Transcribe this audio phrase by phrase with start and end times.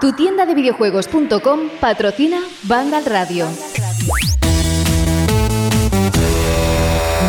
[0.00, 3.46] Tu tienda de videojuegos.com patrocina Vandal Radio.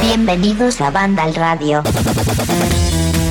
[0.02, 1.84] Bienvenidos a Vandal Radio.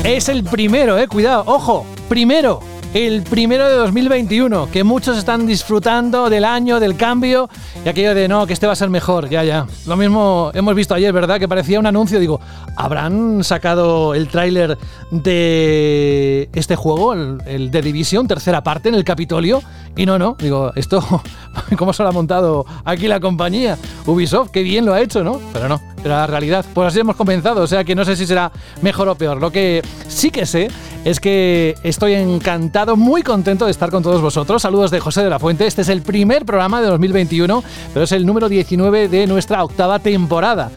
[0.04, 2.60] Es el primero, eh, cuidado, ojo, primero
[2.94, 7.50] el primero de 2021, que muchos están disfrutando del año, del cambio
[7.84, 9.66] y aquello de no, que este va a ser mejor, ya, ya.
[9.86, 11.40] Lo mismo hemos visto ayer, ¿verdad?
[11.40, 12.40] Que parecía un anuncio, digo,
[12.76, 14.78] ¿habrán sacado el tráiler
[15.10, 19.60] de este juego, el, el de Division, tercera parte en el Capitolio?
[19.96, 21.02] Y no, no, digo, esto,
[21.78, 23.78] ¿cómo se lo ha montado aquí la compañía?
[24.06, 25.40] Ubisoft, qué bien lo ha hecho, ¿no?
[25.52, 26.64] Pero no, era la realidad.
[26.74, 28.50] Pues así hemos comenzado, o sea que no sé si será
[28.82, 29.40] mejor o peor.
[29.40, 30.68] Lo que sí que sé
[31.04, 34.62] es que estoy encantado, muy contento de estar con todos vosotros.
[34.62, 35.66] Saludos de José de la Fuente.
[35.66, 40.00] Este es el primer programa de 2021, pero es el número 19 de nuestra octava
[40.00, 40.72] temporada.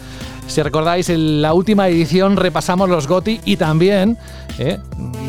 [0.48, 4.18] Si recordáis, en la última edición repasamos los GOTI y también
[4.60, 4.80] eh,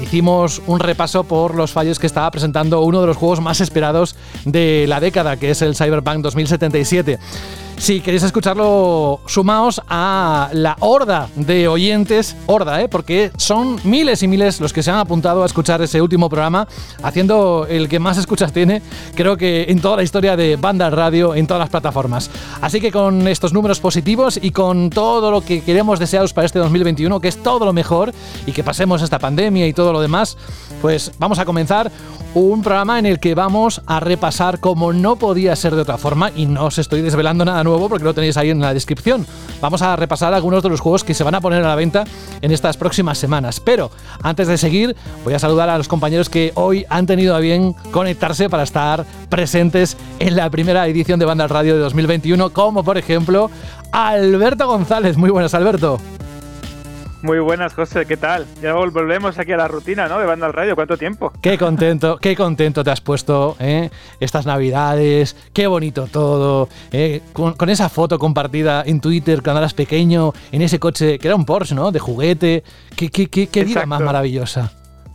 [0.02, 4.16] hicimos un repaso por los fallos que estaba presentando uno de los juegos más esperados
[4.44, 7.18] de la década, que es el Cyberpunk 2077.
[7.78, 12.88] Si queréis escucharlo, sumaos a la horda de oyentes, horda, ¿eh?
[12.88, 16.66] porque son miles y miles los que se han apuntado a escuchar ese último programa,
[17.04, 18.82] haciendo el que más escuchas tiene,
[19.14, 22.30] creo que en toda la historia de Banda Radio, en todas las plataformas.
[22.60, 26.58] Así que con estos números positivos y con todo lo que queremos desearos para este
[26.58, 28.12] 2021, que es todo lo mejor,
[28.44, 30.36] y que pasemos esta pandemia y todo lo demás,
[30.80, 31.90] pues vamos a comenzar
[32.34, 36.30] un programa en el que vamos a repasar como no podía ser de otra forma,
[36.34, 39.26] y no os estoy desvelando nada nuevo porque lo tenéis ahí en la descripción.
[39.60, 42.04] Vamos a repasar algunos de los juegos que se van a poner a la venta
[42.40, 43.60] en estas próximas semanas.
[43.60, 43.90] Pero
[44.22, 44.94] antes de seguir,
[45.24, 49.04] voy a saludar a los compañeros que hoy han tenido a bien conectarse para estar
[49.28, 53.50] presentes en la primera edición de Banda Radio de 2021, como por ejemplo
[53.90, 55.16] Alberto González.
[55.16, 55.98] Muy buenas, Alberto.
[57.20, 58.46] Muy buenas, José, ¿qué tal?
[58.62, 60.20] Ya volvemos aquí a la rutina, ¿no?
[60.20, 61.32] De banda al radio, ¿cuánto tiempo?
[61.42, 63.90] Qué contento, qué contento te has puesto, ¿eh?
[64.20, 67.20] Estas navidades, qué bonito todo, ¿eh?
[67.32, 71.34] con, con, esa foto compartida en Twitter cuando eras pequeño, en ese coche, que era
[71.34, 71.90] un Porsche, ¿no?
[71.90, 72.62] De juguete,
[72.94, 74.72] qué, qué, qué, qué vida más maravillosa.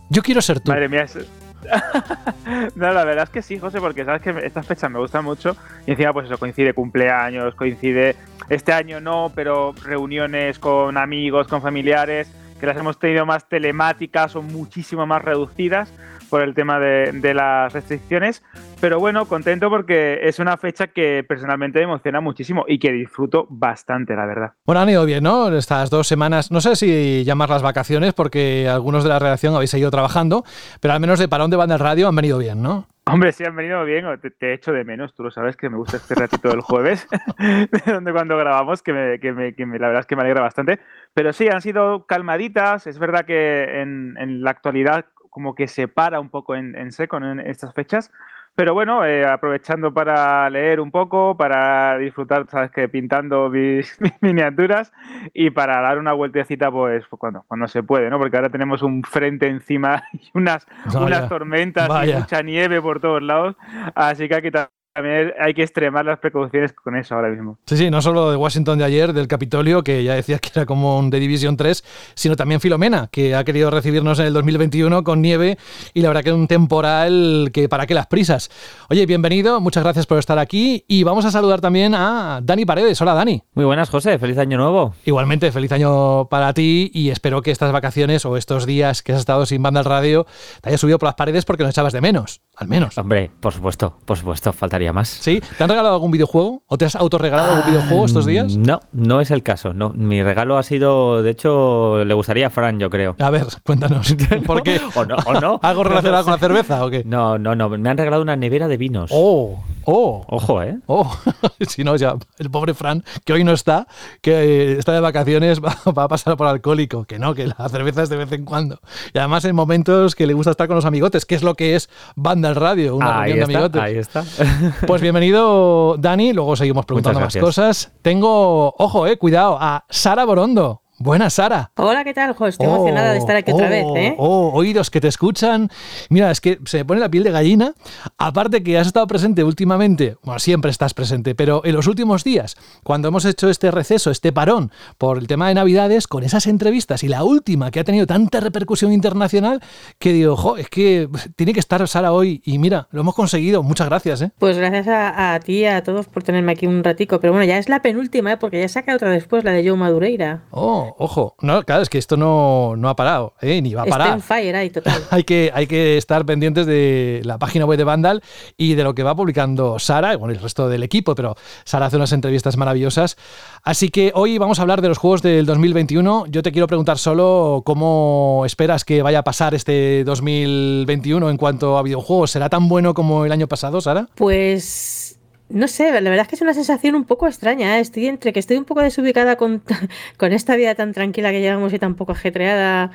[0.09, 0.72] Yo quiero ser tú.
[0.72, 1.17] Madre mía, es...
[2.75, 5.55] no, la verdad es que sí, José, porque sabes que estas fechas me gustan mucho
[5.88, 8.17] y encima pues eso coincide cumpleaños, coincide
[8.56, 14.36] este año no, pero reuniones con amigos, con familiares, que las hemos tenido más telemáticas
[14.36, 15.91] o muchísimo más reducidas
[16.30, 18.41] por el tema de, las restricciones.
[18.81, 23.46] Pero bueno, contento porque es una fecha que personalmente me emociona muchísimo y que disfruto
[23.50, 24.53] bastante, la verdad.
[24.66, 25.56] Bueno, han ido bien, ¿no?
[25.56, 29.70] Estas dos semanas, no sé si llamar las vacaciones porque algunos de la redacción habéis
[29.70, 30.44] seguido trabajando,
[30.80, 32.88] pero al menos de parón de banda radio han venido bien, ¿no?
[33.06, 35.75] Hombre, sí han venido bien, te, te, echo de menos, tú lo sabes que me
[35.75, 37.06] gusta este ratito del jueves,
[37.38, 40.80] de donde cuando grabamos, que, me, que, me, la verdad es que me alegra bastante.
[41.14, 45.88] Pero sí, han sido calmaditas, es verdad que en, en la actualidad como que se
[45.88, 48.12] para un poco en, en seco en estas fechas,
[48.56, 54.14] pero bueno, eh, aprovechando para leer un poco, para disfrutar, sabes que pintando mis, mis,
[54.22, 54.91] miniaturas
[55.34, 58.19] y para dar una vueltecita pues cuando, cuando se puede, ¿no?
[58.19, 62.18] Porque ahora tenemos un frente encima y unas, unas tormentas Vaya.
[62.18, 63.56] y mucha nieve por todos lados,
[63.96, 64.52] así que hay que
[64.93, 67.57] también hay que extremar las precauciones con eso ahora mismo.
[67.65, 70.65] Sí, sí, no solo de Washington de ayer, del Capitolio, que ya decías que era
[70.65, 71.83] como un de Division 3,
[72.13, 75.57] sino también Filomena, que ha querido recibirnos en el 2021 con nieve
[75.93, 78.51] y la verdad que es un temporal que para qué las prisas.
[78.89, 83.01] Oye, bienvenido, muchas gracias por estar aquí y vamos a saludar también a Dani Paredes.
[83.01, 83.41] Hola, Dani.
[83.55, 84.93] Muy buenas, José, feliz año nuevo.
[85.05, 89.19] Igualmente, feliz año para ti y espero que estas vacaciones o estos días que has
[89.19, 90.27] estado sin banda al radio
[90.61, 92.97] te hayas subido por las paredes porque nos echabas de menos, al menos.
[92.97, 95.09] Hombre, por supuesto, por supuesto, faltaría más.
[95.09, 95.41] ¿Sí?
[95.58, 96.64] ¿Te han regalado algún videojuego?
[96.68, 98.56] ¿O te has autorregalado algún videojuego estos días?
[98.56, 99.74] No, no es el caso.
[99.74, 99.90] No.
[99.90, 103.16] Mi regalo ha sido, de hecho, le gustaría a Fran, yo creo.
[103.19, 104.16] A ver, cuéntanos.
[104.46, 104.80] ¿Por qué?
[104.96, 105.16] ¿O no?
[105.25, 105.59] ¿O no?
[105.64, 107.03] ¿Algo relacionado con la cerveza o qué?
[107.06, 107.69] No, no, no.
[107.69, 109.09] Me han regalado una nevera de vinos.
[109.14, 109.64] ¡Oh!
[109.85, 110.23] ¡Oh!
[110.27, 110.77] Ojo, ¿eh?
[110.88, 111.11] ¡Oh!
[111.67, 113.88] si no, ya, el pobre Fran, que hoy no está,
[114.21, 117.05] que está de vacaciones, va, va, a pasar por alcohólico.
[117.05, 118.79] Que no, que la cerveza es de vez en cuando.
[119.13, 121.75] Y además en momentos que le gusta estar con los amigotes, que es lo que
[121.75, 123.81] es Banda al Radio, una ahí reunión está, de amigotes.
[123.81, 124.85] Ahí está.
[124.87, 126.34] Pues bienvenido, Dani.
[126.34, 127.91] Luego seguimos preguntando más cosas.
[128.02, 130.83] Tengo, ojo, eh, cuidado, a Sara Borondo.
[130.99, 131.72] Buenas, Sara.
[131.75, 132.47] Hola, ¿qué tal, Jo?
[132.47, 134.16] Estoy oh, emocionada de estar aquí oh, otra vez, ¿eh?
[134.17, 135.69] Oh, oídos que te escuchan.
[136.09, 137.73] Mira, es que se me pone la piel de gallina.
[138.17, 142.55] Aparte que has estado presente últimamente, bueno, siempre estás presente, pero en los últimos días,
[142.84, 147.03] cuando hemos hecho este receso, este parón por el tema de Navidades, con esas entrevistas
[147.03, 149.61] y la última que ha tenido tanta repercusión internacional,
[149.97, 152.41] que digo, jo, es que tiene que estar Sara hoy.
[152.46, 153.63] Y mira, lo hemos conseguido.
[153.63, 154.31] Muchas gracias, ¿eh?
[154.37, 157.19] Pues gracias a, a ti y a todos por tenerme aquí un ratico.
[157.19, 158.37] Pero bueno, ya es la penúltima, ¿eh?
[158.37, 160.43] Porque ya saca otra después, la de Joe Madureira.
[160.51, 160.92] Oh.
[160.97, 161.35] Ojo, ojo.
[161.41, 163.61] No, claro, es que esto no, no ha parado, ¿eh?
[163.61, 164.13] ni va a Está parar.
[164.13, 165.01] en fire ahí, total.
[165.11, 168.22] hay, que, hay que estar pendientes de la página web de Vandal
[168.57, 171.35] y de lo que va publicando Sara y bueno, el resto del equipo, pero
[171.66, 173.17] Sara hace unas entrevistas maravillosas.
[173.63, 176.25] Así que hoy vamos a hablar de los juegos del 2021.
[176.28, 181.78] Yo te quiero preguntar solo cómo esperas que vaya a pasar este 2021 en cuanto
[181.78, 182.31] a videojuegos.
[182.31, 184.07] ¿Será tan bueno como el año pasado, Sara?
[184.16, 185.12] Pues
[185.49, 187.78] no sé, la verdad es que es una sensación un poco extraña.
[187.78, 187.81] ¿eh?
[187.81, 189.63] Estoy entre que estoy un poco desubicada con,
[190.17, 192.91] con esta vida tan tranquila que llevamos y tan poco ajetreada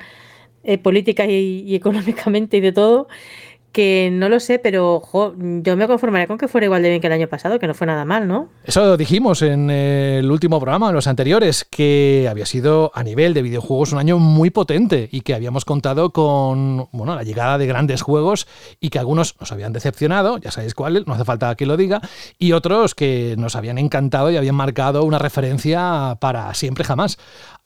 [0.63, 3.07] eh, política y, y económicamente y de todo,
[3.71, 5.01] que no lo sé, pero
[5.33, 7.73] yo me conformaría con que fuera igual de bien que el año pasado, que no
[7.73, 8.49] fue nada mal, ¿no?
[8.63, 13.41] Eso dijimos en el último programa, en los anteriores, que había sido a nivel de
[13.41, 18.01] videojuegos un año muy potente y que habíamos contado con bueno, la llegada de grandes
[18.01, 18.47] juegos
[18.79, 22.01] y que algunos nos habían decepcionado, ya sabéis cuáles, no hace falta que lo diga,
[22.37, 27.17] y otros que nos habían encantado y habían marcado una referencia para siempre jamás.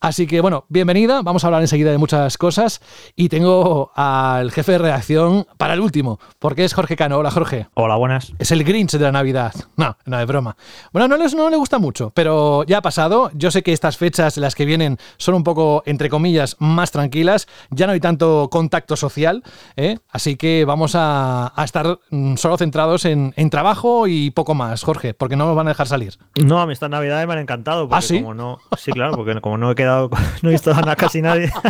[0.04, 2.82] Así que bueno, bienvenida, vamos a hablar enseguida de muchas cosas
[3.16, 7.20] y tengo al jefe de redacción para el último, porque es Jorge Cano.
[7.20, 7.68] Hola Jorge.
[7.76, 8.34] Hola, buenas.
[8.38, 9.54] Es el Grinch de la Navidad.
[9.78, 10.58] No, no es broma.
[10.92, 13.32] Bueno, no, les, no le gusta mucho, pero ya ha pasado.
[13.34, 17.48] Yo sé que estas fechas, las que vienen, son un poco, entre comillas, más tranquilas.
[17.70, 19.42] Ya no hay tanto contacto social,
[19.78, 20.00] ¿eh?
[20.10, 24.84] así que vamos a, a estar mm, solo centrados en, en, trabajo y poco más,
[24.84, 26.18] Jorge, porque no nos van a dejar salir.
[26.44, 27.88] No, a mí estas navidades me han encantado.
[27.88, 28.20] Porque ¿Ah, sí?
[28.20, 29.93] Como no, sí, claro, porque como no he quedado,
[30.42, 31.52] no he visto a casi nadie.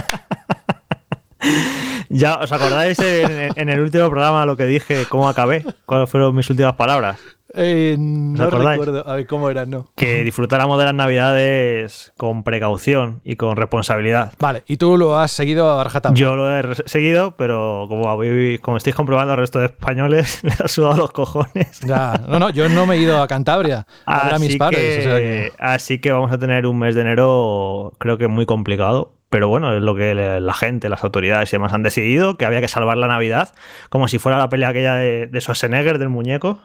[2.10, 5.66] Ya, ¿os acordáis en, en, el último programa lo que dije, cómo acabé?
[5.86, 7.18] ¿Cuáles fueron mis últimas palabras?
[7.56, 9.08] Eh, no recuerdo.
[9.08, 9.70] A ver, ¿cómo eran?
[9.70, 9.88] No.
[9.96, 14.34] Que disfrutáramos de las navidades con precaución y con responsabilidad.
[14.40, 16.18] Vale, y tú lo has seguido a rajatabla.
[16.18, 18.18] Yo lo he seguido, pero como,
[18.62, 21.80] como estáis comprobando al resto de españoles, les ha sudado los cojones.
[21.82, 24.80] Ya, no, no, yo no me he ido a Cantabria a ver a mis padres.
[24.80, 25.52] Que, o sea que...
[25.60, 29.14] Así que vamos a tener un mes de enero, creo que muy complicado.
[29.30, 32.62] Pero bueno, es lo que la gente, las autoridades y demás han decidido, que había
[32.62, 33.52] que salvar la Navidad,
[33.90, 36.60] como si fuera la pelea aquella de, de Schwarzenegger, del muñeco.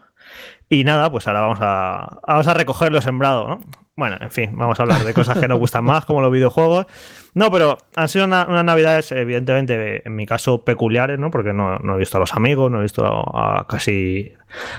[0.69, 3.61] Y nada, pues ahora vamos a, vamos a recoger lo sembrado, ¿no?
[3.97, 6.87] Bueno, en fin, vamos a hablar de cosas que nos gustan más, como los videojuegos.
[7.35, 11.31] No, pero han sido una, unas navidades, evidentemente, en mi caso, peculiares, ¿no?
[11.31, 14.33] Porque no, no he visto a los amigos, no he visto a, a casi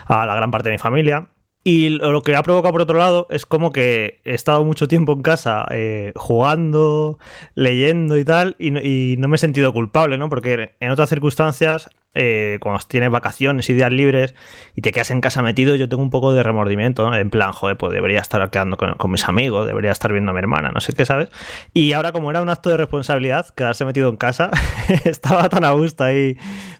[0.05, 1.27] a la gran parte de mi familia.
[1.63, 5.11] Y lo que ha provocado por otro lado es como que he estado mucho tiempo
[5.11, 7.19] en casa eh, jugando,
[7.53, 10.29] leyendo y tal, y no, y no, me he sentido culpable, ¿no?
[10.29, 14.33] Porque en otras circunstancias, eh, cuando tienes vacaciones y días libres
[14.75, 17.13] y te quedas en casa metido, yo tengo un poco de remordimiento.
[17.13, 20.33] En plan, joder, pues debería estar quedando con, con, mis amigos, debería estar viendo a
[20.33, 21.29] mi hermana, no sé qué, ¿sabes?
[21.73, 24.49] Y ahora, como era un acto de responsabilidad, quedarse metido en casa,
[25.05, 26.37] estaba tan a gusto ahí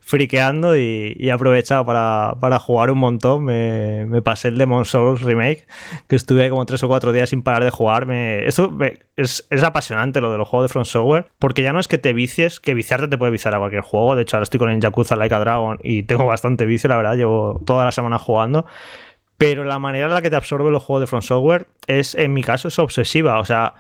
[0.10, 3.46] friqueando y, y he aprovechado para, para, jugar un montón.
[3.46, 5.68] Me, me pasé el Demon Souls Remake,
[6.08, 8.08] que estuve como tres o cuatro días sin parar de jugar.
[8.08, 11.74] Me, eso me, es, es, apasionante lo de los juegos de Front Software, porque ya
[11.74, 14.16] no es que te vicies, que viciarte te puede viciar a cualquier juego.
[14.16, 16.98] De hecho, ahora estoy con el Yakuza Like a Dragon y tengo bastante vicio, la
[16.98, 17.16] verdad.
[17.16, 18.66] Llevo toda la semana jugando.
[19.38, 22.34] Pero la manera en la que te absorbe los juegos de Front Software es, en
[22.34, 23.40] mi caso, es obsesiva.
[23.40, 23.76] O sea,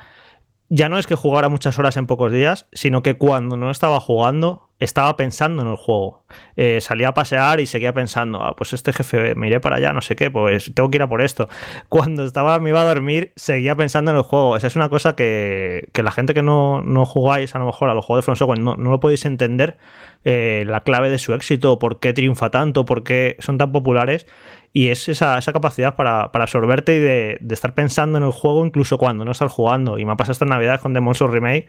[0.70, 4.00] ya no es que jugara muchas horas en pocos días, sino que cuando no estaba
[4.00, 6.24] jugando, estaba pensando en el juego.
[6.56, 9.94] Eh, salía a pasear y seguía pensando, ah, pues este jefe me iré para allá,
[9.94, 11.50] no sé qué, pues tengo que ir a por esto.
[11.90, 14.56] Cuando estaba, me iba a dormir, seguía pensando en el juego.
[14.56, 17.90] Esa es una cosa que, que la gente que no, no, jugáis a lo mejor
[17.90, 19.78] a los juegos de Front Software no, no lo podéis entender
[20.24, 24.28] eh, la clave de su éxito, por qué triunfa tanto, por qué son tan populares.
[24.72, 28.32] Y es esa, esa capacidad para, para absorberte y de, de, estar pensando en el
[28.32, 29.98] juego incluso cuando no estás jugando.
[29.98, 31.68] Y me ha pasado esta Navidad con Demon Souls Remake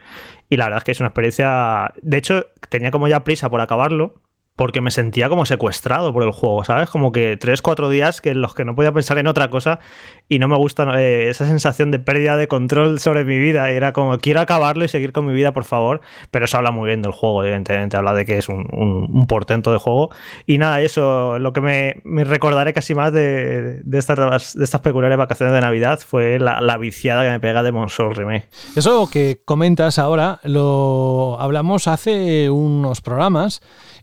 [0.49, 1.93] y la verdad es que es una experiencia...
[2.03, 4.15] De hecho, tenía como ya prisa por acabarlo
[4.61, 6.91] porque me sentía como secuestrado por el juego, ¿sabes?
[6.91, 9.81] Como que tres, cuatro días que en los que no podía pensar en otra cosa
[10.29, 13.71] y no me gusta eh, esa sensación de pérdida de control sobre mi vida.
[13.71, 16.03] Era como, quiero acabarlo y seguir con mi vida, por favor.
[16.31, 17.97] Pero eso habla muy bien del juego, evidentemente.
[17.97, 20.11] Habla de que es un, un, un portento de juego.
[20.45, 24.83] Y nada, eso, lo que me, me recordaré casi más de, de, estas, de estas
[24.83, 28.51] peculiares vacaciones de Navidad fue la, la viciada que me pega de Monsoul Remake.
[28.77, 33.63] Eso que comentas ahora lo hablamos hace unos programas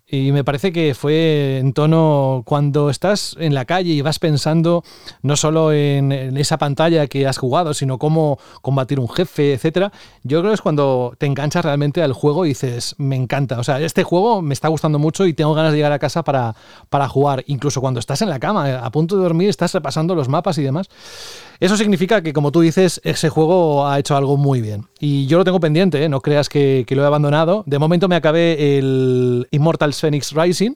[0.10, 4.84] y me parece que fue en tono cuando estás en la calle y vas pensando
[5.22, 9.92] no solo en, esa pantalla que has jugado, sino cómo combatir un jefe, etcétera.
[10.24, 13.60] Yo creo que es cuando te enganchas realmente al juego y dices, me encanta.
[13.60, 16.24] O sea, este juego me está gustando mucho y tengo ganas de llegar a casa
[16.24, 16.56] para,
[16.90, 17.44] para jugar.
[17.48, 20.64] Incluso cuando estás en la cama, a punto de dormir, estás repasando los mapas y
[20.64, 20.88] demás.
[21.60, 24.86] Eso significa que, como tú dices, ese juego ha hecho algo muy bien.
[25.00, 26.10] Y yo lo tengo pendiente, ¿eh?
[26.10, 27.64] no creas que, que, lo he abandonado.
[27.66, 30.74] De momento me acabé el Immortals Phoenix Rising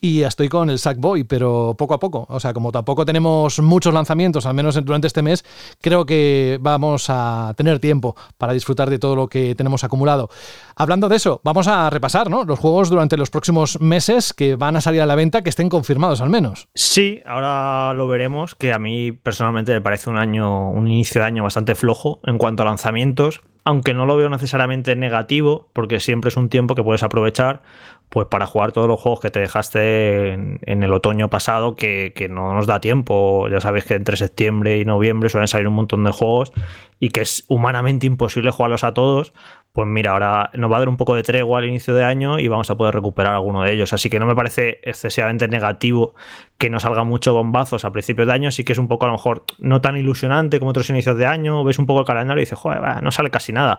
[0.00, 2.26] y estoy con el Sackboy, pero poco a poco.
[2.28, 5.44] O sea, como tampoco tenemos muchos lanzamientos, al menos durante este mes,
[5.80, 10.30] creo que vamos a tener tiempo para disfrutar de todo lo que tenemos acumulado.
[10.76, 12.44] Hablando de eso, vamos a repasar ¿no?
[12.44, 15.68] los juegos durante los próximos meses que van a salir a la venta, que estén
[15.68, 16.68] confirmados al menos.
[16.74, 21.26] Sí, ahora lo veremos, que a mí personalmente me parece un año, un inicio de
[21.26, 26.28] año bastante flojo en cuanto a lanzamientos, aunque no lo veo necesariamente negativo, porque siempre
[26.28, 27.62] es un tiempo que puedes aprovechar
[28.10, 32.28] pues para jugar todos los juegos que te dejaste en, el otoño pasado, que, que,
[32.28, 33.48] no nos da tiempo.
[33.48, 36.52] Ya sabéis que entre septiembre y noviembre suelen salir un montón de juegos
[36.98, 39.32] y que es humanamente imposible jugarlos a todos,
[39.72, 42.40] pues mira, ahora nos va a dar un poco de tregua al inicio de año
[42.40, 43.92] y vamos a poder recuperar alguno de ellos.
[43.92, 46.14] Así que no me parece excesivamente negativo
[46.58, 48.50] que no salga mucho bombazos a principios de año.
[48.50, 51.26] Sí que es un poco a lo mejor no tan ilusionante como otros inicios de
[51.26, 51.62] año.
[51.62, 53.78] Ves un poco el calendario y dices, joder, no sale casi nada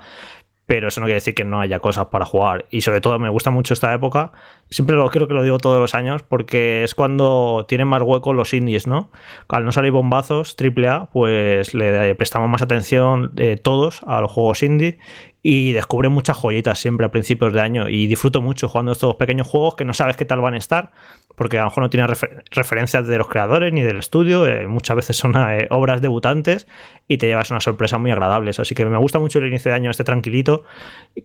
[0.72, 2.66] pero eso no quiere decir que no haya cosas para jugar.
[2.70, 4.32] Y sobre todo me gusta mucho esta época.
[4.70, 8.32] Siempre lo creo que lo digo todos los años porque es cuando tienen más hueco
[8.32, 9.12] los indies, ¿no?
[9.50, 14.63] Al no salir bombazos AAA, pues le prestamos más atención eh, todos a los juegos
[14.63, 14.98] indie
[15.44, 19.48] y descubre muchas joyitas siempre a principios de año y disfruto mucho jugando estos pequeños
[19.48, 20.92] juegos que no sabes qué tal van a estar
[21.36, 22.10] porque a lo mejor no tienen
[22.52, 26.68] referencias de los creadores ni del estudio, eh, muchas veces son eh, obras debutantes
[27.08, 28.60] y te llevas una sorpresa muy agradables.
[28.60, 30.64] Así que me gusta mucho el inicio de año este tranquilito,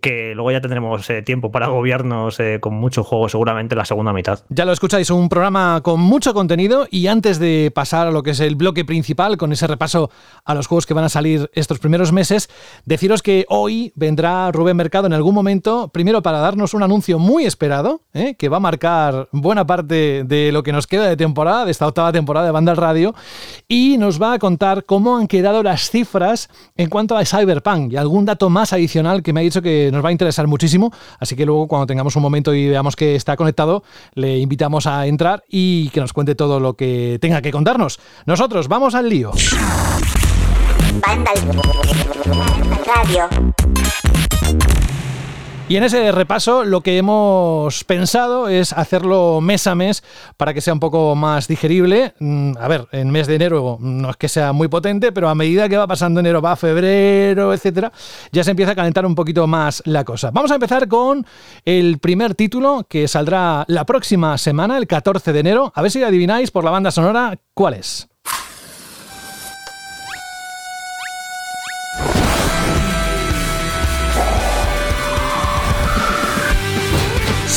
[0.01, 4.41] que luego ya tendremos eh, tiempo para gobiernos con mucho juego seguramente la segunda mitad.
[4.49, 8.31] Ya lo escucháis, un programa con mucho contenido y antes de pasar a lo que
[8.31, 10.11] es el bloque principal, con ese repaso
[10.45, 12.51] a los juegos que van a salir estos primeros meses,
[12.85, 17.45] deciros que hoy vendrá Rubén Mercado en algún momento, primero para darnos un anuncio muy
[17.45, 18.03] esperado,
[18.39, 21.87] que va a marcar buena parte de lo que nos queda de temporada, de esta
[21.87, 23.15] octava temporada de Banda al Radio,
[23.69, 27.97] y nos va a contar cómo han quedado las cifras en cuanto a Cyberpunk y
[27.97, 31.37] algún dato más adicional que me ha dicho que nos va a interesar muchísimo, así
[31.37, 33.83] que luego cuando tengamos un momento y veamos que está conectado,
[34.15, 37.99] le invitamos a entrar y que nos cuente todo lo que tenga que contarnos.
[38.27, 39.33] Nosotros vamos al lío.
[42.87, 43.29] Radio.
[45.69, 50.05] Y en ese repaso lo que hemos pensado es hacerlo mes a mes
[50.37, 52.15] para que sea un poco más digerible.
[52.21, 55.35] Mm, a ver, en mes de enero no es que sea muy potente, pero a
[55.35, 57.91] medida que va pasando enero, va febrero, etcétera,
[58.31, 60.31] ya se empieza a calentar un poquito más la cosa.
[60.31, 61.27] Vamos a empezar con
[61.65, 65.73] el primer título que saldrá la próxima semana, el 14 de enero.
[65.75, 68.09] A ver si adivináis por la banda sonora cuál es.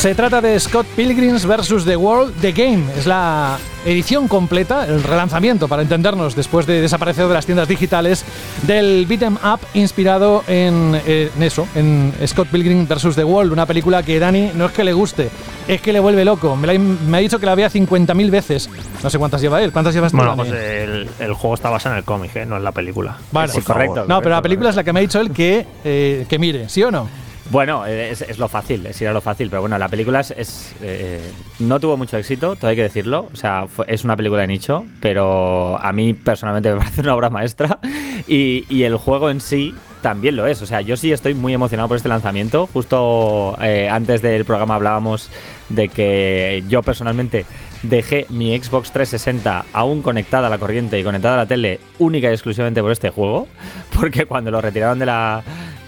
[0.00, 1.84] Se trata de Scott Pilgrims vs.
[1.84, 2.84] The World, The Game.
[2.96, 8.24] Es la edición completa, el relanzamiento, para entendernos, después de desaparecer de las tiendas digitales,
[8.62, 13.14] del beat'em up inspirado en, eh, eso, en Scott Pilgrim vs.
[13.14, 15.28] The World, una película que Dani no es que le guste,
[15.68, 16.56] es que le vuelve loco.
[16.56, 18.70] Me, ha dicho que la vea 50.000 veces.
[19.02, 19.70] No sé cuántas lleva él.
[19.70, 20.16] ¿Cuántas llevas tú?
[20.16, 22.46] Bueno, pues el, juego está basado en el cómic, ¿eh?
[22.46, 23.18] no en la película.
[23.32, 24.06] Vale, correcto.
[24.08, 26.70] No, pero la película es la que me ha dicho él que, eh, que mire,
[26.70, 27.06] ¿sí o no?
[27.50, 31.20] Bueno, es, lo fácil, es ir a lo fácil, pero bueno, la película es, eh,
[31.58, 34.84] no tuvo mucho éxito, todo hay que decirlo, o sea, es una película de nicho,
[35.00, 37.80] pero a mí personalmente me parece una obra maestra
[38.28, 41.88] y, el juego en sí también lo es, o sea, yo sí estoy muy emocionado
[41.88, 45.28] por este lanzamiento, justo eh, antes del programa hablábamos
[45.70, 47.46] de que yo personalmente
[47.82, 52.28] dejé mi Xbox 360 aún conectada a la corriente y conectada a la tele única
[52.28, 53.48] y exclusivamente por este juego,
[53.98, 55.42] porque cuando lo retiraron de, la,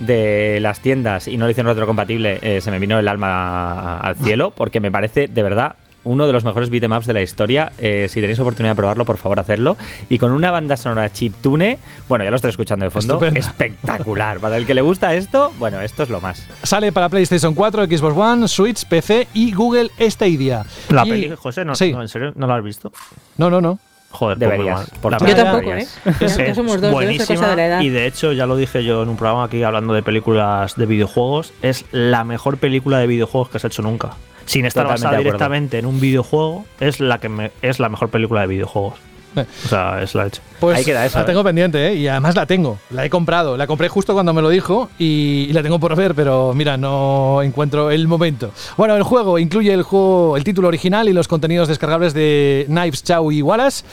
[0.07, 4.17] de las tiendas y no lo hicieron retrocompatible, eh, se me vino el alma al
[4.17, 7.73] cielo, porque me parece de verdad uno de los mejores beatemaps de la historia.
[7.79, 9.77] Eh, si tenéis oportunidad de probarlo, por favor, hacerlo.
[10.09, 11.79] Y con una banda sonora chiptune,
[12.09, 14.41] bueno, ya lo estoy escuchando de fondo, espectacular.
[14.41, 16.47] Para el que le gusta esto, bueno, esto es lo más.
[16.63, 20.65] Sale para PlayStation 4, Xbox One, Switch, PC y Google Stadia.
[20.91, 22.33] La peli, José, no, ¿en serio?
[22.35, 22.93] ¿No la has visto?
[23.37, 23.79] No, no, no.
[24.13, 24.91] Joder, deberías.
[25.01, 25.87] Por yo tampoco, ¿eh?
[26.21, 27.81] Es, somos dos, buenísima, de la edad.
[27.81, 30.87] Y de hecho, ya lo dije yo en un programa aquí hablando de películas de
[30.87, 34.11] videojuegos, es la mejor película de videojuegos que se ha hecho nunca
[34.45, 38.49] sin estar basada directamente en un videojuego, es la que es la mejor película de
[38.49, 38.95] videojuegos.
[39.37, 40.43] O sea, es la hecha.
[40.61, 41.45] Pues Ahí queda la tengo ¿eh?
[41.45, 41.95] pendiente, ¿eh?
[41.97, 42.79] Y además la tengo.
[42.91, 43.57] La he comprado.
[43.57, 47.43] La compré justo cuando me lo dijo y, la tengo por ver, pero mira, no
[47.43, 48.53] encuentro el momento.
[48.77, 53.03] Bueno, el juego incluye el juego, el título original y los contenidos descargables de Knives,
[53.05, 53.85] Chow y Wallace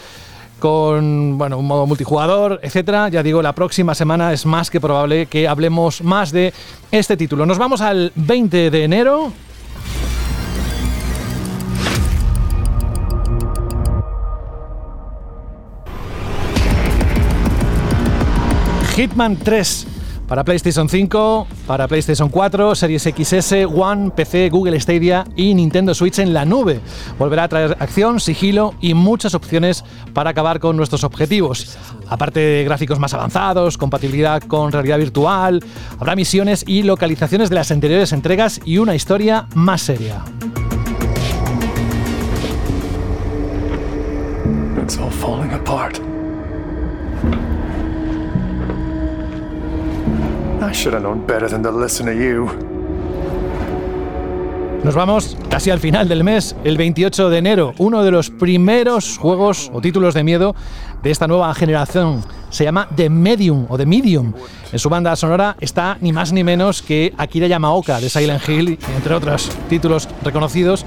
[0.59, 3.09] con bueno, un modo multijugador, etcétera.
[3.09, 6.53] Ya digo, la próxima semana es más que probable que hablemos más de
[6.91, 7.45] este título.
[7.45, 9.31] Nos vamos al 20 de enero,
[18.99, 19.87] Hitman 3
[20.27, 26.19] para PlayStation 5, para PlayStation 4, Series XS, One, PC, Google Stadia y Nintendo Switch
[26.19, 26.81] en la nube.
[27.17, 31.77] Volverá a traer acción, sigilo y muchas opciones para acabar con nuestros objetivos.
[32.09, 35.63] Aparte de gráficos más avanzados, compatibilidad con realidad virtual,
[35.97, 40.25] habrá misiones y localizaciones de las anteriores entregas y una historia más seria.
[44.83, 46.01] It's all falling apart.
[50.61, 52.49] I should have known better than to listen to you.
[54.83, 59.17] Nos vamos casi al final del mes, el 28 de enero, uno de los primeros
[59.17, 60.55] juegos o títulos de miedo
[61.03, 62.23] de esta nueva generación.
[62.49, 64.33] Se llama The Medium o The Medium.
[64.71, 68.79] En su banda sonora está ni más ni menos que Akira Yamaoka de Silent Hill,
[68.95, 70.85] entre otros títulos reconocidos,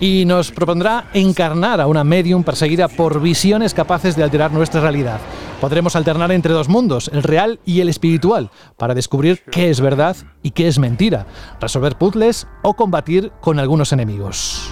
[0.00, 5.20] y nos propondrá encarnar a una medium perseguida por visiones capaces de alterar nuestra realidad.
[5.60, 10.16] Podremos alternar entre dos mundos, el real y el espiritual, para descubrir qué es verdad
[10.42, 11.26] y qué es mentira,
[11.60, 14.68] resolver puzzles o combatir con algunos enemigos.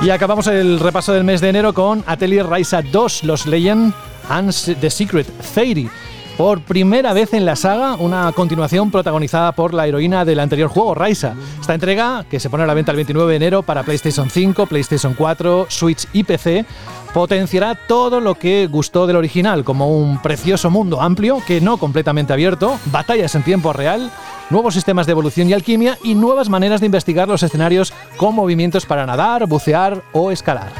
[0.00, 3.92] Y acabamos el repaso del mes de enero con Atelier Ryza 2, Los Legend
[4.28, 5.90] and the Secret Fairy.
[6.36, 10.94] Por primera vez en la saga, una continuación protagonizada por la heroína del anterior juego,
[10.94, 11.34] Ryza.
[11.60, 14.66] Esta entrega, que se pone a la venta el 29 de enero para PlayStation 5,
[14.66, 16.64] PlayStation 4, Switch y PC,
[17.12, 22.32] potenciará todo lo que gustó del original, como un precioso mundo amplio, que no completamente
[22.32, 24.10] abierto, batallas en tiempo real,
[24.50, 28.86] nuevos sistemas de evolución y alquimia y nuevas maneras de investigar los escenarios con movimientos
[28.86, 30.70] para nadar, bucear o escalar.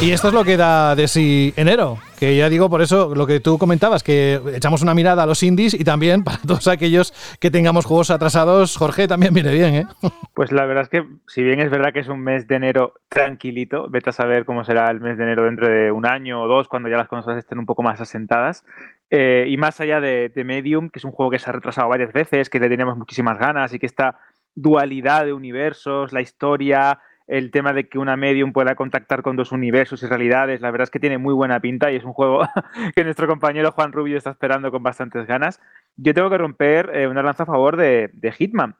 [0.00, 3.26] Y esto es lo que da de sí enero que ya digo por eso lo
[3.26, 7.12] que tú comentabas, que echamos una mirada a los indies y también para todos aquellos
[7.40, 9.86] que tengamos juegos atrasados, Jorge, también viene bien, ¿eh?
[10.34, 12.94] Pues la verdad es que, si bien es verdad que es un mes de enero
[13.08, 16.46] tranquilito, vete a saber cómo será el mes de enero dentro de un año o
[16.46, 18.64] dos, cuando ya las consolas estén un poco más asentadas.
[19.10, 21.88] Eh, y más allá de, de Medium, que es un juego que se ha retrasado
[21.88, 24.18] varias veces, que le teníamos muchísimas ganas y que esta
[24.54, 29.52] dualidad de universos, la historia, el tema de que una medium pueda contactar con dos
[29.52, 32.40] universos y realidades, la verdad es que tiene muy buena pinta y es un juego
[32.96, 35.60] que nuestro compañero Juan Rubio está esperando con bastantes ganas.
[35.96, 38.76] Yo tengo que romper eh, una lanza a favor de, de Hitman,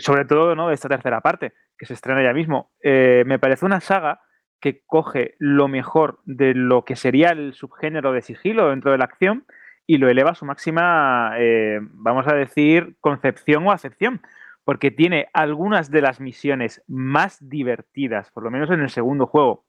[0.00, 0.68] sobre todo ¿no?
[0.68, 2.72] de esta tercera parte, que se estrena ya mismo.
[2.82, 4.20] Eh, me parece una saga
[4.60, 9.04] que coge lo mejor de lo que sería el subgénero de sigilo dentro de la
[9.04, 9.46] acción
[9.86, 14.20] y lo eleva a su máxima, eh, vamos a decir, concepción o acepción
[14.64, 19.64] porque tiene algunas de las misiones más divertidas, por lo menos en el segundo juego,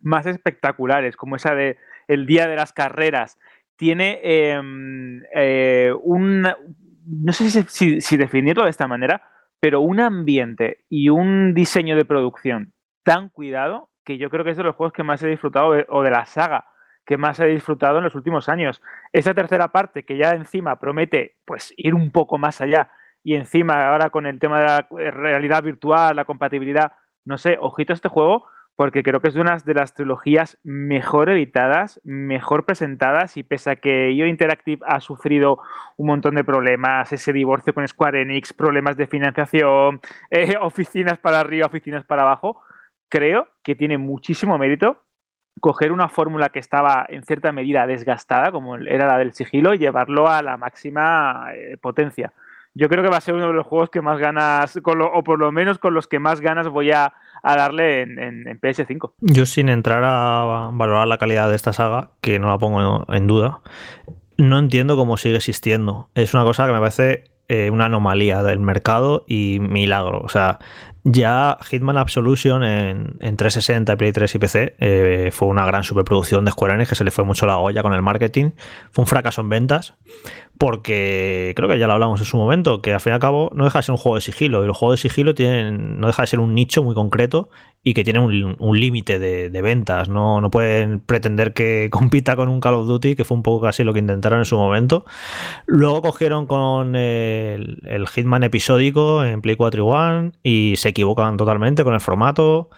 [0.00, 1.76] más espectaculares, como esa de
[2.08, 3.38] el día de las carreras.
[3.76, 6.42] Tiene em, eh, un,
[7.06, 9.22] no sé si, si- definirlo de esta manera,
[9.60, 12.72] pero un ambiente y un diseño de producción
[13.02, 16.02] tan cuidado que yo creo que es de los juegos que más he disfrutado o
[16.02, 16.66] de la saga
[17.06, 18.80] que más he disfrutado en los últimos años.
[19.12, 22.90] Esa tercera parte que ya encima promete pues ir un poco más allá
[23.22, 26.92] y encima ahora con el tema de la eh, realidad virtual, la compatibilidad,
[27.24, 28.46] no sé, ojito a este juego
[28.80, 33.72] porque creo que es de una de las trilogías mejor editadas, mejor presentadas y pese
[33.72, 35.58] a que IO Interactive ha sufrido
[35.98, 41.40] un montón de problemas, ese divorcio con Square Enix, problemas de financiación, eh, oficinas para
[41.40, 42.62] arriba, oficinas para abajo,
[43.10, 45.02] creo que tiene muchísimo mérito
[45.60, 49.78] coger una fórmula que estaba en cierta medida desgastada, como era la del sigilo, y
[49.78, 52.32] llevarlo a la máxima eh, potencia.
[52.80, 55.12] Yo creo que va a ser uno de los juegos que más ganas, con lo-
[55.12, 57.12] o por lo menos con los que más ganas voy a,
[57.42, 59.12] darle en, en- en PS5.
[59.20, 63.26] Yo sin entrar a valorar la calidad de esta saga, que no la pongo en
[63.26, 63.60] duda,
[64.38, 66.08] no entiendo cómo sigue existiendo.
[66.14, 70.20] Es una cosa que me parece eh, una anomalía del mercado y milagro.
[70.22, 70.58] O sea,
[71.02, 76.44] ya Hitman Absolution en, en 360, Play 3 y PC eh, fue una gran superproducción
[76.44, 78.50] de Square Enix que se le fue mucho la olla con el marketing.
[78.92, 79.94] Fue un fracaso en ventas
[80.60, 83.50] porque creo que ya lo hablamos en su momento, que al fin y al cabo
[83.54, 86.06] no deja de ser un juego de sigilo y los juegos de sigilo tienen, no
[86.06, 87.48] deja de ser un nicho muy concreto
[87.82, 90.10] y que tiene un, límite de, ventas.
[90.10, 93.64] No, no pueden pretender que compita con un Call of Duty, que fue un poco
[93.64, 95.06] casi lo que intentaron en su momento.
[95.64, 101.84] Luego cogieron con el, Hitman episódico en Play 4 y One y se equivocan totalmente
[101.84, 102.68] con el formato.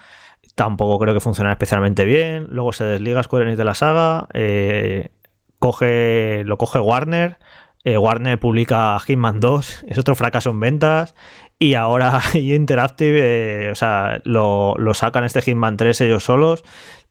[0.55, 2.47] Tampoco creo que funcione especialmente bien.
[2.51, 4.29] Luego se desliga Square Enix de la saga.
[4.35, 5.11] eh,
[5.59, 7.39] coge, lo coge Warner.
[7.85, 9.85] Eh, Warner publica Hitman 2.
[9.89, 11.15] Es otro fracaso en ventas.
[11.59, 16.65] Y ahora Interactive, eh, o sea, lo, lo sacan este Hitman 3 ellos solos.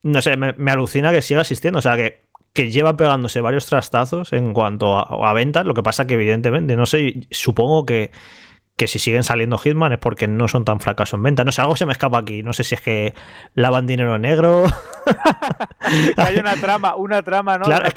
[0.04, 1.80] No sé, me, me alucina que siga existiendo.
[1.80, 5.66] O sea, que, que lleva pegándose varios trastazos en cuanto a, a ventas.
[5.66, 8.12] Lo que pasa que, evidentemente, no sé, supongo que,
[8.82, 11.44] que si siguen saliendo Hitman es porque no son tan fracaso en venta.
[11.44, 12.42] No sé, algo se me escapa aquí.
[12.42, 13.14] No sé si es que
[13.54, 14.64] lavan dinero negro.
[16.18, 17.66] Hay una trama, una trama, ¿no?
[17.66, 17.94] Claro, Una es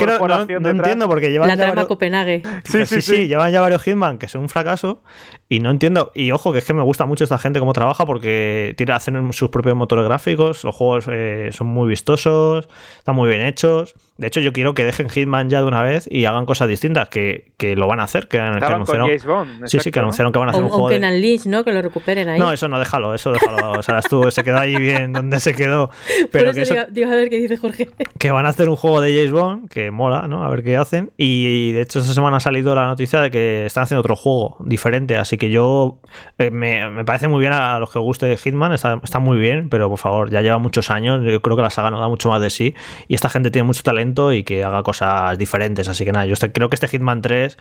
[0.46, 2.42] que no, entiendo porque llevan La ya trama varios- Copenhague.
[2.64, 5.02] Sí, sí, sí, llevan ya varios Hitman que son un fracaso
[5.48, 6.12] y no entiendo.
[6.14, 9.32] Y ojo, que es que me gusta mucho esta gente cómo trabaja porque tiene, hacen
[9.32, 12.68] sus propios motores gráficos, los juegos eh, son muy vistosos,
[12.98, 13.94] están muy bien hechos.
[14.16, 17.08] De hecho, yo quiero que dejen Hitman ya de una vez y hagan cosas distintas,
[17.08, 19.08] que, que lo van a hacer, que, que anunciaron.
[19.08, 19.66] James Bond.
[19.66, 20.04] sí, sí, que ¿no?
[20.04, 21.20] anunciaron que van a O, hacer un o juego de...
[21.20, 21.64] Lynch, ¿no?
[21.64, 22.38] Que lo recuperen ahí.
[22.38, 23.72] No, eso no, déjalo, eso déjalo.
[23.72, 25.88] O sea, estuvo, se quedó ahí bien donde se quedó.
[26.20, 27.88] Por Pero eso que eso, digo, digo, a ver qué dice Jorge.
[28.18, 30.44] que van a hacer un juego de James Bond, que mola, ¿no?
[30.44, 31.10] A ver qué hacen.
[31.16, 34.58] Y de hecho, esta semana ha salido la noticia de que están haciendo otro juego
[34.60, 35.16] diferente.
[35.16, 35.98] Así que yo
[36.38, 39.68] eh, me, me parece muy bien a los que guste Hitman, está, está muy bien,
[39.70, 41.20] pero por favor, ya lleva muchos años.
[41.24, 42.76] Yo creo que la saga no da mucho más de sí.
[43.08, 45.88] Y esta gente tiene mucho talento y que haga cosas diferentes.
[45.88, 47.56] Así que nada, yo este- creo que este Hitman 3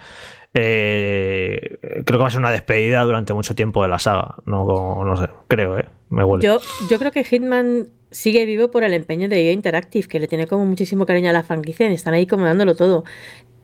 [0.53, 4.35] eh, creo que va a ser una despedida durante mucho tiempo de la saga.
[4.45, 5.85] No, no sé, creo, ¿eh?
[6.09, 6.43] Me huele.
[6.45, 10.45] Yo, yo creo que Hitman sigue vivo por el empeño de Interactive, que le tiene
[10.47, 13.03] como muchísimo cariño a la franquicia y están ahí como dándolo todo.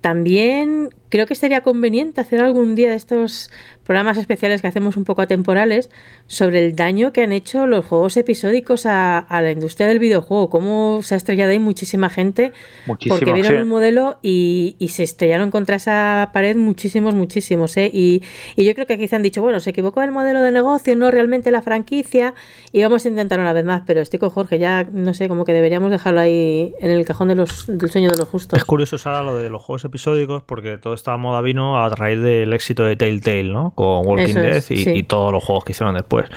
[0.01, 3.51] También creo que sería conveniente hacer algún día de estos
[3.83, 5.89] programas especiales que hacemos un poco atemporales
[6.27, 10.51] sobre el daño que han hecho los juegos episódicos a, a la industria del videojuego,
[10.51, 12.53] cómo se ha estrellado ahí muchísima gente
[12.85, 13.15] Muchísimo.
[13.15, 13.61] porque vieron sí.
[13.63, 17.75] un modelo y, y se estrellaron contra esa pared muchísimos, muchísimos.
[17.77, 17.89] ¿eh?
[17.91, 18.21] Y,
[18.55, 21.09] y yo creo que quizá han dicho, bueno, se equivocó el modelo de negocio, no
[21.09, 22.35] realmente la franquicia,
[22.71, 23.81] y vamos a intentar una vez más.
[23.87, 27.29] Pero estoy con Jorge, ya no sé, como que deberíamos dejarlo ahí en el cajón
[27.29, 28.59] de los, del sueño de los justos.
[28.59, 32.21] Es curioso, Sara, lo de los juegos episódicos, porque toda esta moda vino a raíz
[32.21, 33.71] del éxito de Telltale, ¿no?
[33.71, 34.91] Con Walking Dead es, y, sí.
[34.91, 36.29] y todos los juegos que hicieron después.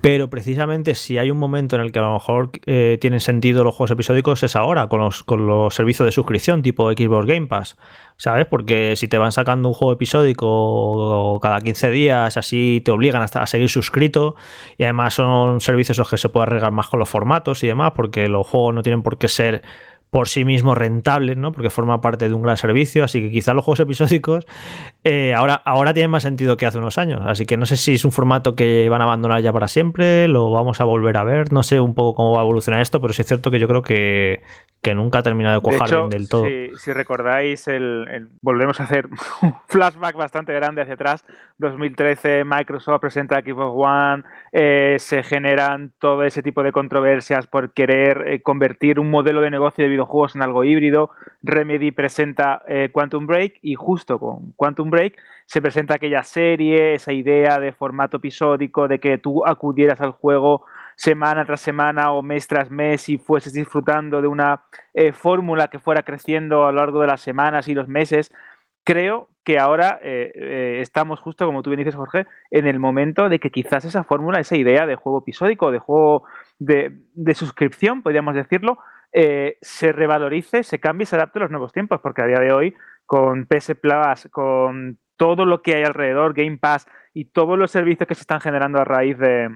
[0.00, 3.64] Pero precisamente si hay un momento en el que a lo mejor eh, tienen sentido
[3.64, 7.46] los juegos episódicos es ahora, con los, con los servicios de suscripción tipo Xbox Game
[7.46, 7.76] Pass.
[8.16, 8.46] ¿Sabes?
[8.46, 13.42] Porque si te van sacando un juego episódico cada 15 días, así te obligan hasta
[13.42, 14.34] a seguir suscrito.
[14.76, 17.92] Y además son servicios los que se puede arreglar más con los formatos y demás,
[17.94, 19.62] porque los juegos no tienen por qué ser
[20.10, 21.52] por sí mismos rentables, ¿no?
[21.52, 24.46] Porque forma parte de un gran servicio, así que quizás los juegos episódicos
[25.04, 27.20] eh, ahora, ahora tienen más sentido que hace unos años.
[27.24, 30.28] Así que no sé si es un formato que van a abandonar ya para siempre,
[30.28, 33.00] lo vamos a volver a ver, no sé un poco cómo va a evolucionar esto,
[33.00, 34.42] pero sí es cierto que yo creo que,
[34.82, 36.44] que nunca ha terminado de De cuajar hecho, del todo.
[36.46, 39.06] Si, si recordáis, el, el- volvemos a hacer
[39.42, 41.24] un flashback bastante grande hacia atrás.
[41.58, 48.24] 2013, Microsoft presenta Xbox One, eh, se generan todo ese tipo de controversias por querer
[48.28, 51.10] eh, convertir un modelo de negocio de videojuegos en algo híbrido.
[51.42, 57.12] Remedy presenta eh, Quantum Break y justo con Quantum Break se presenta aquella serie, esa
[57.12, 60.64] idea de formato episódico, de que tú acudieras al juego
[60.96, 65.78] semana tras semana o mes tras mes y fueses disfrutando de una eh, fórmula que
[65.78, 68.32] fuera creciendo a lo largo de las semanas y los meses.
[68.84, 73.38] Creo que ahora eh, estamos justo, como tú bien dices, Jorge, en el momento de
[73.38, 76.24] que quizás esa fórmula, esa idea de juego episódico, de juego
[76.58, 78.78] de suscripción, podríamos decirlo,
[79.12, 82.40] eh, se revalorice, se cambie y se adapte a los nuevos tiempos, porque a día
[82.40, 82.74] de hoy,
[83.06, 88.06] con PS Plus, con todo lo que hay alrededor, Game Pass y todos los servicios
[88.06, 89.50] que se están generando a raíz de,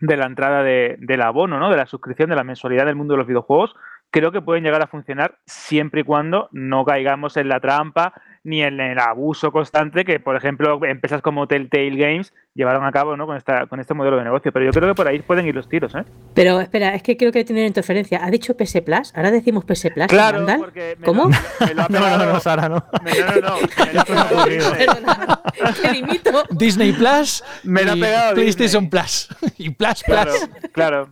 [0.00, 1.70] la entrada de, del abono, ¿no?
[1.70, 3.74] de la suscripción, de la mensualidad del mundo de los videojuegos,
[4.10, 8.12] creo que pueden llegar a funcionar siempre y cuando no caigamos en la trampa
[8.46, 13.16] ni en el abuso constante que, por ejemplo, empresas como Telltale Games llevaron a cabo
[13.16, 13.26] ¿no?
[13.26, 14.52] con, esta, con este modelo de negocio.
[14.52, 15.94] Pero yo creo que por ahí pueden ir los tiros.
[15.96, 16.04] ¿eh?
[16.32, 18.24] Pero espera, es que creo que tiene interferencia.
[18.24, 19.12] ¿Ha dicho PS Plus?
[19.16, 20.06] ¿Ahora decimos PS Plus?
[20.06, 21.24] Claro, porque me ¿Cómo?
[21.24, 22.84] lo- me lo ha No, no, pegado- no, Sara, no.
[23.04, 24.86] me- no, no, no, me lo ha pegado Disney.
[24.86, 25.40] Perdona,
[25.82, 26.44] que limito.
[26.50, 28.90] Disney Plus Me la ha pegado PlayStation Disney.
[29.02, 29.28] Plus
[29.58, 30.70] y Plus Claro, Plus.
[30.72, 31.08] claro.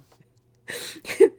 [1.19, 1.35] Bueno,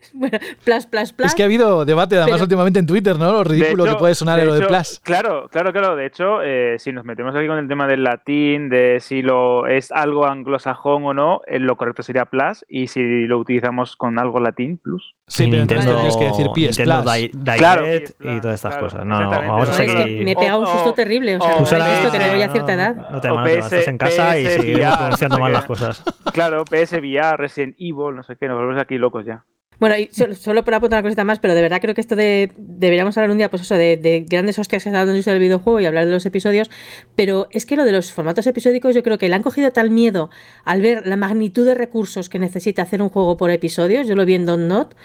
[0.64, 1.28] Plus, Plus, Plus.
[1.28, 3.32] Es que ha habido debate además Pero- últimamente en Twitter, ¿no?
[3.32, 5.00] Lo ridículo hecho- que puede sonar de lo de Plus.
[5.04, 5.96] Claro, claro, claro.
[5.96, 9.68] De hecho, eh, si nos metemos aquí con el tema del latín, de si lo
[9.68, 14.18] es algo anglosajón o no, eh, lo correcto sería plus, y si lo utilizamos con
[14.20, 15.16] algo latín, plus.
[15.28, 17.14] Sí, Y pero entonces Nintendo, tendrías que decir PS Nintendo Plus.
[17.16, 19.06] Di- Direct Claro, PS y todas estas claro, cosas.
[19.06, 19.52] No, no, exactamente.
[19.52, 20.24] vamos a No, es que seguir.
[20.26, 21.38] me he pegado un susto terrible.
[21.38, 22.96] O sea, o- Sara, esto que me voy a no, cierta edad.
[23.12, 26.04] No te estás en casa y PS, VR, pronunciando no mal las cosas.
[26.36, 29.44] Claro, PS VR, Resident Evil, no sé qué, nos volvemos aquí locos ya.
[29.80, 32.16] Bueno, y solo, solo por apuntar una cosita más, pero de verdad creo que esto
[32.16, 32.52] de.
[32.58, 35.14] Deberíamos hablar un día, pues eso, de, de grandes hostias que se dado en la
[35.16, 36.70] industria del videojuego y hablar de los episodios.
[37.16, 39.90] Pero es que lo de los formatos episódicos, yo creo que le han cogido tal
[39.90, 40.30] miedo
[40.64, 44.08] al ver la magnitud de recursos que necesita hacer un juego por episodios.
[44.08, 44.96] Yo lo vi en Don't Not,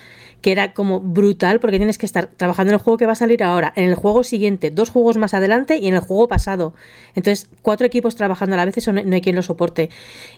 [0.41, 3.17] que era como brutal porque tienes que estar trabajando en el juego que va a
[3.17, 6.75] salir ahora, en el juego siguiente, dos juegos más adelante y en el juego pasado.
[7.15, 9.91] Entonces, cuatro equipos trabajando a la vez, eso no, no hay quien lo soporte.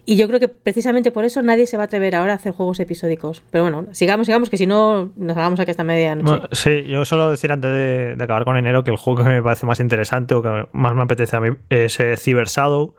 [0.04, 2.52] Y yo creo que precisamente por eso nadie se va a atrever ahora a hacer
[2.52, 3.42] juegos episódicos.
[3.50, 6.28] Pero bueno, sigamos, sigamos, que si no nos hagamos aquí esta medianoche.
[6.28, 9.28] Bueno, sí, yo solo decir antes de, de acabar con enero que el juego que
[9.28, 12.94] me parece más interesante o que más me apetece a mí es eh, Cyber Shadow,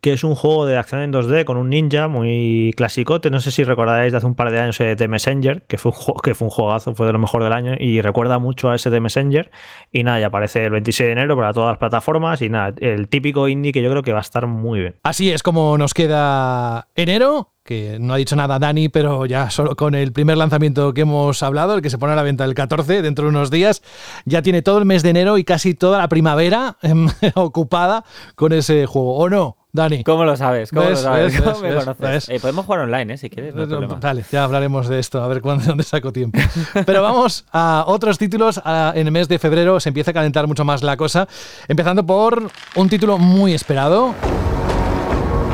[0.00, 3.30] que es un juego de acción en 2D con un ninja muy clasicote.
[3.30, 5.90] No sé si recordáis de hace un par de años eh, The Messenger, que fue,
[5.90, 8.70] un juego, que fue un juegazo, fue de lo mejor del año y recuerda mucho
[8.70, 9.50] a ese The Messenger.
[9.92, 13.08] Y nada, ya aparece el 26 de enero para todas las plataformas y nada, el
[13.08, 14.96] típico indie que yo creo que va a estar muy bien.
[15.02, 19.76] Así es como nos queda enero, que no ha dicho nada Dani, pero ya solo
[19.76, 22.54] con el primer lanzamiento que hemos hablado, el que se pone a la venta el
[22.54, 23.82] 14, dentro de unos días,
[24.24, 26.78] ya tiene todo el mes de enero y casi toda la primavera
[27.34, 28.04] ocupada
[28.36, 29.57] con ese juego, ¿o no?
[29.70, 30.02] Dani.
[30.02, 30.70] ¿Cómo lo sabes?
[30.70, 30.90] ¿Cómo ¿Ves?
[30.90, 31.32] lo sabes?
[31.32, 31.42] ¿Ves?
[31.42, 31.74] ¿Cómo ¿Ves?
[31.74, 32.28] me conoces?
[32.30, 33.18] Eh, podemos jugar online, ¿eh?
[33.18, 33.94] Si quieres, no problema.
[34.00, 36.38] Vale, ya hablaremos de esto, a ver cuándo, dónde saco tiempo.
[36.86, 38.60] Pero vamos a otros títulos.
[38.64, 41.28] En el mes de febrero se empieza a calentar mucho más la cosa,
[41.68, 44.14] empezando por un título muy esperado.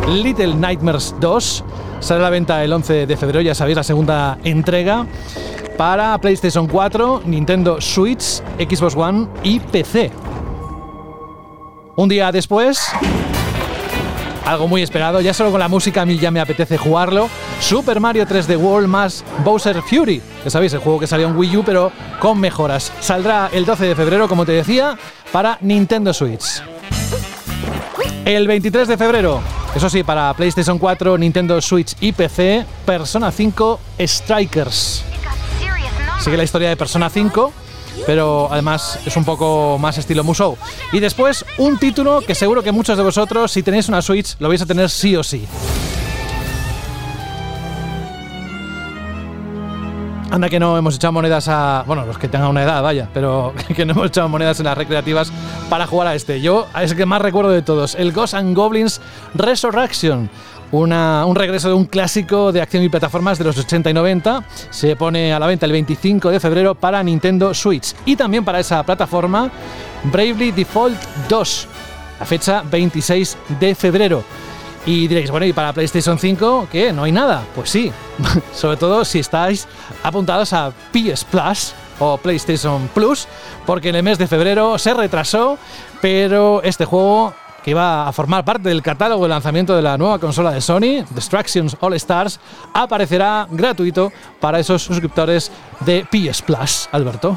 [0.08, 1.64] Little Nightmares 2
[2.00, 5.06] sale a la venta el 11 de febrero, ya sabéis, la segunda entrega
[5.76, 10.12] para PlayStation 4, Nintendo Switch, Xbox One y PC.
[11.96, 12.86] Un día después,
[14.44, 17.28] algo muy esperado, ya solo con la música a mí ya me apetece jugarlo.
[17.60, 20.20] Super Mario 3D World más Bowser Fury.
[20.44, 22.92] Ya sabéis, el juego que salió en Wii U, pero con mejoras.
[23.00, 24.96] Saldrá el 12 de febrero, como te decía,
[25.32, 26.62] para Nintendo Switch.
[28.24, 29.40] El 23 de febrero,
[29.74, 35.04] eso sí, para PlayStation 4, Nintendo Switch y PC, Persona 5 Strikers.
[36.20, 37.52] Sigue la historia de Persona 5,
[38.06, 40.56] pero además es un poco más estilo Musou.
[40.92, 44.48] Y después, un título que seguro que muchos de vosotros, si tenéis una Switch, lo
[44.48, 45.46] vais a tener sí o sí.
[50.34, 51.84] Anda que no hemos echado monedas a...
[51.86, 54.76] Bueno, los que tengan una edad, vaya, pero que no hemos echado monedas en las
[54.76, 55.32] recreativas
[55.70, 56.40] para jugar a este.
[56.40, 59.00] Yo es el que más recuerdo de todos, el Ghosts and Goblins
[59.34, 60.28] Resurrection.
[60.72, 64.44] Un regreso de un clásico de acción y plataformas de los 80 y 90.
[64.70, 67.94] Se pone a la venta el 25 de febrero para Nintendo Switch.
[68.04, 69.50] Y también para esa plataforma,
[70.04, 71.68] Bravely Default 2.
[72.18, 74.24] La fecha 26 de febrero.
[74.86, 76.92] Y diréis, bueno, ¿y para PlayStation 5 qué?
[76.92, 77.42] ¿No hay nada?
[77.54, 77.90] Pues sí,
[78.52, 79.66] sobre todo si estáis
[80.02, 83.26] apuntados a PS Plus o PlayStation Plus,
[83.64, 85.56] porque en el mes de febrero se retrasó,
[86.02, 87.32] pero este juego
[87.64, 91.04] que iba a formar parte del catálogo de lanzamiento de la nueva consola de Sony,
[91.10, 92.38] Distractions All Stars,
[92.74, 95.50] aparecerá gratuito para esos suscriptores
[95.80, 97.36] de PS Plus, Alberto.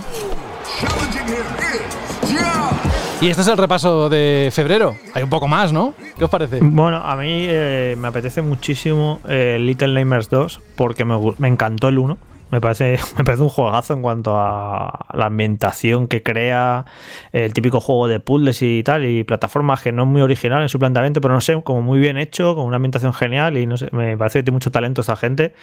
[3.21, 4.95] Y este es el repaso de febrero.
[5.13, 5.93] Hay un poco más, ¿no?
[6.17, 6.59] ¿Qué os parece?
[6.61, 11.87] Bueno, a mí eh, me apetece muchísimo eh, Little Nightmares 2 porque me, me encantó
[11.87, 12.17] el 1.
[12.49, 16.85] Me parece, me parece un juegazo en cuanto a la ambientación que crea,
[17.31, 20.69] el típico juego de puzzles y tal, y plataformas que no es muy original en
[20.69, 23.77] su planteamiento, pero no sé, como muy bien hecho, con una ambientación genial, y no
[23.77, 25.53] sé, me parece que tiene mucho talento esta gente,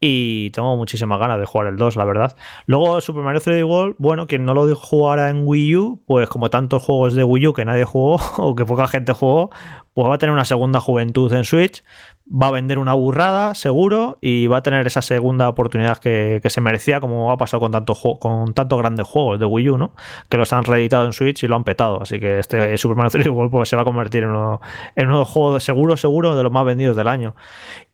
[0.00, 2.36] y tengo muchísimas ganas de jugar el 2, la verdad.
[2.66, 6.50] Luego Super Mario 3D World, bueno, quien no lo jugara en Wii U, pues como
[6.50, 9.50] tantos juegos de Wii U que nadie jugó, o que poca gente jugó,
[9.94, 11.84] pues va a tener una segunda juventud en Switch,
[12.32, 16.50] va a vender una burrada, seguro, y va a tener esa segunda oportunidad que, que
[16.50, 19.94] se merecía, como ha pasado con tantos con tantos grandes juegos de Wii U, ¿no?
[20.28, 22.00] Que los han reeditado en Switch y lo han petado.
[22.02, 24.60] Así que este Super Mario 3D World pues, se va a convertir en uno,
[24.96, 27.34] en uno juego seguro, seguro de los más vendidos del año.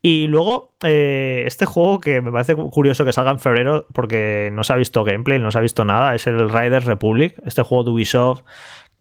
[0.01, 4.63] Y luego, eh, este juego que me parece curioso que salga en febrero, porque no
[4.63, 7.85] se ha visto gameplay, no se ha visto nada, es el Riders Republic, este juego
[7.85, 8.43] de Ubisoft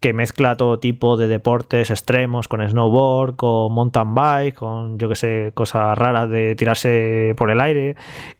[0.00, 5.16] que mezcla todo tipo de deportes extremos, con snowboard, con mountain bike, con yo que
[5.16, 7.96] sé, cosas raras de tirarse por el aire.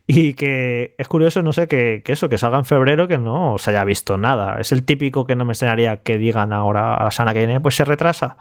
[0.07, 3.57] Y que es curioso, no sé, que, que eso, que salga en febrero, que no
[3.57, 4.59] se haya visto nada.
[4.59, 7.59] Es el típico que no me extrañaría que digan ahora a la semana que viene,
[7.61, 8.37] pues se retrasa.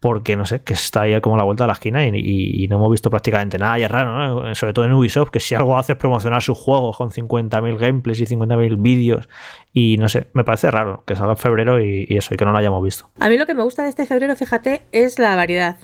[0.00, 2.64] Porque no sé, que está ahí como a la vuelta de la esquina y, y-
[2.64, 3.78] y no hemos visto prácticamente nada.
[3.78, 4.54] Y es raro, ¿no?
[4.54, 8.20] Sobre todo en Ubisoft, que si algo hace es promocionar sus juegos con 50.000 gameplays
[8.20, 9.28] y 50.000 vídeos.
[9.74, 12.52] Y no sé, me parece raro que salga en febrero y, eso, y que no
[12.52, 13.10] lo hayamos visto.
[13.20, 15.76] A mí lo que me gusta de este febrero, fíjate, es la variedad.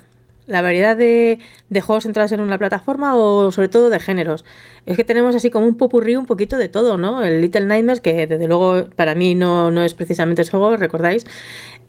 [0.47, 4.45] La variedad de, de juegos centrados en una plataforma o sobre todo de géneros.
[4.85, 7.21] Es que tenemos así como un popurrí un poquito de todo, ¿no?
[7.23, 11.25] El Little Nightmares, que desde luego para mí no, no es precisamente ese juego, recordáis.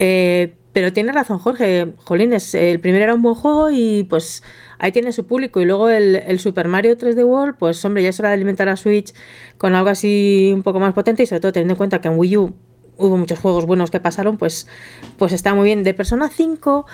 [0.01, 4.42] Eh, pero tiene razón Jorge, Jolines, el primero era un buen juego y pues
[4.78, 5.61] ahí tiene su público.
[5.61, 8.76] Y luego el, Super Mario 3D World, pues hombre, ya es hora de alimentar a
[8.76, 9.12] Switch
[9.57, 12.18] con algo así un poco más potente y sobre todo teniendo en cuenta que en
[12.18, 12.54] Wii U
[12.96, 14.66] hubo muchos juegos buenos que pasaron, pues,
[15.16, 15.85] pues está muy bien.
[15.85, 16.87] De Persona 5,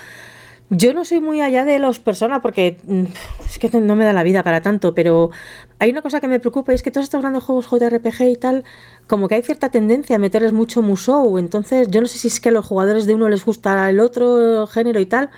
[0.71, 3.05] Yo no soy muy allá de los personas porque mm,
[3.45, 5.31] es que no me da la vida para tanto, pero
[5.79, 8.37] hay una cosa que me preocupa y es que todos estos grandes juegos JRPG y
[8.37, 8.65] tal,
[9.07, 12.41] como que hay cierta tendencia a meterles mucho musou, entonces yo no sé si es
[12.41, 15.31] que a los jugadores de uno les gusta el otro género y tal,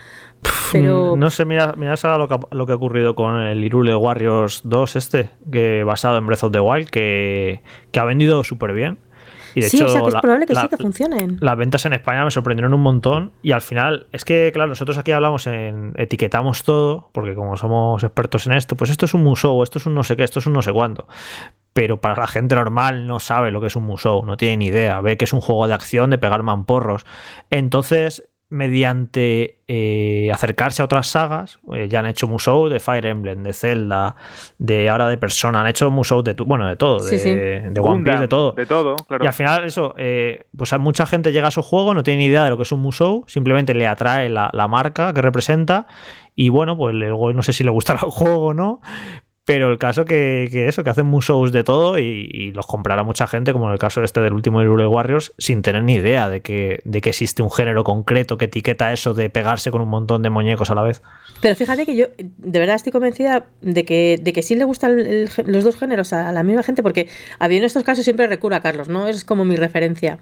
[0.73, 4.61] pero No sé, mira, mira lo que, lo que ha ocurrido con el Irule Warriors
[4.65, 8.99] 2 este, que basado en Breath of the Wild, que, que ha vendido súper bien.
[9.57, 11.39] Y de sí, hecho, o sea que es la- probable que la- sí que funcionen.
[11.41, 14.99] las ventas en España me sorprendieron un montón y al final es que, claro, nosotros
[14.99, 19.25] aquí hablamos en, etiquetamos todo, porque como somos expertos en esto, pues esto es un
[19.25, 21.09] musou, esto es un no sé qué, esto es un no sé cuánto.
[21.73, 24.67] Pero para la gente normal no sabe lo que es un musou, no tiene ni
[24.67, 27.05] idea, ve que es un juego de acción de pegar mamporros.
[27.51, 33.43] Entonces, mediante eh, acercarse a otras sagas, eh, ya han hecho musou de Fire Emblem,
[33.43, 34.15] de Zelda,
[34.59, 37.31] de ahora de Persona, han hecho musou de, bueno, de todo, Sí, de, sí.
[37.35, 38.53] de One Piece, de todo.
[38.53, 39.25] De todo, claro.
[39.25, 42.19] Y al final eso, eh, pues a mucha gente llega a su juego, no tiene
[42.19, 45.23] ni idea de lo que es un musou, simplemente le atrae la, la marca que
[45.23, 45.87] representa
[46.37, 48.81] y bueno, pues luego no sé si le gustará el juego o no,
[49.47, 53.27] pero el caso que, que eso, que hacen musous de todo y, los comprará mucha
[53.27, 56.43] gente, como en el caso este del último Hyrule Warriors, sin tener ni idea de
[56.43, 60.23] que, de que existe un género concreto que etiqueta eso de pegarse con un montón
[60.23, 61.01] de muñecos a la vez.
[61.41, 64.99] Pero fíjate que yo de verdad estoy convencida de que, de que sí le gustan
[64.99, 68.27] el- los dos géneros a la misma gente, porque a mí en estos casos siempre
[68.27, 69.07] recurro a Carlos, ¿no?
[69.07, 70.19] Es como mi referencia.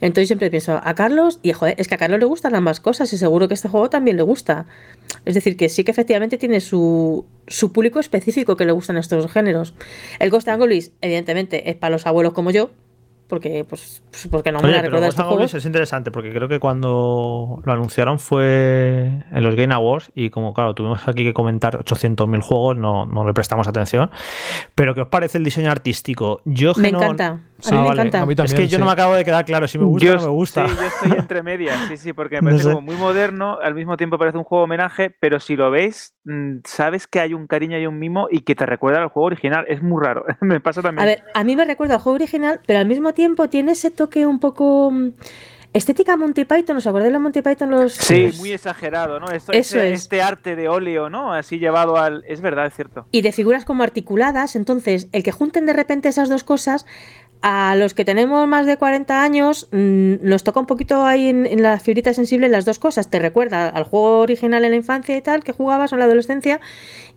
[0.00, 3.12] Entonces siempre pienso a Carlos y joder, es que a Carlos le gustan ambas cosas
[3.12, 4.66] y seguro que este juego también le gusta.
[5.24, 9.30] Es decir, que sí que efectivamente tiene su, su público específico que le gustan estos
[9.32, 9.74] géneros.
[10.18, 12.70] El Ghost and Goblins, evidentemente, es para los abuelos como yo,
[13.28, 16.46] porque pues, pues porque no me la pero Ghost and Goblins es interesante porque creo
[16.46, 21.32] que cuando lo anunciaron fue en los Game Awards y como claro, tuvimos aquí que
[21.32, 24.10] comentar 800.000 juegos, no, no le prestamos atención.
[24.74, 26.42] Pero ¿qué os parece el diseño artístico?
[26.44, 27.92] Yo Me no- encanta, a Ah, mí me vale.
[28.02, 28.20] encanta.
[28.20, 30.16] A mí Es que yo no me acabo de quedar claro si me gusta o
[30.16, 30.68] no me gusta.
[30.68, 32.68] Sí, yo estoy entre medias, sí, sí, porque me No parece sé.
[32.74, 36.12] como muy moderno, al mismo tiempo parece un juego homenaje, pero si lo mm,
[36.64, 39.64] sabes que hay un cariño y un mimo y que te recuerda al juego original.
[39.68, 41.02] Es muy raro, me pasa también.
[41.02, 43.90] A ver, a mí me recuerda al juego original, pero al mismo tiempo tiene ese
[43.90, 45.10] toque un poco mm,
[45.72, 46.76] estética Monty Python.
[46.76, 47.70] ¿Os acordáis de Monty Python?
[47.70, 49.26] Los, Sí, los- muy exagerado, ¿no?
[49.30, 50.02] Esto, Eso este, es.
[50.02, 51.32] este arte de óleo, ¿no?
[51.32, 52.24] Así llevado al...
[52.28, 53.06] Es verdad, es cierto.
[53.10, 54.56] Y de figuras como articuladas.
[54.56, 56.86] Entonces, el que junten de repente esas dos cosas,
[57.46, 61.44] a los que tenemos más de 40 años, mm, nos toca un poquito ahí en,
[61.44, 63.10] en la fibrita sensible las dos cosas.
[63.10, 66.06] Te recuerda al juego original en la infancia y tal, que jugabas o en la
[66.06, 66.58] adolescencia,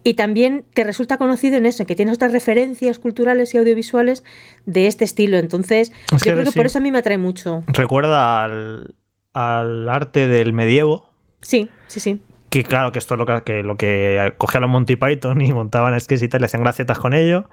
[0.03, 4.25] y también te resulta conocido en eso, que tienes otras referencias culturales y audiovisuales
[4.65, 5.37] de este estilo.
[5.37, 6.57] Entonces, Es yo creo que sí.
[6.57, 7.63] por eso a mí me atrae mucho.
[7.67, 8.95] Recuerda al,
[9.31, 11.09] al arte del medievo.
[11.41, 12.21] Sí, sí, sí.
[12.49, 15.51] Que claro, que esto es lo que, que lo que cogían los Monty Python y
[15.53, 17.49] montaban sketches y tal, le hacían gracietas con ello.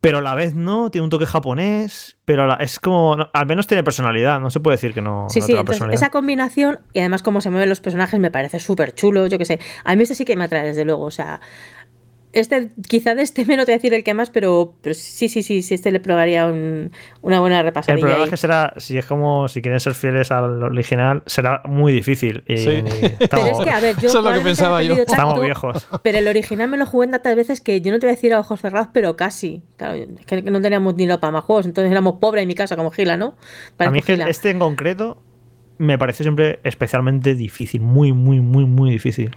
[0.00, 3.28] Pero a la vez no, tiene un toque japonés, pero a la- es como, no,
[3.34, 6.08] al menos tiene personalidad, no se puede decir que no, Sí, no sí, entonces esa
[6.10, 9.60] combinación y además cómo se mueven los personajes me parece súper chulo, yo qué sé.
[9.84, 11.40] A mí este sí que me atrae, desde luego, o sea,
[12.32, 14.94] este, quizá de este me no te voy a decir el que más, pero, pero
[14.94, 18.00] sí, sí, sí, sí, este le probaría un- una buena El repasadilla.
[18.00, 18.24] problema ahí.
[18.24, 22.42] es que será, si es como, si quieren ser fieles al original, será muy difícil.
[22.46, 22.70] Y, Sí.
[22.70, 24.94] y Pero estamos, es que, a ver, yo Eso es lo que pensaba yo.
[24.94, 25.86] estamos viejos.
[26.02, 28.14] Pero el original me lo jugué en tantas veces que yo no te voy a
[28.16, 29.62] decir a ojos cerrados, pero casi.
[29.76, 32.76] Claro, es que no teníamos dinero para más juegos, entonces éramos pobres en mi casa,
[32.76, 33.26] como Gila, ¿no?
[33.26, 34.28] A Parezco mí es que Gila.
[34.28, 35.22] este en concreto
[35.80, 39.34] me parece siempre especialmente difícil, muy, muy, muy, muy difícil.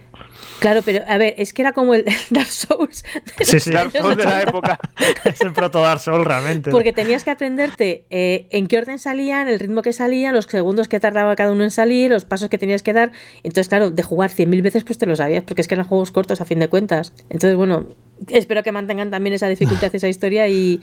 [0.58, 3.02] Claro, pero a ver, es que era como el Dark Souls.
[3.38, 3.70] de Sí, sí.
[3.70, 4.50] Dark Souls de la 80.
[4.50, 4.78] época.
[5.24, 6.70] es el proto Dark Souls realmente.
[6.70, 10.86] Porque tenías que aprenderte eh, en qué orden salían, el ritmo que salían, los segundos
[10.86, 13.12] que tardaba cada uno en salir, los pasos que tenías que dar.
[13.42, 16.12] Entonces, claro, de jugar 100.000 veces, pues te lo sabías, porque es que eran juegos
[16.12, 17.14] cortos a fin de cuentas.
[17.30, 17.86] Entonces, bueno,
[18.28, 20.82] espero que mantengan también esa dificultad, esa historia y,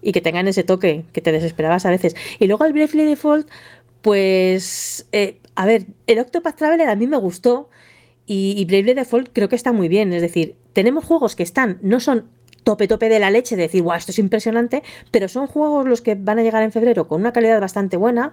[0.00, 2.16] y que tengan ese toque que te desesperabas a veces.
[2.38, 3.46] Y luego el Bravely Default,
[4.02, 7.70] pues, eh, a ver, el Octopath Traveler a mí me gustó
[8.26, 10.12] y, y Bravely Default creo que está muy bien.
[10.12, 12.28] Es decir, tenemos juegos que están, no son
[12.64, 16.00] tope tope de la leche, de decir, guau, esto es impresionante, pero son juegos los
[16.00, 18.32] que van a llegar en febrero con una calidad bastante buena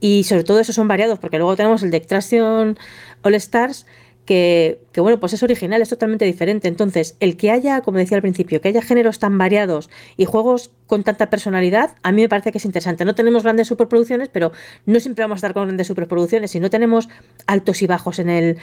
[0.00, 2.78] y sobre todo esos son variados, porque luego tenemos el de Extraction
[3.22, 3.86] All Stars,
[4.24, 6.68] que, bueno, pues es original, es totalmente diferente.
[6.68, 10.70] Entonces, el que haya, como decía al principio, que haya géneros tan variados y juegos
[10.86, 13.04] con tanta personalidad, a mí me parece que es interesante.
[13.04, 14.52] No tenemos grandes superproducciones, pero
[14.86, 16.50] no siempre vamos a estar con grandes superproducciones.
[16.52, 17.08] Si no tenemos
[17.46, 18.58] altos y bajos en el,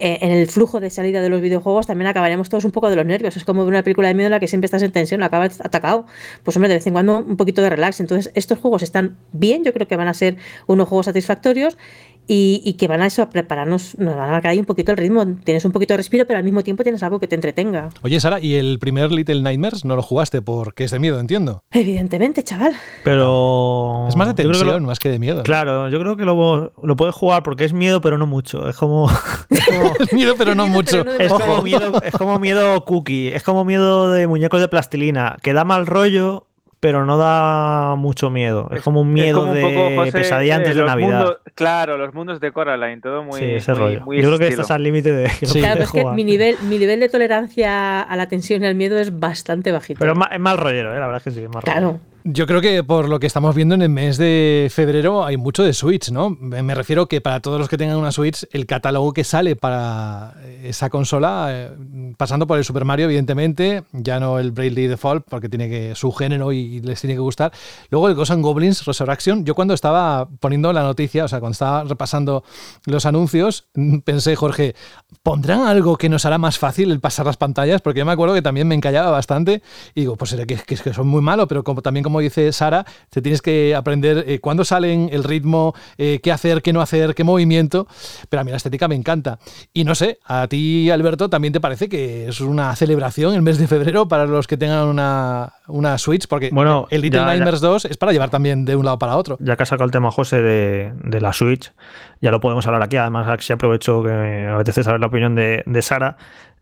[0.00, 2.96] eh, en el flujo de salida de los videojuegos, también acabaremos todos un poco de
[2.96, 3.36] los nervios.
[3.36, 6.06] Es como una película de miedo en la que siempre estás en tensión, acabas atacado.
[6.42, 8.00] Pues hombre, de vez en cuando un poquito de relax.
[8.00, 10.36] Entonces, estos juegos están bien, yo creo que van a ser
[10.66, 11.78] unos juegos satisfactorios.
[12.26, 14.92] Y, y que van a eso a prepararnos, nos van a marcar ahí un poquito
[14.92, 15.24] el ritmo.
[15.44, 17.90] Tienes un poquito de respiro, pero al mismo tiempo tienes algo que te entretenga.
[18.02, 21.62] Oye, Sara, ¿y el primer Little Nightmares no lo jugaste porque es de miedo, entiendo?
[21.70, 22.72] Evidentemente, chaval.
[23.04, 24.06] Pero.
[24.08, 25.42] Es más de que tensión, lo- más que de miedo.
[25.42, 28.68] Claro, yo creo que lo, lo puedes jugar porque es miedo, pero no mucho.
[28.68, 29.08] Es como.
[29.50, 31.04] Es como, miedo, pero no Miedo, mucho.
[31.04, 33.28] pero no es como miedo, es como miedo cookie.
[33.28, 35.36] Es como miedo de muñecos de plastilina.
[35.42, 36.46] Que da mal rollo,
[36.84, 38.68] pero no da mucho miedo.
[38.70, 41.18] Es como un miedo como un de poco, José, pesadilla antes eh, de Navidad.
[41.24, 43.40] mundos- claro, los mundos de Coraline, todo muy.
[43.40, 44.00] sí, ese muy- rollo.
[44.04, 45.28] muy Yo creo que estás al límite de.
[45.30, 45.60] Sí.
[45.60, 48.98] Claro, es que mi nivel, mi nivel de tolerancia a la tensión y al miedo
[48.98, 49.98] es bastante bajito.
[49.98, 50.98] Pero es ma- es mal rollero, ¿eh?
[51.00, 51.80] la verdad es que sí, es mal rollero.
[51.80, 52.13] claro.
[52.26, 55.62] Yo creo que por lo que estamos viendo en el mes de febrero hay mucho
[55.62, 56.30] de Switch, ¿no?
[56.30, 60.34] Me refiero que para todos los que tengan una Switch, el catálogo que sale para
[60.62, 61.70] esa consola, eh,
[62.16, 66.12] pasando por el Super Mario, evidentemente, ya no el Bravely Default, porque tiene que su
[66.12, 67.52] género y les tiene que gustar.
[67.90, 71.52] Luego el Ghosts and Goblins Resurrection, yo cuando estaba poniendo la noticia, o sea, cuando
[71.52, 72.42] estaba repasando
[72.86, 74.74] los anuncios, mm, pensé, Jorge,
[75.22, 77.82] ¿pondrán algo que nos hará más fácil el pasar las pantallas?
[77.82, 79.60] Porque yo me acuerdo que también me encallaba bastante
[79.94, 82.52] y digo, pues será que, que, que son muy malos, pero como, también como dice
[82.52, 86.80] Sara, te tienes que aprender eh, cuándo salen, el ritmo, eh, qué hacer, qué no
[86.80, 87.86] hacer, qué movimiento,
[88.28, 89.38] pero a mí la estética me encanta.
[89.72, 93.58] Y no sé, a ti, Alberto, también te parece que es una celebración el mes
[93.58, 97.30] de febrero para los que tengan una, una Switch, porque Bueno, el Little ya- ya.
[97.32, 99.36] Nightmares 2 es para llevar también de un lado para otro.
[99.40, 101.72] ya que ha sacado el tema José de, de la Switch,
[102.20, 102.96] ya lo podemos hablar aquí.
[102.96, 106.16] Además, aquí aprovecho que me apetece saber la opinión de, de Sara,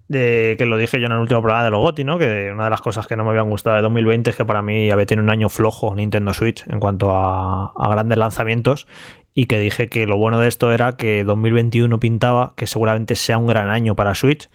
[0.08, 2.18] de que lo dije yo en el último programa de los GOTY, ¿no?
[2.18, 4.62] Que una de las cosas que no me habían gustado de 2020 es que para
[4.62, 8.86] mí había tenido un año flojo Nintendo Switch en cuanto a, a grandes lanzamientos.
[9.34, 13.38] Y que dije que lo bueno de esto era que 2021 pintaba que seguramente sea
[13.38, 14.50] un gran año para Switch.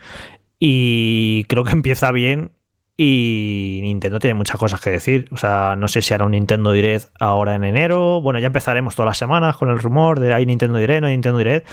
[0.60, 2.52] Y creo que empieza bien
[3.00, 5.28] y Nintendo tiene muchas cosas que decir.
[5.32, 8.22] O sea, no sé si hará un Nintendo Direct ahora en enero.
[8.22, 11.14] Bueno, ya empezaremos todas las semanas con el rumor de hay Nintendo Direct, no hay
[11.14, 11.68] Nintendo Direct.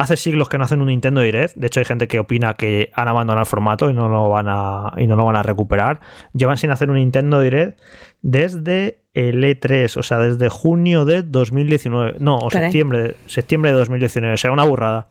[0.00, 1.56] Hace siglos que no hacen un Nintendo Direct.
[1.56, 4.46] De hecho, hay gente que opina que han abandonado el formato y no lo van
[4.48, 6.00] a, y no lo van a recuperar.
[6.32, 7.78] Llevan sin hacer un Nintendo Direct
[8.22, 12.16] desde el E3, o sea, desde junio de 2019.
[12.18, 14.32] No, o septiembre, septiembre de 2019.
[14.32, 15.08] O sea, una burrada.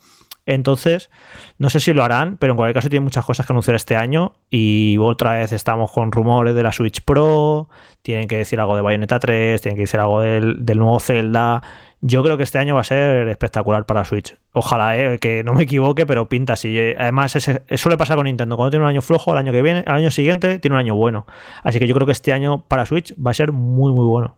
[0.47, 1.11] Entonces,
[1.59, 3.95] no sé si lo harán, pero en cualquier caso tiene muchas cosas que anunciar este
[3.95, 7.69] año y otra vez estamos con rumores de la Switch Pro,
[8.01, 11.61] tienen que decir algo de Bayonetta 3, tienen que decir algo del, del nuevo Zelda.
[12.01, 14.37] Yo creo que este año va a ser espectacular para Switch.
[14.53, 16.77] Ojalá, eh, que no me equivoque, pero pinta así.
[16.77, 18.55] Eh, Además, eso suele pasar con Nintendo.
[18.55, 20.95] Cuando tiene un año flojo, el año que viene, al año siguiente tiene un año
[20.95, 21.27] bueno.
[21.63, 24.37] Así que yo creo que este año para Switch va a ser muy, muy bueno.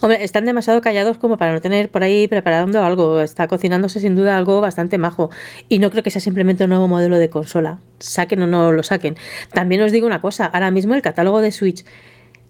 [0.00, 3.20] Hombre, están demasiado callados como para no tener por ahí preparando algo.
[3.20, 5.30] Está cocinándose sin duda algo bastante majo.
[5.68, 7.78] Y no creo que sea simplemente un nuevo modelo de consola.
[7.98, 9.16] Saquen o no lo saquen.
[9.52, 11.84] También os digo una cosa, ahora mismo el catálogo de Switch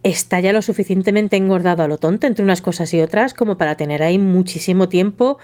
[0.03, 3.77] está ya lo suficientemente engordado a lo tonto entre unas cosas y otras como para
[3.77, 5.39] tener ahí muchísimo tiempo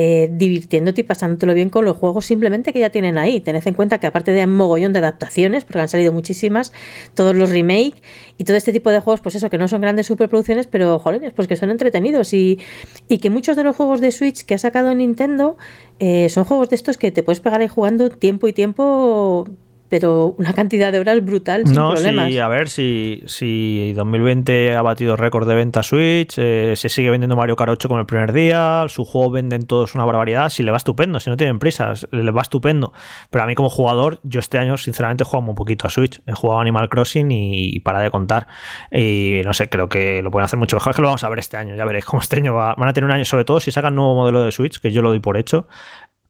[0.00, 3.40] eh, divirtiéndote y pasándotelo bien con los juegos simplemente que ya tienen ahí.
[3.40, 6.72] Tened en cuenta que aparte de un mogollón de adaptaciones, porque han salido muchísimas,
[7.14, 8.00] todos los remake
[8.36, 11.32] y todo este tipo de juegos, pues eso, que no son grandes superproducciones, pero jolines,
[11.32, 12.60] pues que son entretenidos y,
[13.08, 15.56] y que muchos de los juegos de Switch que ha sacado Nintendo
[15.98, 19.48] eh, son juegos de estos que te puedes pegar ahí jugando tiempo y tiempo,
[19.88, 22.28] pero una cantidad de horas brutal sin No, problemas.
[22.28, 27.10] sí, a ver si, si 2020 ha batido récord de venta Switch, eh, se sigue
[27.10, 30.62] vendiendo Mario Kart 8 como el primer día, su juego venden todos una barbaridad, si
[30.62, 32.92] le va estupendo, si no tienen prisas, le va estupendo.
[33.30, 36.20] Pero a mí como jugador, yo este año sinceramente he jugado muy poquito a Switch,
[36.26, 38.46] he jugado Animal Crossing y, y para de contar.
[38.92, 41.28] Y no sé, creo que lo pueden hacer mucho mejor, es que lo vamos a
[41.28, 43.44] ver este año, ya veréis cómo este año va- van a tener un año, sobre
[43.44, 45.66] todo si sacan nuevo modelo de Switch, que yo lo doy por hecho,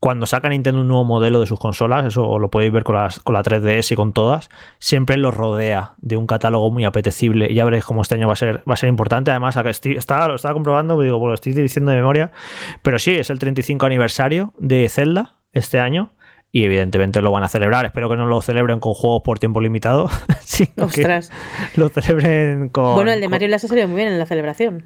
[0.00, 3.18] cuando saca Nintendo un nuevo modelo de sus consolas, eso lo podéis ver con, las,
[3.20, 7.48] con la 3DS y con todas, siempre los rodea de un catálogo muy apetecible.
[7.50, 9.30] Y ya veréis cómo este año va a ser, va a ser importante.
[9.32, 12.30] Además, que estoy- estaba, lo estaba comprobando, pues digo, pues lo estoy diciendo de memoria,
[12.82, 16.12] pero sí, es el 35 aniversario de Zelda este año.
[16.50, 17.84] Y evidentemente lo van a celebrar.
[17.84, 20.08] Espero que no lo celebren con juegos por tiempo limitado,
[20.40, 21.30] sino que Ostras.
[21.76, 22.94] lo celebren con.
[22.94, 24.84] Bueno, el de con- Mario les ha salido muy bien en la celebración.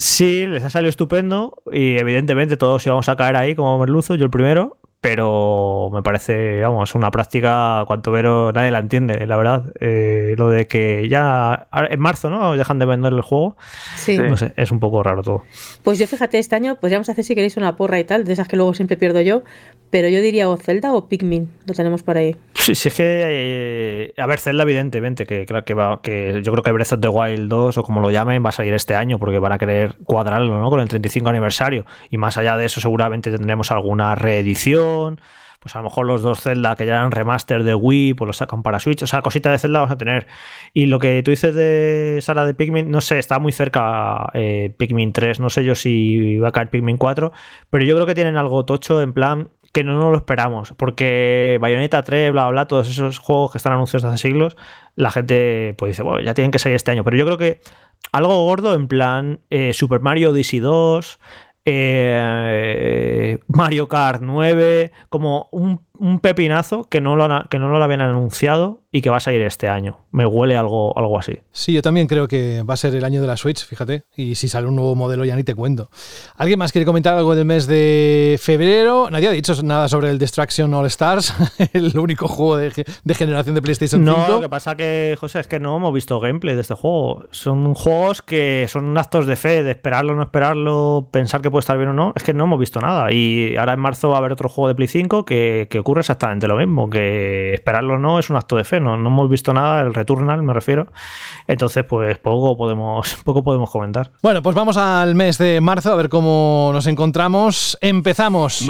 [0.00, 4.24] Sí, les ha salido estupendo y evidentemente todos íbamos a caer ahí como merluzo, yo
[4.24, 9.72] el primero, pero me parece, vamos, una práctica cuanto vero nadie la entiende, la verdad.
[9.78, 12.56] Eh, lo de que ya en marzo, ¿no?
[12.56, 13.58] Dejan de vender el juego,
[13.96, 14.16] Sí.
[14.16, 14.22] Sí.
[14.22, 15.42] no sé, es un poco raro todo.
[15.82, 18.48] Pues yo fíjate, este año podríamos hacer si queréis una porra y tal, de esas
[18.48, 19.42] que luego siempre pierdo yo,
[19.90, 22.36] pero yo diría o Zelda o Pikmin, lo tenemos por ahí.
[22.54, 26.62] Sí, sí, es que, eh, a ver, Zelda evidentemente, que, que, va, que yo creo
[26.62, 29.18] que Breath of the Wild 2 o como lo llamen va a salir este año
[29.18, 30.70] porque van a querer cuadrarlo, ¿no?
[30.70, 35.20] Con el 35 aniversario y más allá de eso seguramente tendremos alguna reedición
[35.60, 38.38] pues a lo mejor los dos Zelda que ya eran remaster de Wii, pues los
[38.38, 39.02] sacan para Switch.
[39.02, 40.26] O sea, cositas de Zelda vamos a tener.
[40.72, 44.74] Y lo que tú dices de Sara de Pikmin, no sé, está muy cerca eh,
[44.78, 45.38] Pikmin 3.
[45.38, 47.32] No sé yo si va a caer Pikmin 4,
[47.68, 50.74] pero yo creo que tienen algo tocho en plan que no nos lo esperamos.
[50.76, 54.56] Porque Bayonetta 3, bla, bla, todos esos juegos que están anunciados hace siglos,
[54.96, 57.04] la gente pues dice, bueno, ya tienen que salir este año.
[57.04, 57.60] Pero yo creo que
[58.12, 61.20] algo gordo en plan eh, Super Mario Odyssey 2,
[61.66, 67.82] eh, Mario Kart 9, como un, un pepinazo que no, lo, han- que no lo
[67.82, 69.98] habían anunciado y que va a salir este año.
[70.10, 71.38] Me huele algo, algo así.
[71.52, 74.02] Sí, yo también creo que va a ser el año de la Switch, fíjate.
[74.16, 75.90] Y si sale un nuevo modelo ya ni te cuento.
[76.36, 79.08] ¿Alguien más quiere comentar algo del mes de febrero?
[79.10, 81.32] Nadie ha dicho nada sobre el Destruction All Stars,
[81.72, 84.28] el único juego de, ge- de generación de PlayStation No, 5.
[84.32, 87.24] lo que pasa que, José, es que no hemos visto gameplay de este juego.
[87.30, 91.76] Son juegos que son actos de fe, de esperarlo, no esperarlo, pensar que puede estar
[91.76, 92.12] bien o no.
[92.16, 93.12] Es que no hemos visto nada.
[93.12, 96.00] Y ahora en marzo va a haber otro juego de Play 5 que, que ocurre
[96.00, 98.78] exactamente lo mismo, que esperarlo o no es un acto de fe.
[98.78, 100.86] No, no hemos visto nada, el Returnal me refiero.
[101.48, 104.12] Entonces, pues poco podemos, poco podemos comentar.
[104.22, 107.76] Bueno, pues vamos al mes de marzo a ver cómo nos encontramos.
[107.80, 108.64] Empezamos,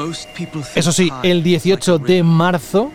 [0.75, 2.91] eso sí, el 18 de marzo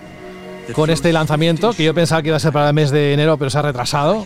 [0.74, 3.38] con este lanzamiento, que yo pensaba que iba a ser para el mes de enero,
[3.38, 4.26] pero se ha retrasado.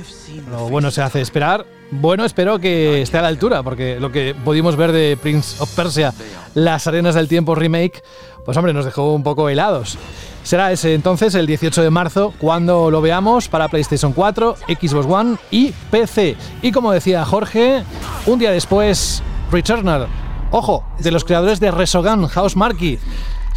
[0.50, 1.66] Lo bueno se hace esperar.
[1.92, 5.74] Bueno, espero que esté a la altura, porque lo que pudimos ver de Prince of
[5.76, 6.14] Persia,
[6.54, 8.04] Las Arenas del Tiempo Remake,
[8.46, 9.98] pues hombre, nos dejó un poco helados.
[10.44, 15.38] Será ese entonces, el 18 de marzo, cuando lo veamos para PlayStation 4, Xbox One
[15.52, 16.36] y PC.
[16.62, 17.84] Y como decía Jorge,
[18.26, 19.22] un día después,
[19.52, 20.08] Returnal.
[20.52, 23.00] Ojo, de los creadores de Resogun, House Marquee.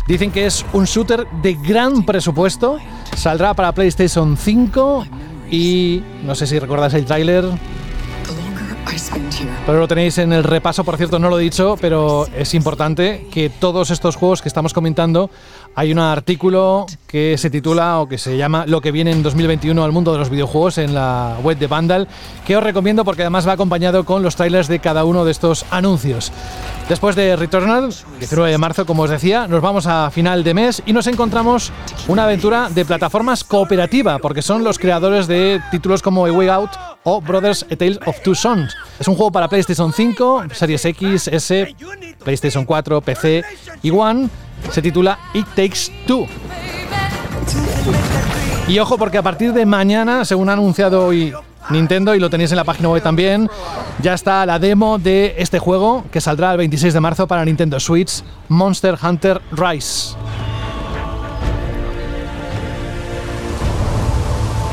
[0.06, 2.78] Dicen que es un shooter de gran presupuesto.
[3.16, 5.06] Saldrá para PlayStation 5
[5.50, 7.44] y no sé si recordáis el tráiler.
[9.66, 13.26] Pero lo tenéis en el repaso, por cierto, no lo he dicho, pero es importante
[13.30, 15.30] que todos estos juegos que estamos comentando,
[15.74, 19.82] hay un artículo que se titula o que se llama Lo que viene en 2021
[19.82, 22.08] al mundo de los videojuegos en la web de Vandal,
[22.46, 25.64] que os recomiendo porque además va acompañado con los trailers de cada uno de estos
[25.70, 26.32] anuncios.
[26.88, 30.82] Después de Returnal, 19 de marzo, como os decía, nos vamos a final de mes
[30.84, 31.72] y nos encontramos
[32.08, 36.70] una aventura de plataformas cooperativa, porque son los creadores de títulos como A Way Out
[37.04, 38.74] o Brothers A Tales of Two Sons.
[38.98, 41.74] Es un juego para PlayStation 5, Series X, S,
[42.22, 43.44] PlayStation 4, PC
[43.82, 44.28] y One.
[44.70, 46.26] Se titula It Takes Two.
[48.68, 51.34] Y ojo porque a partir de mañana, según ha anunciado hoy
[51.70, 53.50] Nintendo y lo tenéis en la página web también,
[54.00, 57.80] ya está la demo de este juego que saldrá el 26 de marzo para Nintendo
[57.80, 60.14] Switch, Monster Hunter Rise.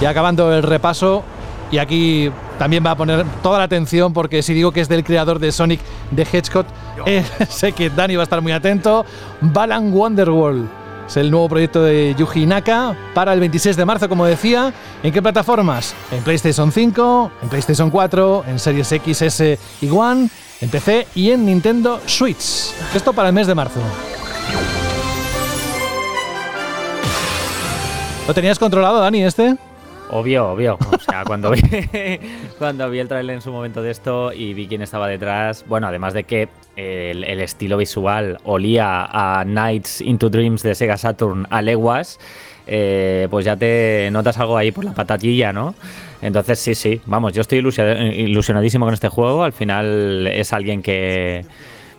[0.01, 1.23] Y acabando el repaso,
[1.71, 5.03] y aquí también va a poner toda la atención porque si digo que es del
[5.03, 5.79] creador de Sonic
[6.15, 6.65] the Hedgehog,
[7.05, 9.05] eh, sé que Dani va a estar muy atento.
[9.41, 10.67] Balan Wonderworld
[11.07, 14.73] es el nuevo proyecto de Yuji Naka para el 26 de marzo, como decía.
[15.01, 15.95] ¿En qué plataformas?
[16.11, 20.29] En PlayStation 5, en PlayStation 4, en Series X, S y One,
[20.61, 22.71] en PC y en Nintendo Switch.
[22.93, 23.79] Esto para el mes de marzo.
[28.27, 29.57] ¿Lo tenías controlado, Dani, este?
[30.09, 30.77] Obvio, obvio.
[30.91, 31.61] O sea, cuando vi,
[32.57, 35.87] cuando vi el trailer en su momento de esto y vi quién estaba detrás, bueno,
[35.87, 41.61] además de que el, estilo visual olía a Nights into Dreams de Sega Saturn a
[41.61, 42.19] leguas,
[42.65, 45.75] eh, pues ya te notas algo ahí por la patatilla, ¿no?
[46.21, 49.43] Entonces, sí, sí, vamos, yo estoy ilusionadísimo con este juego.
[49.43, 51.45] Al final es alguien que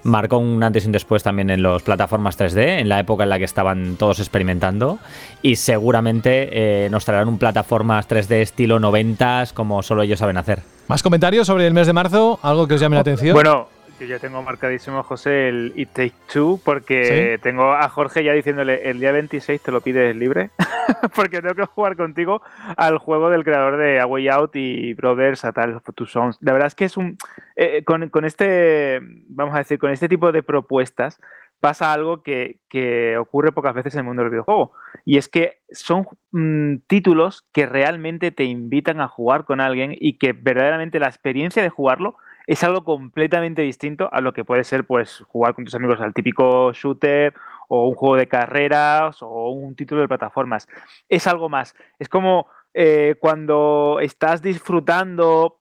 [0.02, 3.30] marcó un antes y un después también en las plataformas 3D, en la época en
[3.30, 4.98] la que estaban todos experimentando.
[5.42, 10.60] Y seguramente eh, nos traerán un plataformas 3D estilo 90s como solo ellos saben hacer.
[10.88, 12.38] ¿Más comentarios sobre el mes de marzo?
[12.42, 13.34] ¿Algo que os llame la atención?
[13.34, 13.68] Bueno,
[14.00, 17.42] yo ya tengo marcadísimo, José, el It Take Two, porque ¿Sí?
[17.42, 20.50] tengo a Jorge ya diciéndole el día 26 te lo pides libre,
[21.14, 22.40] porque tengo que jugar contigo
[22.78, 26.38] al juego del creador de A Way Out y Brothers a of Two Sons.
[26.40, 27.18] La verdad es que es un.
[27.56, 31.20] eh, con, con este, vamos a decir, con este tipo de propuestas
[31.60, 34.72] pasa algo que, que ocurre pocas veces en el mundo del videojuego.
[35.04, 40.16] Y es que son mm, títulos que realmente te invitan a jugar con alguien y
[40.16, 42.16] que verdaderamente la experiencia de jugarlo
[42.50, 46.12] es algo completamente distinto a lo que puede ser pues jugar con tus amigos al
[46.12, 47.32] típico shooter
[47.68, 50.66] o un juego de carreras o un título de plataformas.
[51.08, 51.76] Es algo más.
[52.00, 55.60] Es como eh, cuando estás disfrutando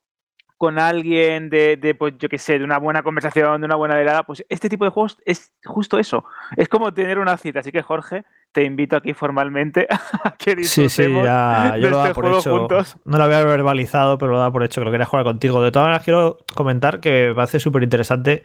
[0.58, 3.96] con alguien de, de, pues yo qué sé, de una buena conversación, de una buena
[3.96, 6.26] velada, pues este tipo de juegos es justo eso.
[6.58, 7.60] Es como tener una cita.
[7.60, 9.88] Así que Jorge, te invito aquí formalmente
[10.24, 12.58] a que Sí, sí, disfrutemos ya, de yo lo daba este por juego hecho.
[12.58, 12.98] juntos.
[13.06, 15.62] No lo había verbalizado, pero lo daba por hecho que lo quería jugar contigo.
[15.62, 18.44] De todas maneras, quiero comentar que me parece súper interesante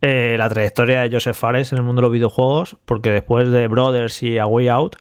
[0.00, 3.68] eh, la trayectoria de Joseph Fares en el mundo de los videojuegos, porque después de
[3.68, 4.96] Brothers y A Way Out,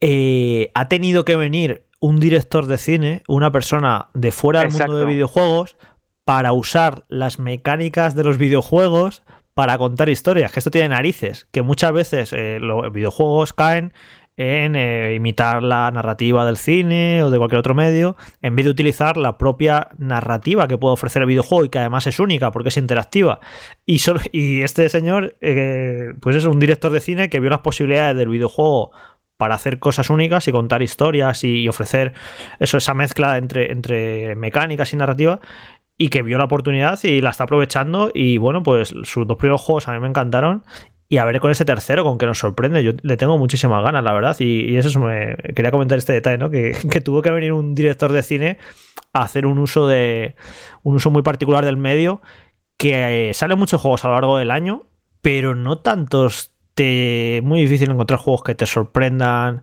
[0.00, 4.96] eh, ha tenido que venir un director de cine, una persona de fuera del mundo
[4.96, 5.76] de videojuegos,
[6.24, 9.22] para usar las mecánicas de los videojuegos
[9.54, 10.52] para contar historias.
[10.52, 13.92] Que esto tiene narices, que muchas veces eh, los videojuegos caen
[14.36, 18.70] en eh, imitar la narrativa del cine o de cualquier otro medio, en vez de
[18.70, 22.70] utilizar la propia narrativa que puede ofrecer el videojuego y que además es única porque
[22.70, 23.40] es interactiva.
[23.84, 27.60] Y, solo, y este señor, eh, pues es un director de cine que vio las
[27.60, 28.92] posibilidades del videojuego
[29.36, 32.12] para hacer cosas únicas y contar historias y, ofrecer
[32.60, 35.40] eso, esa mezcla entre, entre mecánicas y narrativa
[35.98, 39.60] y que vio la oportunidad y la está aprovechando y bueno, pues sus dos primeros
[39.60, 40.64] juegos a mí me encantaron
[41.08, 42.82] y a ver con ese tercero, con que nos sorprende.
[42.82, 44.34] Yo le tengo muchísimas ganas, la verdad.
[44.38, 46.48] Y, y eso es- me quería comentar este detalle, ¿no?
[46.48, 48.56] Que, que tuvo que venir un director de cine
[49.12, 50.36] a hacer un uso de.
[50.82, 52.22] un uso muy particular del medio.
[52.78, 54.86] Que eh, salen muchos juegos a lo largo del año,
[55.20, 56.50] pero no tantos.
[56.74, 59.62] Te, muy difícil encontrar juegos que te sorprendan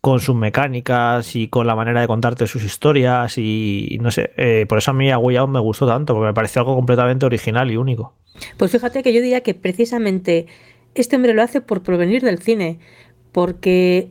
[0.00, 3.36] con sus mecánicas y con la manera de contarte sus historias.
[3.38, 6.34] Y, no sé, eh, por eso a mí A Way me gustó tanto, porque me
[6.34, 8.14] pareció algo completamente original y único.
[8.56, 10.46] Pues fíjate que yo diría que precisamente
[10.94, 12.78] este hombre lo hace por provenir del cine,
[13.32, 14.10] porque,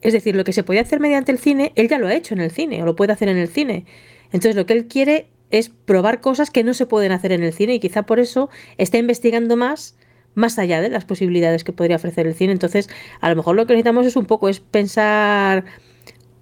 [0.00, 2.34] es decir, lo que se podía hacer mediante el cine, él ya lo ha hecho
[2.34, 3.86] en el cine, o lo puede hacer en el cine.
[4.26, 7.52] Entonces lo que él quiere es probar cosas que no se pueden hacer en el
[7.52, 9.96] cine y quizá por eso está investigando más
[10.34, 12.52] más allá de las posibilidades que podría ofrecer el cine.
[12.52, 12.88] Entonces,
[13.20, 15.64] a lo mejor lo que necesitamos es un poco es pensar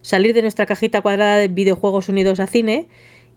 [0.00, 2.88] salir de nuestra cajita cuadrada de videojuegos unidos a cine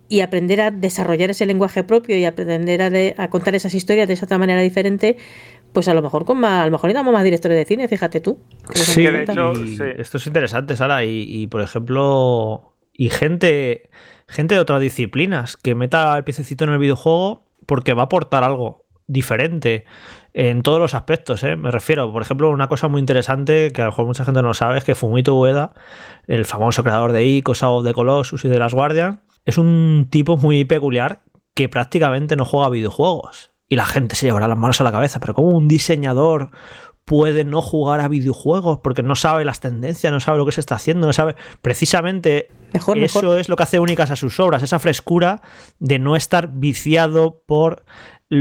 [0.07, 4.07] y aprender a desarrollar ese lenguaje propio y aprender a, de- a contar esas historias
[4.07, 5.17] de esa otra manera diferente,
[5.73, 8.21] pues a lo mejor con más, a lo mejor necesitamos más directores de cine, fíjate
[8.21, 8.39] tú.
[8.73, 9.77] Sí, de hecho, sí.
[9.97, 11.03] esto es interesante, Sara.
[11.03, 13.89] Y, y, por ejemplo, y gente,
[14.27, 18.43] gente de otras disciplinas que meta el piececito en el videojuego porque va a aportar
[18.43, 19.85] algo diferente
[20.37, 21.43] en todos los aspectos.
[21.43, 21.55] ¿eh?
[21.55, 24.53] Me refiero, por ejemplo, una cosa muy interesante que a lo mejor mucha gente no
[24.53, 25.71] sabe es que Fumito Ueda,
[26.27, 30.35] el famoso creador de Ico, of the Colossus y de las Guardian, es un tipo
[30.35, 31.21] muy peculiar
[31.53, 33.51] que prácticamente no juega a videojuegos.
[33.69, 36.51] Y la gente se llevará las manos a la cabeza, pero ¿cómo un diseñador
[37.05, 40.59] puede no jugar a videojuegos porque no sabe las tendencias, no sabe lo que se
[40.59, 41.35] está haciendo, no sabe.
[41.61, 43.39] Precisamente Mejor, eso mejor.
[43.39, 45.41] es lo que hace únicas a sus obras, esa frescura
[45.79, 47.85] de no estar viciado por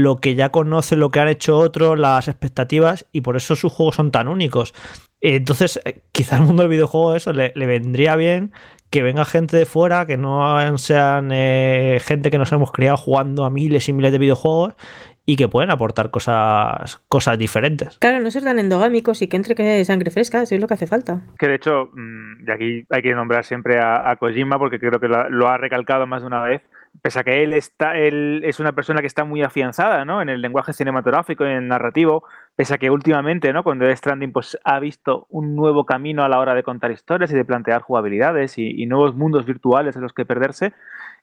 [0.01, 3.71] lo que ya conoce, lo que han hecho otros, las expectativas, y por eso sus
[3.71, 4.73] juegos son tan únicos.
[5.21, 8.51] Entonces, eh, quizá al mundo del videojuego eso le, le vendría bien
[8.89, 13.43] que venga gente de fuera, que no sean eh, gente que nos hemos criado jugando
[13.43, 14.75] a miles y miles de videojuegos
[15.25, 17.97] y que pueden aportar cosas, cosas diferentes.
[17.97, 20.75] Claro, no ser tan endogámicos y que entre que sangre fresca, eso es lo que
[20.75, 21.21] hace falta.
[21.39, 24.99] Que de hecho, mm, y aquí hay que nombrar siempre a, a Kojima porque creo
[24.99, 26.61] que lo, lo ha recalcado más de una vez.
[27.01, 30.21] Pese a que él está, él es una persona que está muy afianzada ¿no?
[30.21, 32.23] en el lenguaje cinematográfico, en el narrativo,
[32.55, 33.63] pese a que últimamente, ¿no?
[33.63, 37.31] con Death Stranding, pues ha visto un nuevo camino a la hora de contar historias
[37.31, 40.73] y de plantear jugabilidades y, y nuevos mundos virtuales en los que perderse.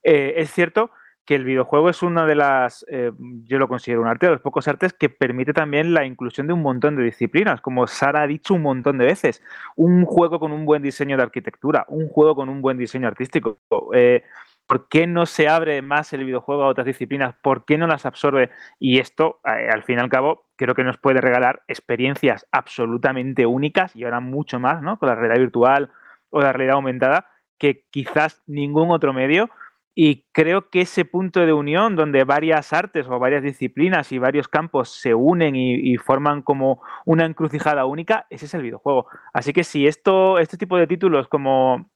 [0.03, 0.91] Eh, es cierto
[1.25, 3.13] que el videojuego es una de las, eh,
[3.45, 6.53] yo lo considero un arte, de los pocos artes que permite también la inclusión de
[6.53, 9.43] un montón de disciplinas, como Sara ha dicho un montón de veces.
[9.77, 13.59] Un juego con un buen diseño de arquitectura, un juego con un buen diseño artístico.
[13.95, 14.25] Eh,
[14.73, 17.35] ¿Por qué no se abre más el videojuego a otras disciplinas?
[17.43, 18.49] ¿Por qué no las absorbe?
[18.79, 23.45] Y esto, eh, al fin y al cabo, creo que nos puede regalar experiencias absolutamente
[23.45, 24.99] únicas y ahora mucho más, ¿no?
[24.99, 25.91] Con la realidad virtual
[26.31, 29.51] o la realidad aumentada, que quizás ningún otro medio.
[29.95, 34.49] Y creo que ese punto de unión donde varias artes o varias disciplinas y varios
[34.49, 39.07] campos se unen y, y forman como una encrucijada única, ese es el videojuego.
[39.35, 41.92] Así que si esto, este tipo de títulos como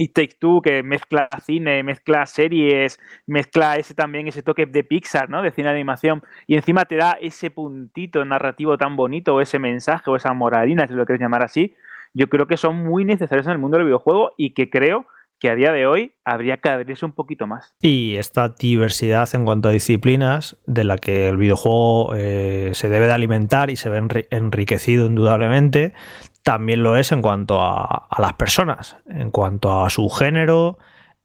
[0.00, 5.28] It Takes Two, que mezcla cine, mezcla series, mezcla ese también ese toque de Pixar,
[5.28, 5.42] ¿no?
[5.42, 9.58] De cine de animación, y encima te da ese puntito narrativo tan bonito, o ese
[9.58, 11.74] mensaje, o esa moralina, si lo quieres llamar así,
[12.14, 15.06] yo creo que son muy necesarios en el mundo del videojuego y que creo
[15.38, 17.74] que a día de hoy habría que abrirse un poquito más.
[17.80, 23.06] Y esta diversidad en cuanto a disciplinas de la que el videojuego eh, se debe
[23.06, 25.94] de alimentar y se ve enri enriquecido indudablemente,
[26.42, 30.78] también lo es en cuanto a, a, las personas, en cuanto a su género,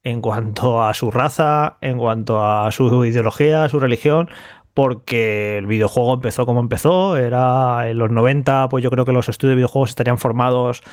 [0.03, 4.29] en cuanto a su raza, en cuanto a su ideología, su religión,
[4.75, 9.29] porque el videojuego empezó como empezó, era en los 90, pues yo creo que los
[9.29, 10.83] estudios de videojuegos estarían formados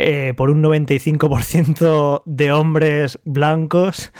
[0.00, 4.12] eh, por un 95% de hombres blancos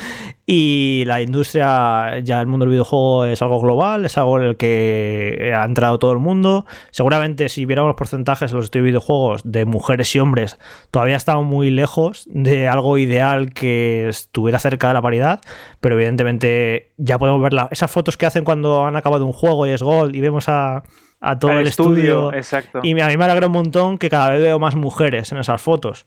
[0.47, 4.57] y la industria, ya el mundo del videojuego es algo global, es algo en el
[4.57, 6.67] que ha entrado todo el mundo.
[6.91, 10.59] Seguramente si viéramos los porcentajes de los de videojuegos de mujeres y hombres,
[10.91, 15.41] todavía estamos muy lejos de algo ideal que estuviera cerca de la paridad,
[15.81, 19.67] pero evidentemente ya podemos ver la- esas fotos que hacen cuando han acabado un juego
[19.67, 20.83] y es gol y vemos a,
[21.21, 22.33] a todo Al el estudio.
[22.33, 22.81] exacto.
[22.83, 25.61] Y a mí me alegra un montón que cada vez veo más mujeres en esas
[25.61, 26.07] fotos.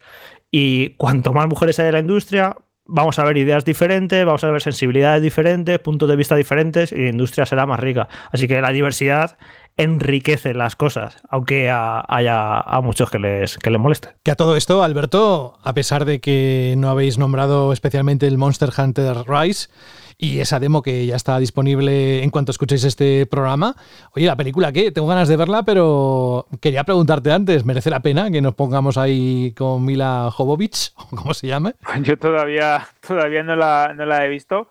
[0.51, 2.55] Y cuanto más mujeres hay en la industria,
[2.85, 6.97] vamos a ver ideas diferentes, vamos a ver sensibilidades diferentes, puntos de vista diferentes y
[6.97, 8.07] la industria será más rica.
[8.31, 9.37] Así que la diversidad
[9.77, 14.09] enriquece las cosas, aunque a- haya a muchos que les, que les moleste.
[14.23, 18.69] Que a todo esto, Alberto, a pesar de que no habéis nombrado especialmente el Monster
[18.77, 19.69] Hunter Rise
[20.17, 23.75] y esa demo que ya está disponible en cuanto escuchéis este programa,
[24.15, 24.91] oye, la película, ¿qué?
[24.91, 29.53] Tengo ganas de verla, pero quería preguntarte antes, ¿merece la pena que nos pongamos ahí
[29.57, 31.73] con Mila Jovovich, o como se llame?
[32.01, 34.69] Yo todavía, todavía no, la, no la he visto.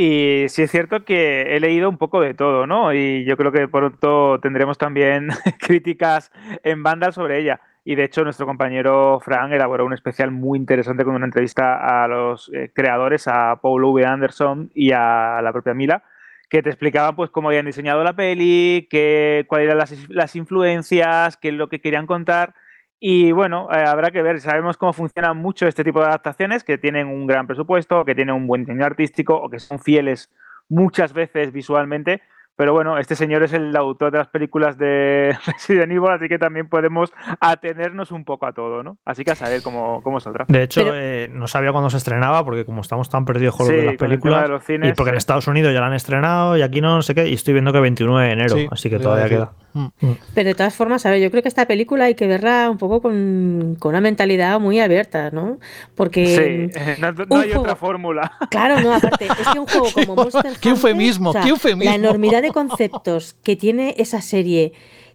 [0.00, 2.94] Y sí es cierto que he leído un poco de todo, ¿no?
[2.94, 5.26] Y yo creo que pronto tendremos también
[5.58, 6.30] críticas
[6.62, 7.60] en banda sobre ella.
[7.90, 12.06] Y de hecho, nuestro compañero Fran elaboró un especial muy interesante con una entrevista a
[12.06, 14.04] los eh, creadores, a Paul V.
[14.04, 16.02] Anderson y a la propia Mila,
[16.50, 21.38] que te explicaban pues cómo habían diseñado la peli, qué, cuáles eran las, las influencias,
[21.38, 22.54] qué es lo que querían contar.
[23.00, 26.76] Y bueno, eh, habrá que ver, sabemos cómo funcionan mucho este tipo de adaptaciones, que
[26.76, 30.30] tienen un gran presupuesto, que tienen un buen diseño artístico o que son fieles
[30.68, 32.20] muchas veces visualmente.
[32.58, 36.38] Pero bueno, este señor es el autor de las películas de Resident Evil, así que
[36.40, 38.98] también podemos atenernos un poco a todo, ¿no?
[39.04, 40.44] Así que a saber cómo, cómo saldrá.
[40.48, 43.66] De hecho, Pero- eh, no sabía cuándo se estrenaba, porque como estamos tan perdidos con
[43.68, 45.18] lo de Sí, las películas, de los cines, y porque en sí.
[45.18, 47.72] Estados Unidos ya la han estrenado y aquí no, no sé qué, y estoy viendo
[47.72, 49.52] que 29 de enero, Sí, así que todavía queda.
[49.74, 49.86] Mm.
[50.34, 52.78] Pero de todas formas, a ver, yo creo que esta película hay que verla un
[52.78, 55.58] poco con, con una mentalidad muy abierta, ¿no?
[55.94, 58.32] Porque, Sí, no, hay juego- otra fórmula.
[58.50, 61.84] claro, no, aparte, es que un juego como Monster Hunter, Qué eufemismo, qué eufemismo.
[61.90, 64.72] La enormidad de conceptos que tiene esa serie,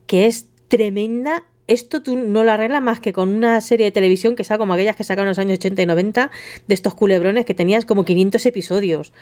[0.07, 4.35] que es tremenda, esto tú no lo arreglas más que con una serie de televisión
[4.35, 6.31] que sea como aquellas que sacaron en los años 80 y 90,
[6.67, 9.13] de estos culebrones que tenías como 500 episodios.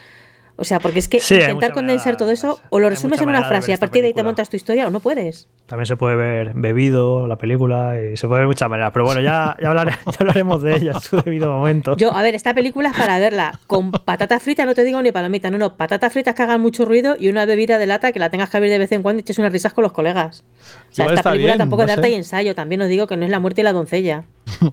[0.56, 3.28] O sea, porque es que Sí, intentar condensar manera- todo eso, o lo resumes en
[3.28, 5.48] una frase y a partir de ahí te montas tu historia, o no puedes.
[5.66, 8.90] También se puede ver bebido la película y se puede ver de muchas maneras.
[8.92, 11.96] Pero bueno, ya, ya, hablare- ya hablaremos de ella en su debido momento.
[11.96, 15.10] Yo, a ver, esta película es para verla con patatas fritas, no te digo ni
[15.10, 18.18] palomitas, no, no, patatas fritas que hagan mucho ruido y una bebida de lata que
[18.18, 20.44] la tengas que abrir de vez en cuando y eches unas risas con los colegas.
[20.90, 22.88] O sea, Igual esta película bien, tampoco es no de arte y ensayo, también os
[22.88, 24.24] digo que no es la muerte y la doncella.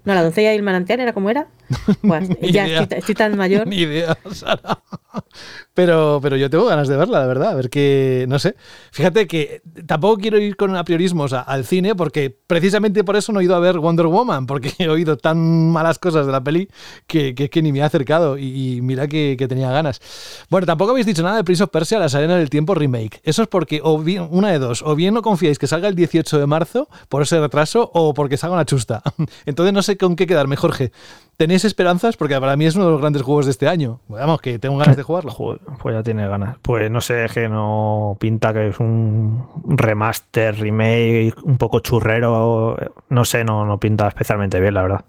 [0.03, 1.47] No, la doncella y el manantial era como era.
[2.01, 3.65] Pues, ya estoy, estoy tan mayor.
[3.67, 4.79] Ni idea, Sara.
[5.79, 7.51] Pero, pero yo tengo ganas de verla, de verdad.
[7.51, 8.25] A ver qué.
[8.27, 8.57] No sé.
[8.91, 13.39] Fíjate que tampoco quiero ir con apriorismos a- al cine, porque precisamente por eso no
[13.39, 16.67] he ido a ver Wonder Woman, porque he oído tan malas cosas de la peli
[17.07, 18.37] que, que, que ni me he acercado.
[18.37, 20.01] Y, mira que, que tenía ganas.
[20.49, 23.21] Bueno, tampoco habéis dicho nada de Prince of Persia, Las Arenas del Tiempo remake.
[23.23, 25.95] Eso es porque, o bien, una de dos, o bien no confiáis que salga el
[25.95, 29.01] 18 de marzo por ese retraso, o porque salga una chusta.
[29.45, 30.91] Entonces no sé con qué quedarme, Jorge.
[31.39, 32.17] ¿Tenéis esperanzas?
[32.17, 34.01] Porque para mí es uno de los grandes juegos de este año.
[34.09, 35.33] Vamos, que tengo ganas de jugarlo.
[35.81, 36.57] Pues ya tiene ganas.
[36.61, 42.75] Pues no sé, que no pinta que es un remaster, remake, un poco churrero.
[43.07, 45.05] No sé, no, no pinta especialmente bien, la verdad.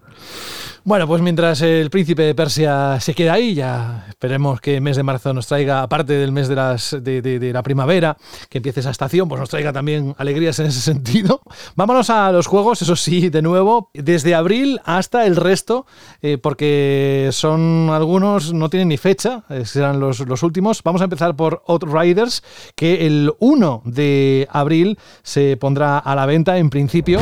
[0.83, 4.97] Bueno, pues mientras el príncipe de Persia se queda ahí, ya esperemos que el mes
[4.97, 8.17] de marzo nos traiga, aparte del mes de, las, de, la primavera,
[8.49, 11.43] que empiece esa estación, pues nos traiga también alegrías en ese sentido.
[11.77, 15.85] Vámonos a los juegos, eso sí, de nuevo, desde abril hasta el resto,
[16.23, 20.83] eh, porque son algunos, no tienen ni fecha, eh, serán los, los últimos.
[20.83, 22.43] Vamos a empezar por Outriders,
[22.75, 27.21] que el 1 de abril se pondrá a la venta en principio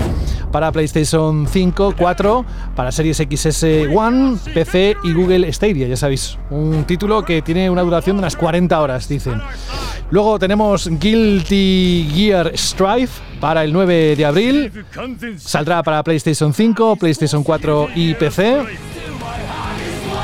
[0.51, 2.45] para PlayStation 5, 4,
[2.75, 6.37] para Series XS One, PC y Google Stadia, ya sabéis.
[6.49, 9.41] Un título que tiene una duración de unas 40 horas, dicen.
[10.09, 14.85] Luego tenemos Guilty Gear Strife para el 9 de abril.
[15.37, 18.63] Saldrá para PlayStation 5, PlayStation 4 y PC.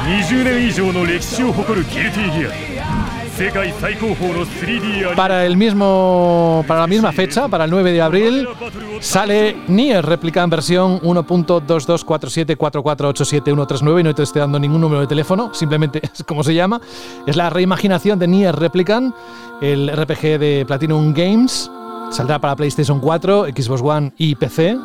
[0.09, 2.72] 20年以上の歴史を誇るギルティギア
[5.16, 8.46] para el mismo para la misma fecha, para el 9 de abril,
[9.00, 16.00] sale Nier Replicant versión 1.22474487139 y no te estoy dando ningún número de teléfono, simplemente
[16.14, 16.80] es como se llama.
[17.26, 19.12] Es la reimaginación de Nier Replicant,
[19.60, 21.68] el RPG de Platinum Games.
[22.10, 24.78] Saldrá para PlayStation 4, Xbox One y PC.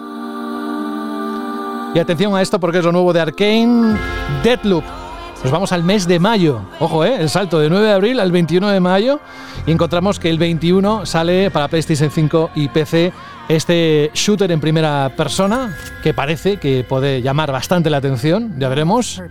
[1.94, 3.96] Y atención a esto porque es lo nuevo de Arkane,
[4.44, 4.99] Deadloop.
[5.44, 6.62] Nos vamos al mes de mayo.
[6.80, 7.16] Ojo, ¿eh?
[7.22, 9.22] El salto de 9 de abril al 21 de mayo.
[9.66, 13.14] Y encontramos que el 21 sale para PlayStation 5 y PC
[13.48, 19.22] Este shooter en primera persona que parece que puede llamar bastante la atención, ya veremos.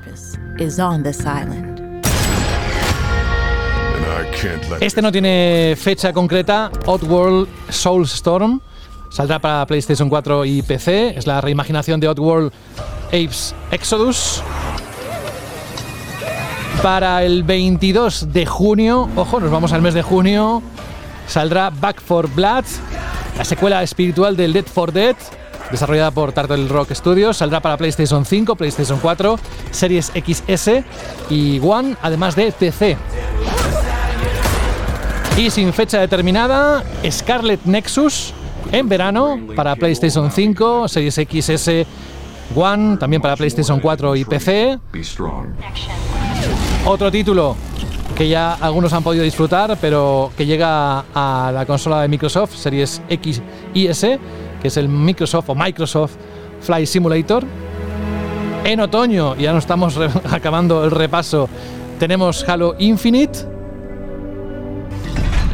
[4.80, 8.61] Este no tiene fecha concreta, Oddworld Soulstorm.
[9.11, 11.18] Saldrá para PlayStation 4 y PC.
[11.18, 12.50] Es la reimaginación de Oddworld
[13.09, 14.42] Apes Exodus.
[16.83, 20.62] Para el 22 de junio, ojo, nos vamos al mes de junio,
[21.26, 22.64] saldrá Back for Blood,
[23.37, 25.16] la secuela espiritual del Dead for Dead,
[25.72, 27.39] desarrollada por Turtle Rock Studios.
[27.39, 29.39] Saldrá para PlayStation 5, PlayStation 4,
[29.72, 30.85] Series XS
[31.31, 32.97] y One, además de PC.
[35.37, 38.33] Y sin fecha determinada, Scarlet Nexus
[38.70, 41.70] en verano para PlayStation 5, Series XS,
[42.55, 44.79] One, también para PlayStation 4 y PC.
[46.85, 47.57] Otro título
[48.18, 53.01] que ya algunos han podido disfrutar, pero que llega a la consola de Microsoft, Series
[53.09, 53.41] X
[53.74, 54.18] y S,
[54.61, 56.16] que es el Microsoft o Microsoft
[56.61, 57.45] Flight Simulator.
[58.64, 59.97] En otoño, ya no estamos
[60.33, 61.49] acabando el repaso,
[62.01, 63.39] tenemos Halo Infinite.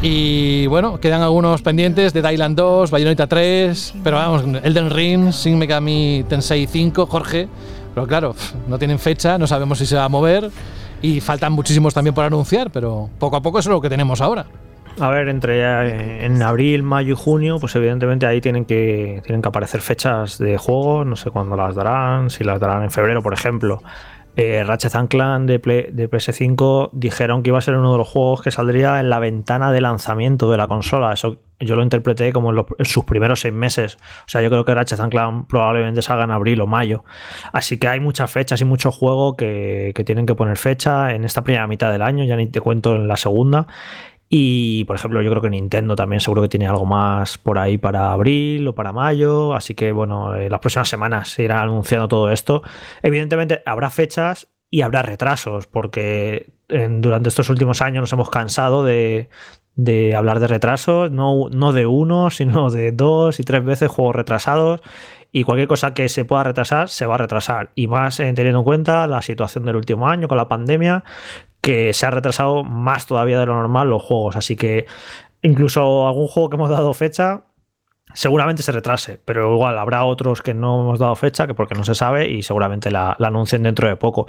[0.01, 5.57] Y bueno, quedan algunos pendientes de Dylan 2, Bayonetta 3, pero vamos, Elden Ring, Shin
[5.57, 7.47] Megami Tensei 5, Jorge.
[7.93, 8.35] Pero claro,
[8.67, 10.49] no tienen fecha, no sabemos si se va a mover
[11.01, 14.21] y faltan muchísimos también por anunciar, pero poco a poco eso es lo que tenemos
[14.21, 14.45] ahora.
[14.99, 19.41] A ver, entre eh, en abril, mayo y junio, pues evidentemente ahí tienen que, tienen
[19.41, 23.21] que aparecer fechas de juego, no sé cuándo las darán, si las darán en febrero,
[23.21, 23.81] por ejemplo.
[24.37, 27.97] Eh, Ratchet and Clank de, Play- de PS5 dijeron que iba a ser uno de
[27.97, 31.13] los juegos que saldría en la ventana de lanzamiento de la consola.
[31.13, 33.95] Eso yo lo interpreté como en, los- sus primeros seis meses.
[33.95, 37.05] O sea, yo creo que Ratchet and Clank probablemente salga en abril o mayo.
[37.53, 41.23] Así que hay muchas fechas y mucho juego que, que tienen que poner fecha en
[41.23, 43.67] esta primera mitad del año, ya ni te cuento en la segunda.
[44.37, 47.77] Y, por ejemplo, yo creo que Nintendo también seguro que tiene algo más por ahí
[47.77, 49.53] para abril o para mayo.
[49.53, 52.61] Así que, bueno, en las próximas semanas se irá anunciando todo esto.
[53.01, 59.29] Evidentemente, habrá fechas y habrá retrasos, porque durante estos últimos años nos hemos cansado de,
[59.75, 64.17] de hablar de retrasos, no, no de uno, sino de dos y tres veces juegos
[64.17, 64.81] retrasados.
[65.31, 67.71] Y cualquier cosa que se pueda retrasar, se va a retrasar.
[67.75, 71.05] Y más eh, teniendo en cuenta la situación del último año con la pandemia,
[71.65, 74.35] que se ha retrasado más todavía de lo normal los juegos.
[74.35, 74.85] Así que
[75.41, 77.45] incluso algún juego que hemos dado fecha
[78.15, 81.83] seguramente se retrase, pero igual habrá otros que no hemos dado fecha, que porque no
[81.83, 84.27] se sabe y seguramente la, anuncien dentro de poco.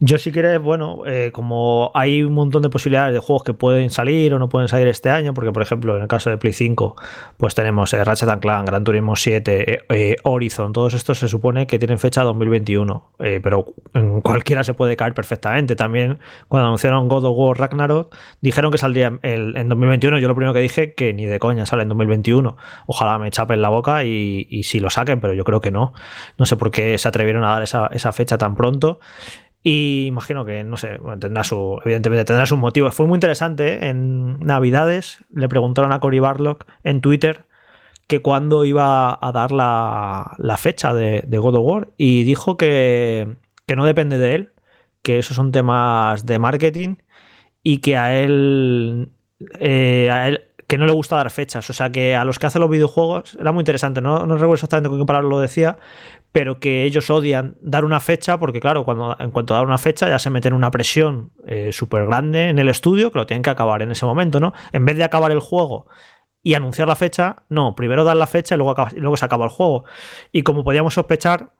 [0.00, 3.88] Yo si quieres, bueno, eh, como hay un montón de posibilidades de juegos que pueden
[3.90, 6.52] salir o no pueden salir este año, porque por ejemplo en el caso de Play
[6.52, 6.96] 5,
[7.38, 11.66] pues tenemos eh, Ratchet Clank, Gran Turismo 7, eh, eh, Horizon, todos estos se supone
[11.66, 15.76] que tienen fecha 2021, eh, pero en cualquiera se puede caer perfectamente.
[15.76, 16.18] También
[16.48, 20.52] cuando anunciaron God of War Ragnarok, dijeron que saldría el- en 2021, yo lo primero
[20.52, 22.56] que dije que ni de coña sale en 2021.
[22.86, 25.92] Ojalá me chapen la boca y, si lo saquen, pero yo creo que no.
[26.38, 29.00] No sé por qué se atrevieron a dar esa, fecha tan pronto.
[29.62, 32.94] Y imagino que, no sé, tendrá su, evidentemente tendrá sus motivos.
[32.94, 33.88] Fue muy interesante, ¿eh?
[33.88, 37.46] en Navidades le preguntaron a Cory Barlock en Twitter
[38.08, 43.36] que cuándo iba a dar la, fecha de, de God of War y dijo que,
[43.66, 44.52] que no depende de él,
[45.02, 46.96] que esos son temas de marketing
[47.62, 49.10] y que a él,
[49.60, 51.68] eh, a él que no le gusta dar fechas.
[51.68, 54.00] O sea, que a los que hacen los videojuegos era muy interesante.
[54.00, 55.76] No, recuerdo exactamente con qué palabra lo decía,
[56.32, 60.08] pero que ellos odian dar una fecha porque, claro, cuando en cuanto dan una fecha
[60.08, 63.50] ya se meten una presión eh, súper grande en el estudio que lo tienen que
[63.50, 64.54] acabar en ese momento, ¿no?
[64.72, 65.88] En vez de acabar el juego
[66.42, 69.44] y anunciar la fecha, no, primero dan la fecha y luego, y luego se acaba
[69.44, 69.84] el juego.
[70.32, 71.50] Y como podíamos sospechar,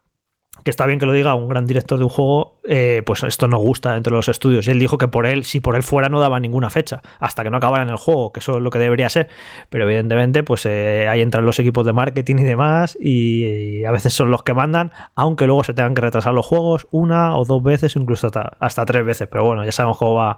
[0.64, 3.48] que está bien que lo diga un gran director de un juego, eh, pues esto
[3.48, 4.66] no gusta dentro de los estudios.
[4.68, 7.42] Y él dijo que por él, si por él fuera, no daba ninguna fecha, hasta
[7.42, 9.28] que no acabaran el juego, que eso es lo que debería ser.
[9.70, 14.14] Pero evidentemente, pues eh, ahí entran los equipos de marketing y demás, y, a veces
[14.14, 17.62] son los que mandan, aunque luego se tengan que retrasar los juegos una o dos
[17.62, 19.28] veces, incluso hasta, hasta tres veces.
[19.28, 20.36] Pero bueno, ya sabemos cómo va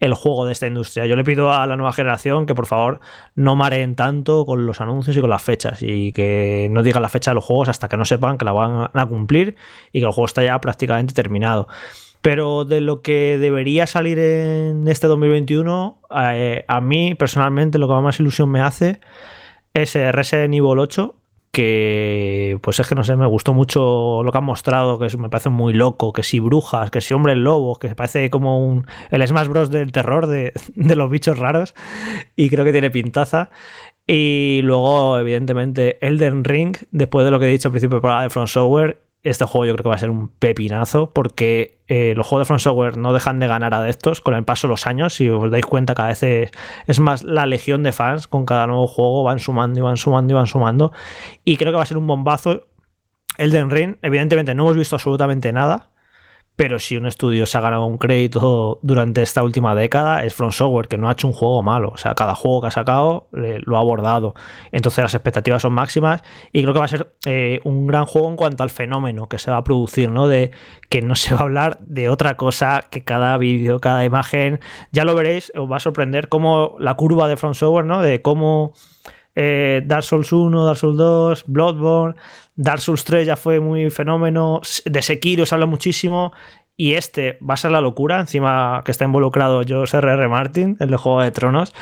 [0.00, 1.06] el juego de esta industria.
[1.06, 3.00] Yo le pido a la nueva generación que por favor
[3.36, 7.08] no mareen tanto con los anuncios y con las fechas, y que no digan la
[7.08, 9.56] fecha de los juegos hasta que no sepan que la van a cumplir
[9.92, 11.68] y que el juego está ya prácticamente terminado.
[12.22, 16.00] Pero de lo que debería salir en este 2021,
[16.34, 19.00] eh, a mí personalmente lo que más ilusión me hace
[19.72, 21.14] es eh, Resident Evil 8,
[21.52, 25.30] que pues es que no sé, me gustó mucho lo que han mostrado, que me
[25.30, 29.26] parece muy loco, que si brujas, que si hombres lobos, que parece como un, el
[29.26, 29.70] Smash Bros.
[29.70, 31.74] del terror de, los bichos raros,
[32.36, 33.50] y creo que tiene pintaza.
[34.06, 38.48] Y luego, evidentemente, Elden Ring, después de lo que he dicho al principio de Front
[38.48, 42.46] Software, este juego yo creo que va a ser un pepinazo porque eh, los juegos
[42.46, 45.14] de From Software no dejan de ganar adeptos con el paso de los años.
[45.14, 46.50] Si os dais cuenta, cada vez es,
[46.86, 50.32] es más la legión de fans con cada nuevo juego, van sumando y van sumando
[50.32, 50.92] y van sumando.
[51.44, 52.66] Y creo que va a ser un bombazo.
[53.36, 55.89] Elden Ring, evidentemente no hemos visto absolutamente nada,
[56.60, 60.52] pero si un estudio se ha ganado un crédito durante esta última década es From
[60.52, 61.88] Software, que no ha hecho un juego malo.
[61.88, 64.34] O sea, cada juego que ha sacado eh, lo ha abordado.
[64.70, 68.28] Entonces las expectativas son máximas y creo que va a ser eh, un gran juego
[68.28, 70.28] en cuanto al fenómeno que se va a producir, ¿no?
[70.28, 70.50] De
[70.90, 74.60] que no se va a hablar de otra cosa que cada vídeo, cada imagen.
[74.92, 78.02] Ya lo veréis, os va a sorprender cómo la curva de From Software, ¿no?
[78.02, 78.74] De cómo
[79.34, 82.16] eh, Dark Souls 1, Dark Souls 2, Bloodborne,
[82.60, 86.32] Dark Souls 3 ya fue muy fenómeno, de Sekiro se habla muchísimo
[86.76, 90.28] y este va a ser la locura, encima que está involucrado George R.R.
[90.28, 91.72] Martin, el de Juego de Tronos,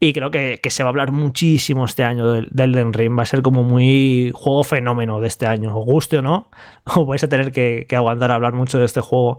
[0.00, 3.22] y creo que, que se va a hablar muchísimo este año del, Elden Ring, va
[3.22, 6.50] a ser como muy juego fenómeno de este año, os guste o no,
[7.06, 9.38] vais a tener que, que aguantar a hablar mucho de este juego.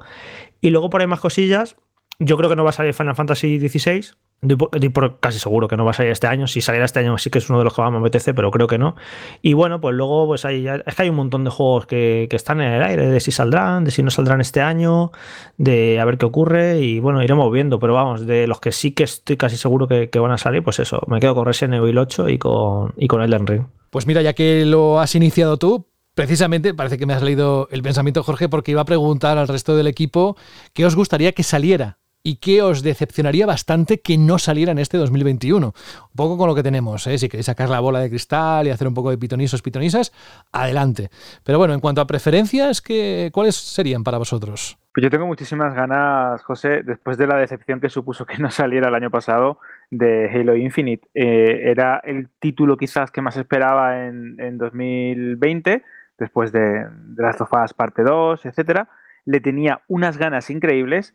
[0.62, 1.76] Y luego por ahí más cosillas,
[2.20, 4.06] yo creo que no va a salir Final Fantasy XVI.
[4.40, 6.46] Doy por, casi seguro que no va a salir este año.
[6.46, 8.52] Si saliera este año sí que es uno de los que más me apetece, pero
[8.52, 8.96] creo que no.
[9.42, 12.36] Y bueno, pues luego pues hay, es que hay un montón de juegos que, que
[12.36, 15.12] están en el aire, de si saldrán, de si no saldrán este año,
[15.58, 17.80] de a ver qué ocurre y bueno, iremos viendo.
[17.80, 20.64] Pero vamos, de los que sí que estoy casi seguro que, que van a salir,
[20.64, 23.64] pues eso, me quedo con Resident Evil 8 y con, y con Elden Ring.
[23.90, 27.82] Pues mira, ya que lo has iniciado tú, precisamente parece que me has leído el
[27.82, 30.38] pensamiento, Jorge, porque iba a preguntar al resto del equipo
[30.74, 31.98] qué os gustaría que saliera
[32.28, 35.68] y qué os decepcionaría bastante que no saliera en este 2021.
[35.68, 35.74] Un
[36.14, 37.18] poco con lo que tenemos, ¿eh?
[37.18, 40.12] si queréis sacar la bola de cristal y hacer un poco de pitonisos, pitonisas,
[40.52, 41.08] adelante.
[41.46, 44.78] Pero bueno, en cuanto a preferencias, ¿qué, ¿cuáles serían para vosotros?
[44.94, 48.90] Pues yo tengo muchísimas ganas, José, después de la decepción que supuso que no saliera
[48.90, 49.60] el año pasado
[49.90, 51.08] de Halo Infinite.
[51.14, 55.82] Eh, era el título quizás que más esperaba en, en 2020,
[56.18, 58.90] después de, de las Us parte 2, etcétera.
[59.24, 61.14] Le tenía unas ganas increíbles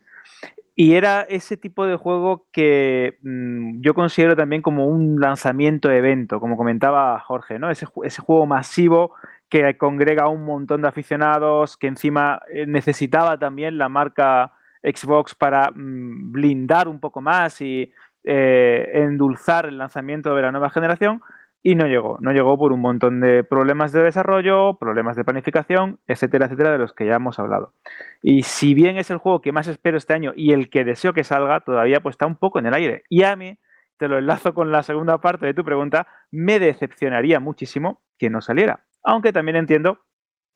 [0.75, 6.39] y era ese tipo de juego que mmm, yo considero también como un lanzamiento evento,
[6.39, 7.69] como comentaba Jorge, ¿no?
[7.69, 9.13] Ese, juego masivo
[9.49, 14.53] que congrega a un montón de aficionados, que encima eh, necesitaba también la marca
[14.83, 17.91] Xbox para mmm, blindar un poco más y
[18.23, 21.21] eh, endulzar el lanzamiento de la nueva generación.
[21.65, 25.99] Y no llegó, no llegó por un montón de problemas de desarrollo, problemas de planificación,
[26.07, 27.73] etcétera, etcétera, de los que ya hemos hablado.
[28.21, 31.13] Y si bien es el juego que más espero este año y el que deseo
[31.13, 33.03] que salga, todavía pues está un poco en el aire.
[33.07, 33.57] Y a mí,
[33.95, 38.41] te lo enlazo con la segunda parte de tu pregunta, me decepcionaría muchísimo que no
[38.41, 38.83] saliera.
[39.01, 39.99] Aunque también entiendo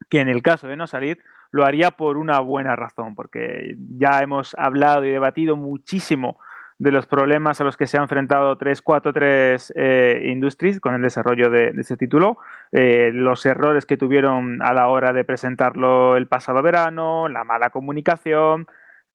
[0.10, 1.20] que en el caso de no salir,
[1.52, 6.38] lo haría por una buena razón, porque ya hemos hablado y debatido muchísimo
[6.80, 11.50] de los problemas a los que se ha enfrentado 343 eh, Industries con el desarrollo
[11.50, 12.38] de, de ese título,
[12.72, 17.72] eh, los errores que tuvieron a la hora de presentarlo el pasado verano, la mala
[17.72, 18.68] comunicación,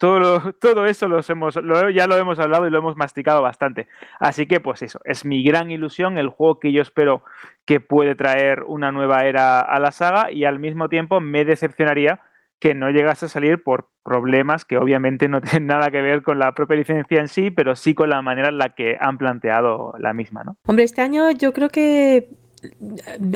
[0.02, 3.86] todo, todo eso los hemos, lo, ya lo hemos hablado y lo hemos masticado bastante.
[4.18, 7.22] Así que, pues eso, es mi gran ilusión, el juego que yo espero
[7.64, 12.20] que puede traer una nueva era a la saga y al mismo tiempo me decepcionaría
[12.62, 16.38] que no llegase a salir por problemas que obviamente no tienen nada que ver con
[16.38, 19.94] la propia licencia en sí, pero sí con la manera en la que han planteado
[19.98, 20.56] la misma, ¿no?
[20.68, 22.28] Hombre, este año yo creo que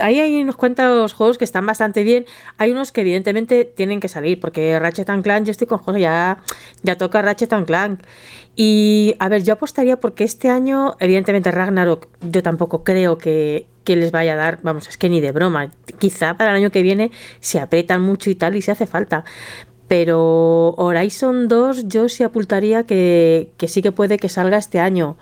[0.00, 2.26] ahí hay unos cuantos juegos que están bastante bien.
[2.58, 6.42] Hay unos que evidentemente tienen que salir, porque Ratchet Clank, yo estoy con Jorge, ya,
[6.82, 8.00] ya toca Ratchet Clank.
[8.54, 13.96] Y a ver, yo apostaría porque este año, evidentemente Ragnarok, yo tampoco creo que, que
[13.96, 15.70] les vaya a dar, vamos, es que ni de broma.
[15.98, 17.10] Quizá para el año que viene
[17.40, 19.24] se apretan mucho y tal y se hace falta.
[19.88, 25.16] Pero Horizon 2 yo sí apuntaría que, que sí que puede que salga este año.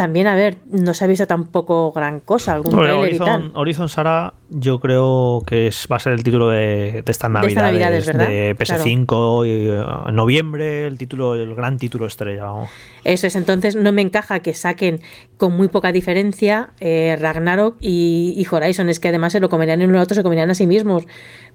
[0.00, 2.54] También, a ver, no se ha visto tampoco gran cosa.
[2.54, 7.02] Algún bueno, Horizon, Horizon, Sara, yo creo que es, va a ser el título de,
[7.04, 9.44] de estas navidades, de, de PS5 claro.
[9.44, 12.44] y, uh, en noviembre, el título, el gran título estrella.
[12.44, 12.70] Vamos.
[13.04, 15.02] Eso es, entonces no me encaja que saquen
[15.36, 18.88] con muy poca diferencia eh, Ragnarok y, y, Horizon.
[18.88, 21.04] Es que además se lo comerían en uno otro, se comerían a sí mismos.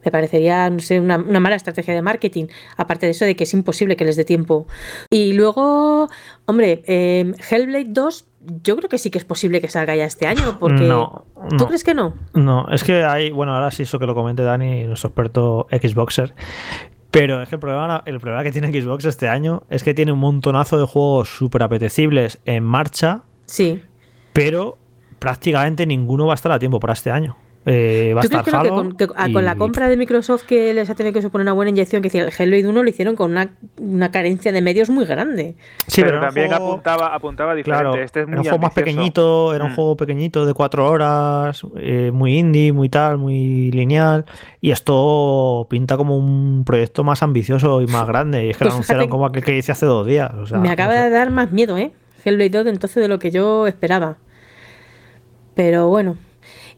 [0.03, 2.45] Me parecería, no sé, una, una, mala estrategia de marketing.
[2.77, 4.67] Aparte de eso, de que es imposible que les dé tiempo.
[5.09, 6.09] Y luego,
[6.45, 8.25] hombre, eh, Hellblade 2
[8.63, 11.25] yo creo que sí que es posible que salga ya este año, porque no,
[11.57, 12.13] ¿tú crees que no?
[12.33, 16.33] No, es que hay, bueno, ahora sí eso que lo comente Dani, nuestro experto Xboxer,
[17.11, 20.11] pero es que el problema, el problema que tiene Xbox este año es que tiene
[20.11, 23.81] un montonazo de juegos súper apetecibles en marcha, sí,
[24.33, 24.77] pero
[25.19, 27.37] prácticamente ninguno va a estar a tiempo para este año.
[27.67, 29.97] Eh, va a ¿Tú estar crees que, Halo con, que- ah, con la compra de
[29.97, 32.87] Microsoft que les ha tenido que suponer una buena inyección, que el Hellblade 1 lo
[32.87, 33.49] hicieron con una,
[33.79, 35.55] una carencia de medios muy grande?
[35.87, 37.83] Sí, pero, también juego- apuntaba, apuntaba diferente.
[37.83, 39.75] Claro, este es muy era un juego más pequeñito, era un Mm.
[39.75, 44.25] juego pequeñito de cuatro horas, eh, muy indie, muy tal, muy lineal.
[44.61, 48.45] Y esto pinta como un proyecto más ambicioso y más grande.
[48.45, 50.31] Y es que Pues lo anunciaron fíjate- como aquel que hice hace dos días.
[50.35, 50.99] o sea, Me no acaba sé.
[51.05, 51.91] de dar más miedo, ¿eh?
[52.23, 54.17] Hellblade 2 entonces de lo que yo esperaba.
[55.55, 56.17] Pero bueno.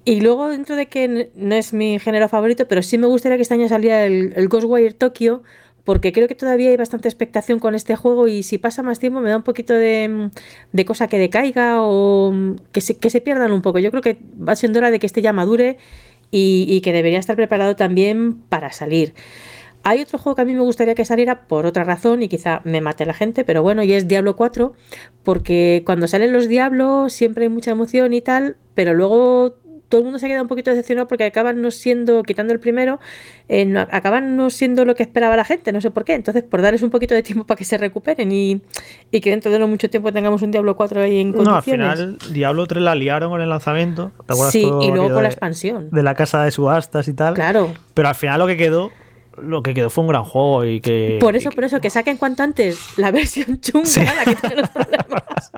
[0.08, 3.41] Y luego, dentro de que no es mi género favorito, pero sí me gustaría que
[3.41, 5.43] este año saliera el, el Ghostwire Tokyo,
[5.84, 9.20] porque creo que todavía hay bastante expectación con este juego y si pasa más tiempo
[9.20, 10.32] me da un poquito de, mm,
[10.72, 13.80] de cosa que decaiga o mm, que se, que se pierdan un poco.
[13.80, 15.78] Yo creo que va siendo hora de que este ya madure
[16.32, 19.14] y, y que debería estar preparado también para salir.
[19.84, 22.62] Hay otro juego que a mí me gustaría que saliera por otra razón y quizá
[22.64, 24.72] me mate la gente, pero bueno, y es Diablo 4,
[25.24, 30.06] porque cuando salen los Diablos siempre hay mucha emoción y tal, pero luego todo el
[30.06, 33.00] mundo se queda un poquito decepcionado porque acaban no siendo, quitando el primero,
[33.48, 36.14] eh, no- acaban no siendo lo que esperaba la gente, no sé por qué.
[36.14, 38.62] Entonces, por darles un poquito de tiempo para que se recuperen y,
[39.12, 41.46] y que dentro de no mucho tiempo tengamos un Diablo 4 ahí en No, al
[41.64, 41.92] condiciones.
[42.00, 44.12] final Diablo 3 la liaron con el lanzamiento.
[44.26, 45.90] ¿Te acuerdas Sí, todo y luego con la expansión.
[45.92, 47.34] de la casa de subastas y tal.
[47.36, 47.74] Claro.
[47.94, 48.92] Pero al final lo que quedó,
[49.42, 51.18] lo que quedó fue un gran juego y que.
[51.22, 53.86] Por eso, por eso, que saquen cuanto antes la versión chunga,
[54.16, 55.52] la que tiene los problemas.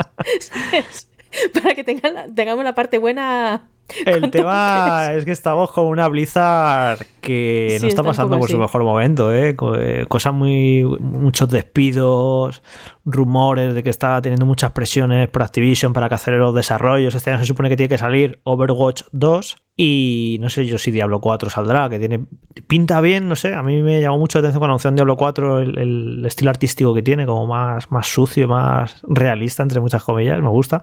[1.53, 3.63] Para que tengan la- tengamos la parte buena.
[4.05, 8.57] El tema es que estamos con una Blizzard que Sí, no está pasando por su
[8.57, 9.55] mejor momento, ¿eh?
[9.77, 10.83] Eh, Cosas muy.
[10.99, 12.61] muchos despidos,
[13.05, 17.15] rumores de que está teniendo muchas presiones por Activision para que acelere los desarrollos.
[17.15, 20.91] Este año se supone que tiene que salir Overwatch 2 y no sé yo si
[20.91, 22.25] Diablo 4 saldrá, que tiene.
[22.67, 23.53] pinta bien, no sé.
[23.53, 26.93] A mí me llamó mucho la atención cuando anunció Diablo 4 el, el estilo artístico
[26.93, 30.81] que tiene, como más, más sucio, más realista, entre muchas comillas, me gusta.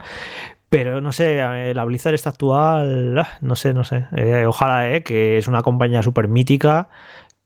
[0.68, 4.06] Pero no sé, eh, la Blizzard esta actual, ah, no sé, no sé.
[4.16, 6.88] Eh, ojalá, eh, que es una compañía súper mítica,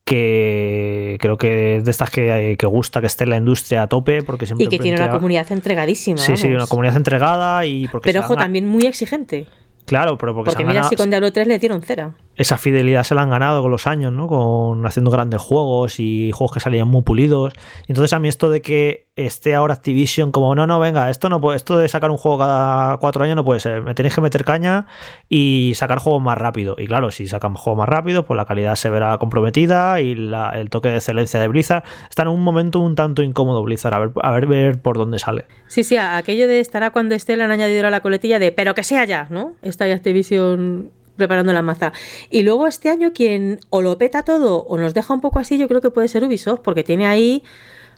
[0.03, 3.87] que creo que es de estas que, que gusta que esté en la industria a
[3.87, 4.65] tope, porque siempre...
[4.65, 6.17] Y que tiene una comunidad entregadísima.
[6.17, 9.45] Sí, sí, una comunidad entregada y porque Pero ojo, también muy exigente.
[9.91, 12.13] Claro, pero porque, se Porque han mira ganado- si con Diablo 3 le dieron cera.
[12.37, 14.25] esa fidelidad se la han ganado con los años, ¿no?
[14.27, 17.51] Con haciendo grandes juegos y juegos que salían muy pulidos.
[17.89, 21.41] Entonces a mí esto de que esté ahora Activision como no, no, venga, esto no
[21.41, 23.81] puede, esto de sacar un juego cada cuatro años no puede ser.
[23.83, 24.87] Me tenéis que meter caña
[25.29, 26.75] y sacar juegos más rápido.
[26.79, 30.51] Y claro, si sacan juegos más rápido, pues la calidad se verá comprometida y la-
[30.51, 33.99] el toque de excelencia de Blizzard está en un momento un tanto incómodo Blizzard, a
[33.99, 35.45] ver, a ver, ver por dónde sale.
[35.67, 38.73] Sí, sí, aquello de estará cuando esté le han añadido a la coletilla de pero
[38.73, 39.53] que sea ya, ¿no?
[39.81, 41.91] Está ahí Activision preparando la maza.
[42.29, 45.57] Y luego este año quien o lo peta todo o nos deja un poco así,
[45.57, 47.41] yo creo que puede ser Ubisoft, porque tiene ahí,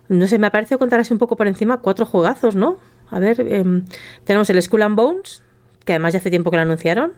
[0.07, 2.77] no sé, me parece contar así un poco por encima, cuatro juegazos, ¿no?
[3.09, 3.83] A ver, em,
[4.23, 5.43] tenemos el Skull and Bones,
[5.83, 7.11] que además ya hace tiempo que lo anunciaron,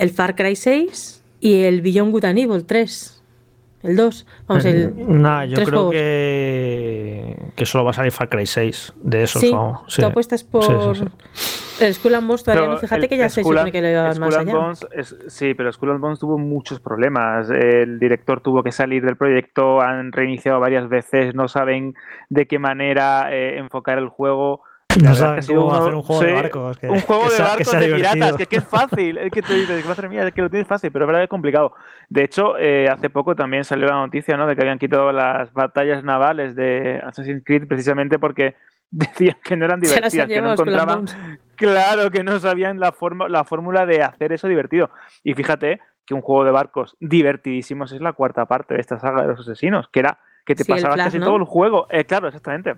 [0.00, 3.22] el Far Cry 6 y el Beyond Good and Evil 3.
[3.84, 4.26] El 2.
[4.48, 4.94] Vamos, el.
[5.22, 5.92] Nah, yo tres creo juegos.
[5.92, 6.65] que,
[7.56, 9.40] que solo va a salir Far Cry 6 de esos.
[9.42, 9.82] Sí, vamos.
[9.88, 10.02] Sí.
[10.02, 10.62] tú apuestas por.
[10.62, 11.84] Sí, sí, sí.
[11.84, 12.78] El Skull and Bones todavía Pero no.
[12.78, 14.54] Fíjate el que ya se Skull supone que lo llevan más allá.
[14.54, 17.50] Bones es- sí, pero Skull and Bones tuvo muchos problemas.
[17.50, 21.94] El director tuvo que salir del proyecto, han reiniciado varias veces, no saben
[22.28, 24.62] de qué manera eh, enfocar el juego.
[25.02, 27.34] No sido cómo uno- hacer un juego de sí, barcos, que- un juego que de
[27.36, 29.18] sea- que barcos de piratas, que, que es fácil.
[29.18, 31.24] Es que te dices, madre mía, es que lo tienes fácil, pero es verdad que
[31.24, 31.72] es complicado.
[32.08, 34.46] De hecho, eh, hace poco también salió la noticia ¿no?
[34.46, 38.54] de que habían quitado las batallas navales de Assassin's Creed precisamente porque
[38.90, 41.04] decían que no eran divertidas, que no encontraban.
[41.56, 44.90] Claro que no sabían la, forma, la fórmula de hacer eso divertido.
[45.24, 49.22] Y fíjate que un juego de barcos divertidísimos es la cuarta parte de esta saga
[49.22, 51.24] de los asesinos, que era que te Sí, pasabas Flag, casi ¿no?
[51.24, 51.86] todo el juego.
[51.90, 52.74] Eh, claro, exactamente.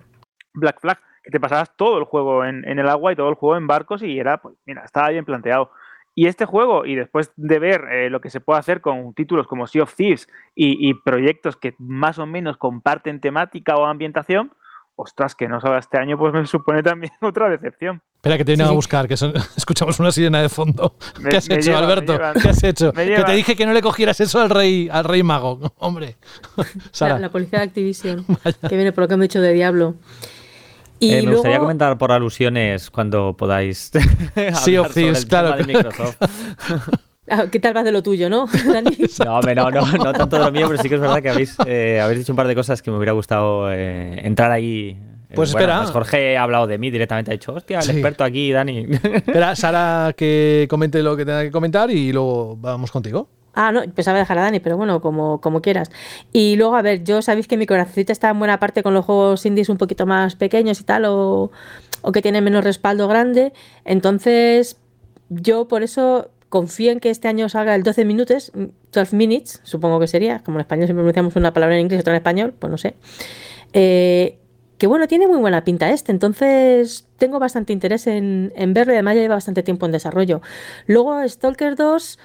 [0.53, 3.35] Black Flag, que te pasabas todo el juego en, en el agua y todo el
[3.35, 5.71] juego en barcos y era, pues, mira, estaba bien planteado.
[6.15, 9.47] Y este juego, y después de ver eh, lo que se puede hacer con títulos
[9.47, 14.51] como Sea of Thieves y, y proyectos que más o menos comparten temática o ambientación,
[14.95, 18.01] ostras, que no salga este año, pues me supone también otra decepción.
[18.17, 20.95] Espera, que te vienen Sí, a buscar, que son- escuchamos una sirena de fondo.
[21.21, 22.11] Me- ¿Qué has hecho, llevan, Alberto?
[22.13, 22.33] llevan.
[22.33, 22.91] ¿Qué has hecho?
[22.91, 25.71] Que te dije que no le cogieras eso al rey, al rey mago.
[25.77, 26.17] Hombre.
[26.91, 27.13] Sara.
[27.13, 28.25] La, la policía de Activision,
[28.67, 29.95] que viene por lo que hemos dicho de Diablo.
[30.99, 33.91] Y Eh, me gustaría comentar por alusiones cuando podáis
[34.63, 35.55] Sea of Thieves, claro.
[35.55, 36.17] de Microsoft.
[37.31, 38.89] Ah, ¿qué tal vas de lo tuyo, no, Dani?
[39.23, 41.29] No, hombre, no, no, no tanto de lo mío, pero sí que es verdad que
[41.29, 44.97] habéis, eh, habéis dicho un par de cosas que me hubiera gustado eh, entrar ahí.
[45.29, 45.81] Eh, Pues bueno, espera.
[45.81, 47.91] pues Jorge ha hablado de mí directamente, ha dicho, hostia, el Sí.
[47.91, 48.87] experto aquí, Dani.
[48.89, 53.29] Espera, Sara, que comente lo que tenga que comentar y luego vamos contigo.
[53.53, 55.91] Ah, no, pensaba dejar a Dani, pero bueno, como, como quieras.
[56.31, 59.05] Y luego, a ver, yo sabéis que mi corazoncito está en buena parte con los
[59.05, 61.51] juegos indies un poquito más pequeños y tal, o,
[62.01, 63.53] o que tienen menos respaldo grande.
[63.85, 64.77] Entonces,
[65.29, 68.51] yo por eso confío en que este año salga el 12 minutos,
[68.91, 72.01] 12 minutes, supongo que sería, como en español siempre pronunciamos una palabra en inglés y
[72.01, 72.95] otra en español, pues no sé.
[73.73, 74.39] Eh,
[74.79, 78.95] que bueno, tiene muy buena pinta este, entonces tengo bastante interés en, en verlo y
[78.95, 80.41] además ya lleva bastante tiempo en desarrollo.
[80.87, 82.17] Luego Stalker 2,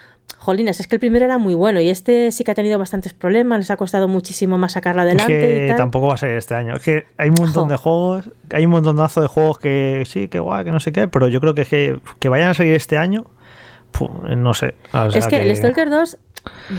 [0.45, 3.13] jolines, es que el primero era muy bueno y este sí que ha tenido bastantes
[3.15, 5.77] problemas, les ha costado muchísimo más sacarlo Es adelante que y tal.
[5.77, 6.77] tampoco va a ser este año.
[6.77, 7.71] Es que hay un montón Jo.
[7.71, 11.09] de juegos, hay un montonazo de juegos que sí, que guay, que no sé qué,
[11.09, 13.27] pero yo creo que, que, que vayan a salir este año,
[13.91, 14.75] pu, no sé.
[14.93, 16.19] O sea es que, el Stalker 2,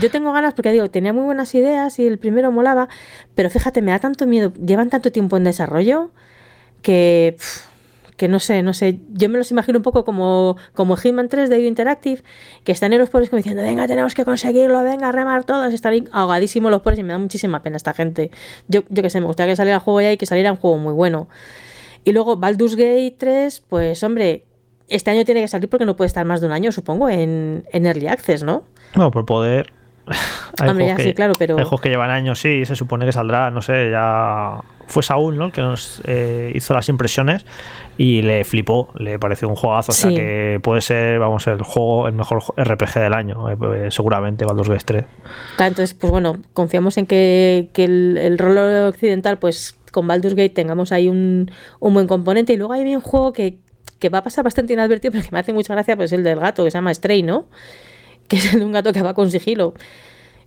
[0.00, 2.88] yo tengo ganas porque digo, tenía muy buenas ideas y el primero molaba,
[3.34, 6.10] pero fíjate, me da tanto miedo, llevan tanto tiempo en desarrollo
[6.82, 7.66] que, pf,
[8.16, 11.50] que no sé, no sé, yo me los imagino un poco como, como Hitman 3
[11.50, 12.22] de Interactive,
[12.64, 16.08] que están en los pobres como diciendo, venga, tenemos que conseguirlo, venga, remar todos, están
[16.12, 18.30] ahogadísimos los pobres y me da muchísima pena esta gente.
[18.68, 20.58] Yo, yo que sé, me gustaría que saliera el juego ya y que saliera un
[20.58, 21.28] juego muy bueno.
[22.04, 24.44] Y luego Baldur's Gate 3, pues hombre,
[24.88, 27.64] este año tiene que salir porque no puede estar más de un año, supongo, en,
[27.72, 28.64] en Early Access, ¿no?
[28.94, 29.72] No, por poder.
[30.60, 33.04] Hay Hombre, juegos ya sí, claro, pero- Hay juegos que llevan años, sí, se supone
[33.04, 34.60] que saldrá, no sé, ya.
[34.86, 35.46] Fue Saúl, ¿no?
[35.46, 37.44] El que nos eh, hizo las impresiones
[37.98, 39.92] y le flipó, le pareció un juegazo.
[39.92, 43.94] O sea que puede ser, vamos, el juego, el mejor RPG del año, eh, pues,
[43.94, 45.04] seguramente, Baldur's Gate 3.
[45.56, 50.34] Claro, entonces, pues bueno, confiamos en que, que el, el rol occidental, pues con Baldur's
[50.34, 51.50] Gate tengamos ahí un,
[51.80, 52.52] un buen componente.
[52.52, 53.56] Y luego hay un juego que,
[53.98, 56.38] que va a pasar bastante inadvertido, pero que me hace mucha gracia, pues el del
[56.38, 57.46] gato, que se llama Stray, ¿no?
[58.28, 59.72] Que es el de un gato que va con sigilo.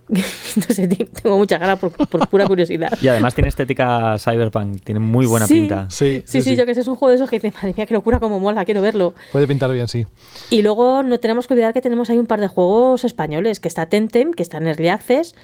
[0.55, 2.91] no sé, te- tengo mucha ganas por, por pura curiosidad.
[3.01, 5.53] Y además tiene estética cyberpunk, tiene muy buena Sí.
[5.53, 5.87] pinta.
[5.89, 7.85] Sí, Sí, sí, yo que sé, es un juego de esos que dice, madre mía,
[7.85, 9.13] qué locura, como mola, quiero verlo.
[9.31, 10.07] Puede pintar bien, sí.
[10.49, 13.67] Y luego no tenemos que olvidar que tenemos ahí un par de juegos españoles, que
[13.67, 15.35] está Tentem, que está en Early Access,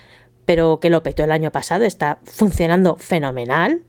[0.45, 3.81] pero que lo petó el año pasado, está funcionando fenomenal.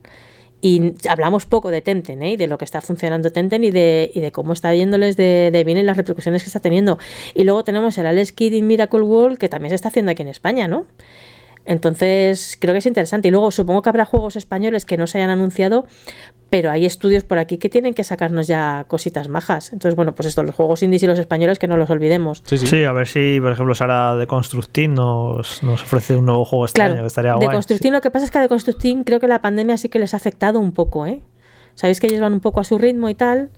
[0.59, 2.31] Y hablamos poco de Tenten, ¿eh?
[2.31, 5.51] y de lo que está funcionando Tenten y de, y de cómo está yéndoles de,
[5.51, 6.97] de bien y las repercusiones que está teniendo.
[7.35, 10.23] Y luego tenemos el Alex Kidd in Miracle World, que también se está haciendo aquí
[10.23, 10.87] en España, ¿no?
[11.67, 13.27] Entonces, creo que es interesante.
[13.27, 15.85] Y luego supongo que habrá juegos españoles que no se hayan anunciado,
[16.49, 19.73] pero hay estudios por aquí que tienen que sacarnos ya cositas majas.
[19.73, 22.41] Entonces, bueno, pues esto, los juegos indies y los españoles que no los olvidemos.
[22.45, 26.65] Sí, a ver si, por ejemplo, Sara de Constructing nos, nos ofrece un nuevo juego
[26.65, 27.49] este Claro, año, que estaría de guay.
[27.49, 30.13] Constructing lo que pasa es que de Constructing creo que la pandemia sí que les
[30.13, 31.21] ha afectado un poco, ¿eh?
[31.75, 33.51] Sabéis que ellos van un poco a su ritmo y tal.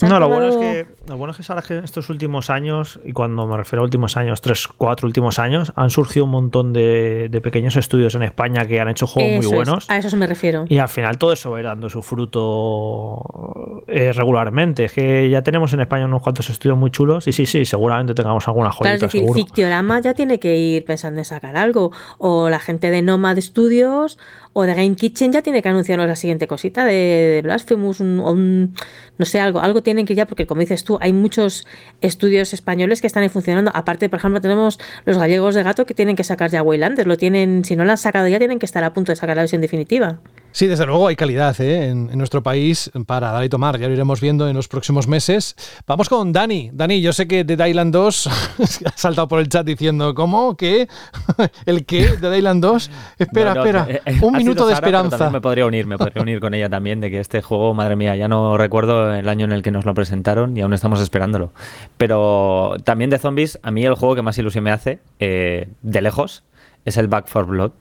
[0.00, 3.46] No, lo bueno, es que, lo bueno es que en estos últimos años, y cuando
[3.46, 7.40] me refiero a últimos años, tres, cuatro últimos años, han surgido un montón de, de
[7.40, 9.90] pequeños estudios en España que han hecho juegos Eso muy es, buenos.
[9.90, 10.64] a eso me refiero.
[10.68, 14.84] Y al final todo eso va dando su fruto eh, regularmente.
[14.84, 18.14] Es que ya tenemos en España unos cuantos estudios muy chulos y sí, sí, seguramente
[18.14, 19.34] tengamos alguna Claro, joyita, es decir.
[19.34, 21.92] Fictiorama ya tiene que ir pensando en sacar algo.
[22.18, 24.18] O la gente de Nomad Studios
[24.54, 28.20] o de Game Kitchen ya tiene que anunciarnos la siguiente cosita de, de Blasphemous, un-
[28.20, 28.74] un-
[29.18, 29.60] no sé, algo.
[29.60, 31.66] Algo tienen que ya, porque como dices tú, hay muchos
[32.00, 33.70] estudios españoles que están ahí funcionando.
[33.74, 37.06] Aparte, por ejemplo, tenemos los gallegos de gato que tienen que sacar ya Waylanders.
[37.08, 39.36] Lo tienen, si no lo han sacado ya, tienen que estar a punto de sacar
[39.36, 40.18] la versión definitiva.
[40.52, 41.88] Sí, desde luego hay calidad ¿eh?
[41.88, 43.78] en, en nuestro país para dar y tomar.
[43.78, 45.56] Ya lo iremos viendo en los próximos meses.
[45.86, 46.70] Vamos con Dani.
[46.72, 48.26] Dani, yo sé que Dead Island 2
[48.86, 50.56] ha saltado por el chat diciendo, ¿cómo?
[50.56, 50.88] ¿Qué?
[51.66, 52.16] ¿El qué?
[52.20, 52.90] ¿Dead Island 2?
[53.18, 53.86] Espera, No, no, espera.
[53.88, 55.30] eh, eh, Un minuto de Sara, esperanza.
[55.30, 58.14] me podría unir, me podría unir con ella también de que este juego, madre mía,
[58.16, 61.52] ya no recuerdo el año en el que nos lo presentaron y aún estamos esperándolo.
[61.96, 66.02] Pero también de zombies, a mí el juego que más ilusión me hace, eh, de
[66.02, 66.42] lejos,
[66.84, 67.72] es el Back for Blood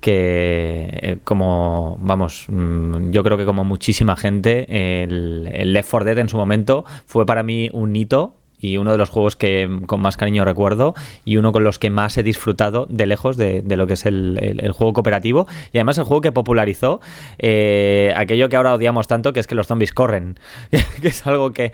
[0.00, 6.04] que eh, como vamos mm, yo creo que como muchísima gente el, el Left 4
[6.04, 8.34] Dead en su momento fue para mí un hito
[8.66, 10.94] y uno de los juegos que con más cariño recuerdo
[11.24, 14.06] y uno con los que más he disfrutado de lejos de, de lo que es
[14.06, 15.46] el, el- el juego cooperativo.
[15.72, 17.00] Y además el juego que popularizó
[17.38, 20.38] eh, aquello que ahora odiamos tanto que es que los zombies corren.
[21.00, 21.72] Que es algo que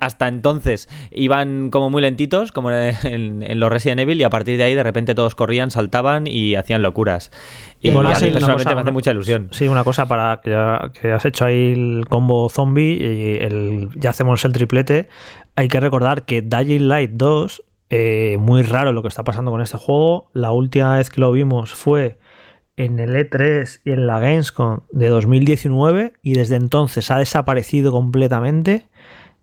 [0.00, 4.56] hasta entonces iban como muy lentitos como en, en los Resident Evil y a partir
[4.58, 7.30] de ahí de repente todos corrían saltaban y hacían locuras.
[7.82, 9.48] Y a mí una personalmente cosa- me hace mucha ilusión.
[9.52, 10.50] Sí, una cosa para que,
[11.00, 15.08] que has hecho ahí el combo zombie y el, ya hacemos el triplete.
[15.56, 19.60] Hay que recordar que Dying Light 2, eh, muy raro lo que está pasando con
[19.60, 20.30] este juego.
[20.32, 22.18] La última vez que lo vimos fue
[22.76, 28.88] en el E3 y en la Gamescom de 2019 y desde entonces ha desaparecido completamente.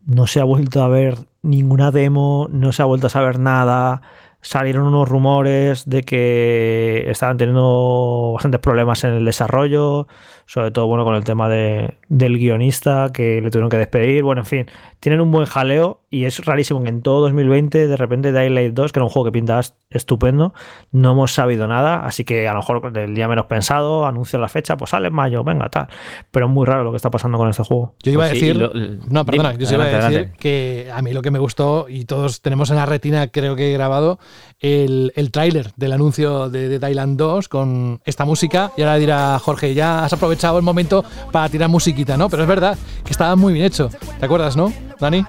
[0.06, 4.02] No se ha vuelto a ver ninguna demo, no se ha vuelto a saber nada.
[4.42, 10.08] salieron unos rumores de que estaban teniendo bastantes problemas en el desarrollo,
[10.48, 14.24] sobre todo bueno con el tema de, del guionista que le tuvieron que despedir.
[14.24, 14.66] Bueno, en fin,
[15.00, 18.92] tienen un buen jaleo y es rarísimo que en todo 2020 de repente Daylight 2,
[18.92, 19.60] que era un juego que pinta
[19.90, 20.54] estupendo,
[20.92, 24.48] no hemos sabido nada, así que a lo mejor del día menos pensado, anuncia la
[24.48, 25.88] fecha, pues sale en mayo, venga, tal.
[26.32, 27.96] Pero es muy raro lo que está pasando con este juego.
[28.04, 28.62] Yo iba a Pues sí, decir.
[28.62, 30.38] lo- no, perdona, dime, yo iba a adelante, decir adelante.
[30.40, 33.70] que a mí lo que me gustó, y todos tenemos en la retina, creo que
[33.70, 34.18] he grabado,
[34.60, 38.72] el, el tráiler del anuncio de, de Thailand 2 con esta música.
[38.78, 42.30] Y ahora dirá Jorge, ya has aprovechado el momento para tirar musiquita, ¿no?
[42.30, 43.90] Pero es verdad que estaba muy bien hecho.
[44.20, 45.26] ¿Te acuerdas, no, Dani?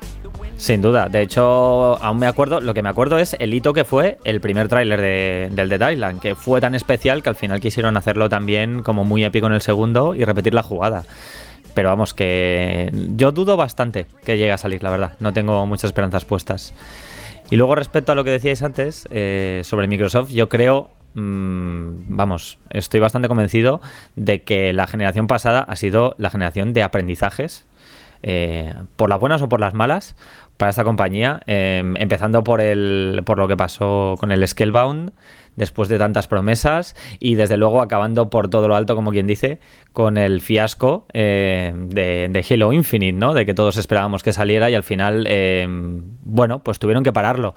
[0.56, 1.08] Sin duda.
[1.08, 4.40] De hecho, aún me acuerdo, lo que me acuerdo es el hito que fue el
[4.40, 8.28] primer tráiler de- del Dead Island, que fue tan especial que al final quisieron hacerlo
[8.28, 11.04] también como muy épico en el segundo y repetir la jugada.
[11.74, 15.12] Pero vamos, que yo dudo bastante que llegue a salir, la verdad.
[15.20, 16.74] No tengo muchas esperanzas puestas.
[17.50, 22.58] Y luego respecto a lo que decíais antes eh, sobre Microsoft, yo creo, mm, vamos,
[22.70, 23.80] estoy bastante convencido
[24.16, 27.66] de que la generación pasada ha sido la generación de aprendizajes,
[28.22, 30.16] eh, por las buenas o por las malas,
[30.58, 35.12] para esta compañía, eh, empezando por, el, por lo que pasó con el Scalebound,
[35.54, 39.60] después de tantas promesas, y desde luego acabando por todo lo alto, como quien dice,
[39.92, 43.34] con el fiasco eh, de, Halo Infinite, ¿no?
[43.34, 47.54] De que todos esperábamos que saliera y al final, eh, bueno, pues tuvieron que pararlo.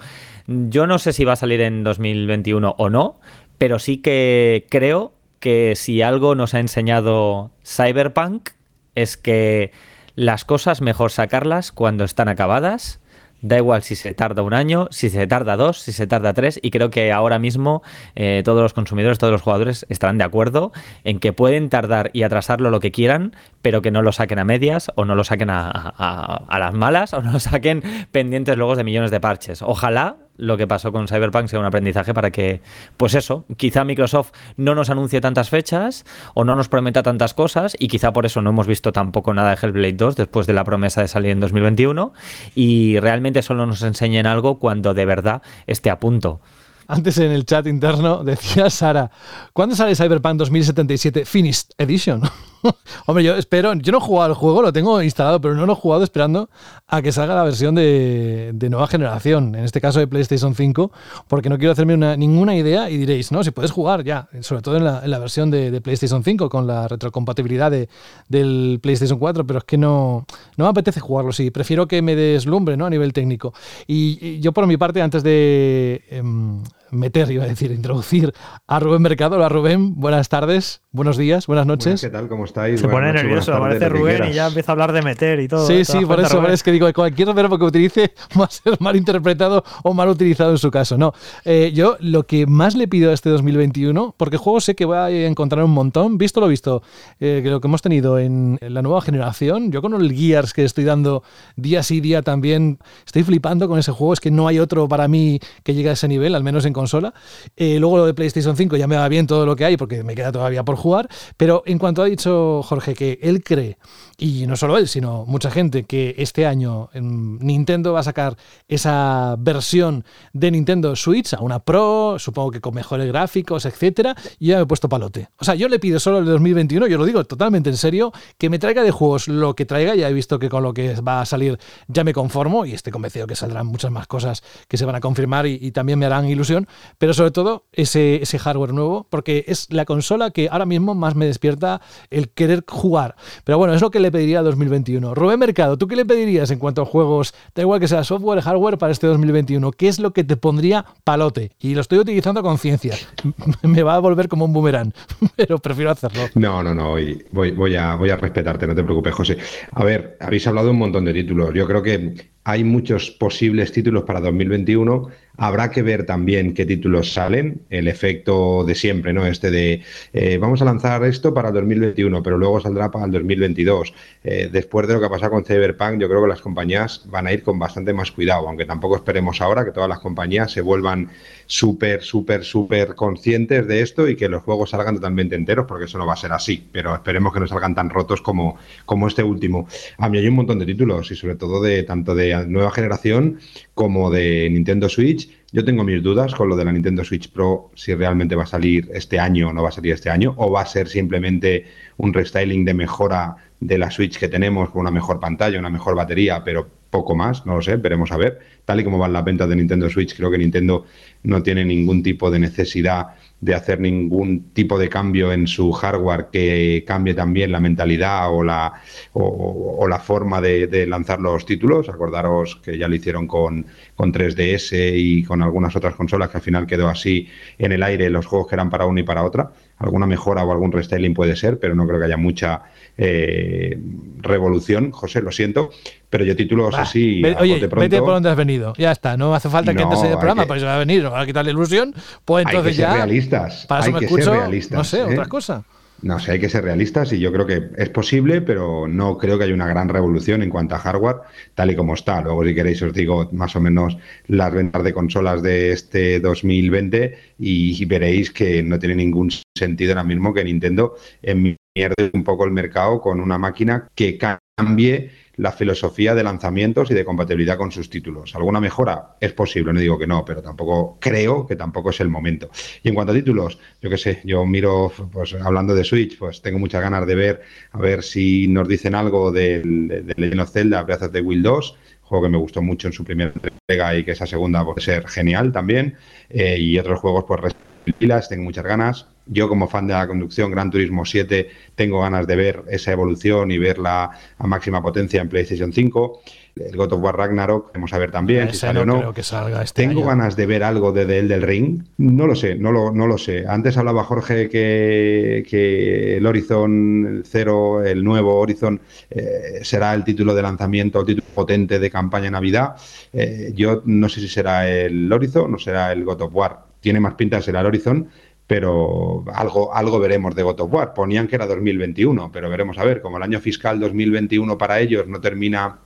[0.47, 3.19] Yo no sé si va a salir en 2021 o no,
[3.57, 8.49] pero sí que creo que si algo nos ha enseñado Cyberpunk
[8.93, 9.71] es que
[10.15, 12.99] las cosas mejor sacarlas cuando están acabadas.
[13.41, 16.59] Da igual si se tarda un año, si se tarda dos, si se tarda tres,
[16.61, 17.81] y creo que ahora mismo
[18.13, 20.71] eh, todos los consumidores, todos los jugadores estarán de acuerdo
[21.03, 24.43] en que pueden tardar y atrasarlo lo que quieran, pero que no lo saquen a
[24.43, 27.81] medias o no lo saquen a, las malas o no lo saquen
[28.11, 29.63] pendientes luego de millones de parches.
[29.63, 32.61] Ojalá lo que pasó con Cyberpunk sea un aprendizaje para que,
[32.97, 36.03] pues eso, quizá Microsoft no nos anuncie tantas fechas
[36.34, 39.51] o no nos prometa tantas cosas y quizá por eso no hemos visto tampoco nada
[39.51, 42.11] de Hellblade 2 después de la promesa de salir en 2021
[42.55, 46.41] y realmente solo nos enseñen algo cuando de verdad esté a punto.
[46.88, 49.11] Antes en el chat interno decía Sara,
[49.53, 52.23] ¿cuándo sale Cyberpunk 2077 Finished Edition?
[53.05, 55.73] Hombre, yo espero, yo no he jugado al juego, lo tengo instalado, pero no lo
[55.73, 56.49] he jugado esperando
[56.88, 60.91] a que salga la versión de, de nueva generación, en este caso de PlayStation 5,
[61.27, 64.61] porque no quiero hacerme una- ninguna idea y diréis, no, si puedes jugar ya, sobre
[64.61, 67.89] todo en la, versión de, PlayStation 5 con la retrocompatibilidad de-
[68.29, 70.25] del PlayStation 4, pero es que no,
[70.57, 72.85] no me apetece jugarlo, sí, prefiero que me deslumbre ¿no?
[72.85, 73.53] a nivel técnico.
[73.88, 76.61] Y, y yo por mi parte, antes de em,
[76.91, 78.34] meter, iba a decir, introducir
[78.68, 82.01] a Rubén Mercado, hola Rubén, buenas tardes, buenos días, buenas noches.
[82.01, 82.27] ¿Qué tal?
[82.27, 82.80] ¿Cómo estáis?
[82.80, 85.65] Se pone nervioso, aparece Rubén y ya empieza a hablar de meter y todo.
[85.65, 85.77] Sí, ¿eh?
[85.77, 88.95] ¿Te sí, por eso, es que digo, cualquier verbo que utilice va a ser mal
[88.95, 90.97] interpretado o mal utilizado en su caso.
[90.97, 91.13] No,
[91.45, 94.97] Eh, yo lo que más le pido a este 2021, porque juegos sé que voy
[94.97, 96.84] a encontrar un montón, visto lo visto,
[97.19, 100.53] eh, que lo que hemos tenido en, en la nueva generación, yo con el Gears
[100.53, 101.23] que estoy dando
[101.55, 105.07] día sí día también, estoy flipando con ese juego, es que no hay otro para
[105.07, 107.13] mí que llegue a ese nivel, al menos en consola.
[107.55, 110.03] Eh, luego lo de PlayStation 5 ya me va bien todo lo que hay, porque
[110.03, 113.77] me queda todavía por jugar, pero en cuanto ha dicho Jorge que él cree,
[114.17, 118.37] y no solo él, sino mucha gente, que este año em, Nintendo va a sacar
[118.67, 124.47] esa versión de Nintendo Switch a una Pro, supongo que con mejores gráficos, etcétera, y
[124.47, 125.29] ya me he puesto palote.
[125.37, 128.49] O sea, yo le pido solo el 2021, yo lo digo totalmente en serio, que
[128.49, 131.21] me traiga de juegos lo que traiga, ya he visto que con lo que va
[131.21, 134.85] a salir ya me conformo y estoy convencido que saldrán muchas más cosas que se
[134.85, 136.67] van a confirmar y, y también me harán ilusión,
[136.98, 141.26] pero sobre todo ese, hardware nuevo, porque es la consola que ahora mismo más me
[141.26, 143.15] despierta el querer jugar.
[143.43, 145.14] Pero bueno, es lo que le pediría a 2021.
[145.15, 147.34] Rubén Mercado, ¿tú qué le pedirías en cuanto a juegos?
[147.56, 149.72] Da igual que sea software, hardware para este 2021.
[149.72, 151.52] ¿Qué es lo que te pondría palote?
[151.60, 152.95] Y lo estoy utilizando a conciencia.
[153.64, 154.93] me va a volver como un boomerang,
[155.35, 156.22] pero prefiero hacerlo.
[156.35, 159.38] No, no, no, a, voy a respetarte, no te preocupes, José.
[159.72, 161.53] A ver, habéis hablado un montón de títulos.
[161.53, 165.09] Yo creo que hay muchos posibles títulos para 2021.
[165.38, 167.61] Habrá que ver también qué títulos salen.
[167.69, 169.26] El efecto de siempre, ¿no?
[169.26, 169.81] Este de
[170.13, 173.93] eh, vamos a lanzar esto para el 2021, pero luego saldrá para el 2022.
[174.23, 177.27] Eh, después de lo que ha pasado con Cyberpunk, yo creo que las compañías van
[177.27, 180.61] a ir con bastante más cuidado, aunque tampoco esperemos ahora que todas las compañías se
[180.61, 181.09] vuelvan
[181.45, 185.97] súper, súper, súper conscientes de esto y que los juegos salgan totalmente enteros, porque eso
[185.97, 186.68] no va a ser así.
[186.72, 189.68] Pero esperemos que no salgan tan rotos como, como este último.
[189.97, 193.39] A mí hay un montón de títulos y sobre todo de tanto de nueva generación
[193.73, 197.71] como de Nintendo Switch Yo tengo mis dudas con lo de la Nintendo Switch Pro,
[197.75, 200.49] si realmente va a salir este año o no va a salir este año, o
[200.49, 201.65] va a ser simplemente
[201.97, 205.95] un restyling de mejora de la Switch que tenemos con una mejor pantalla, una mejor
[205.95, 208.39] batería, pero poco más, no lo sé, veremos a ver.
[208.65, 210.85] Tal y como van las ventas de Nintendo Switch, creo que Nintendo
[211.23, 213.07] no tiene ningún tipo de necesidad
[213.41, 218.43] de hacer ningún tipo de cambio en su hardware que cambie también la mentalidad o
[218.43, 218.73] la,
[219.13, 221.89] o, la forma de, de, lanzar los títulos.
[221.89, 223.65] Acordaros que ya lo hicieron con,
[223.95, 227.27] con 3DS y con algunas otras consolas que al final quedó así
[227.57, 229.51] en el aire los juegos que eran para una y para otra.
[229.81, 232.61] Alguna mejora o algún restyling puede ser, pero no creo que haya mucha
[232.97, 233.79] eh,
[234.19, 234.91] revolución.
[234.91, 235.71] José, lo siento,
[236.09, 237.21] pero yo títulos Va, así.
[237.21, 238.73] ve- oye, bote pronto, vete por donde has venido.
[238.77, 240.75] Ya está, no hace falta que No, entres en el programa, que- porque se va
[240.75, 241.93] a venir, nos va a quitar la ilusión.
[242.25, 242.93] Pues hay que entonces ser ya.
[242.93, 243.65] realistas.
[243.67, 244.77] Para eso hay me que escucho, ser realistas.
[244.77, 245.03] no sé, ¿eh?
[245.03, 245.63] otra cosa.
[246.01, 249.37] No sé, hay que ser realistas y yo creo que es posible, pero no creo
[249.37, 251.17] que haya una gran revolución en cuanto a hardware,
[251.53, 252.21] tal y como está.
[252.21, 257.17] Luego, si queréis, os digo más o menos las ventas de consolas de este 2020
[257.37, 262.51] y veréis que no tiene ningún sentido ahora mismo que Nintendo enmierde un poco el
[262.51, 265.11] mercado con una máquina que cambie
[265.41, 268.35] la filosofía de lanzamientos y de compatibilidad con sus títulos.
[268.35, 269.15] ¿Alguna mejora?
[269.19, 272.51] Es posible, no digo que no, pero tampoco creo que tampoco es el momento.
[272.84, 276.43] Y en cuanto a títulos, yo qué sé, yo miro, pues hablando de Switch, pues
[276.43, 277.41] tengo muchas ganas de ver,
[277.72, 281.43] a ver si nos dicen algo del, de Legend of Zelda Breath of the Wild
[281.43, 284.81] 2, juego que me gustó mucho en su primera entrega y que esa segunda puede
[284.81, 285.95] ser genial también,
[286.30, 287.55] eh, y otros juegos pues
[287.99, 289.07] Evil, tengo muchas ganas.
[289.27, 293.52] Yo como fan de la conducción, Gran Turismo 7, tengo ganas de ver esa evolución
[293.52, 296.22] y verla a máxima potencia en PlayStation 5.
[296.53, 298.99] El God of War Ragnarok, vamos a ver también si sale no o no.
[298.99, 300.10] creo que salga este Tengo año.
[300.10, 301.84] ganas de ver algo de The Elden Ring.
[301.98, 303.45] No lo sé, no lo, no lo sé.
[303.48, 310.35] Antes hablaba Jorge que, que el Horizon Zero, el nuevo Horizon, eh, será el título
[310.35, 312.76] de lanzamiento, el título potente de campaña Navidad.
[313.14, 316.65] Eh, yo no sé si será el Horizon o será el God of War.
[316.81, 318.10] Tiene más pinta de ser el Horizon,
[318.51, 320.93] pero algo, algo veremos de God of War.
[320.93, 323.01] Ponían que era 2021, pero veremos a ver.
[323.01, 325.79] Como el año fiscal 2021 para ellos no termina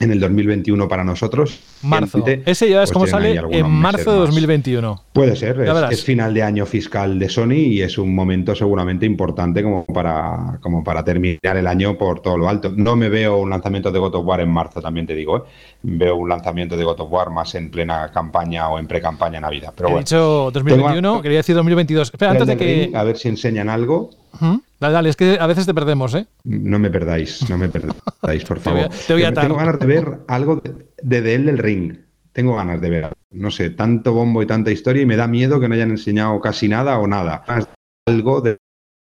[0.00, 1.60] en el 2021 para nosotros.
[1.82, 2.24] Marzo.
[2.46, 4.28] Ese ya es pues como sale en marzo de más.
[4.28, 5.02] 2021.
[5.12, 5.60] Puede ser,
[5.90, 10.58] es, final de año fiscal de Sony y es un momento seguramente importante como para,
[10.62, 12.72] como para terminar el año por todo lo alto.
[12.74, 15.36] No me veo un lanzamiento de God of War en marzo, también te digo.
[15.36, 15.42] ¿eh?
[15.82, 19.72] Veo un lanzamiento de God of War más en plena campaña o en pre-campaña Navidad.
[19.76, 22.10] Pero He bueno, dicho 2021, Tengo- quería decir 2022.
[22.12, 22.84] Espera, antes de que.
[22.86, 24.10] Ring, a ver si enseñan algo.
[24.34, 24.62] Ujú.
[24.80, 26.26] Dale, dale, es que a veces te perdemos, ¿eh?
[26.44, 28.98] No me perdáis, no me perdáis, por Te voy a- favor.
[29.06, 29.44] te voy a Yo atar.
[29.44, 31.98] Tengo ganas de ver algo de, de The Elden Ring.
[32.32, 35.60] Tengo ganas de ver, no sé, tanto bombo y tanta historia y me da miedo
[35.60, 37.42] que no hayan enseñado casi nada o nada.
[37.46, 37.66] De
[38.06, 38.56] Algo de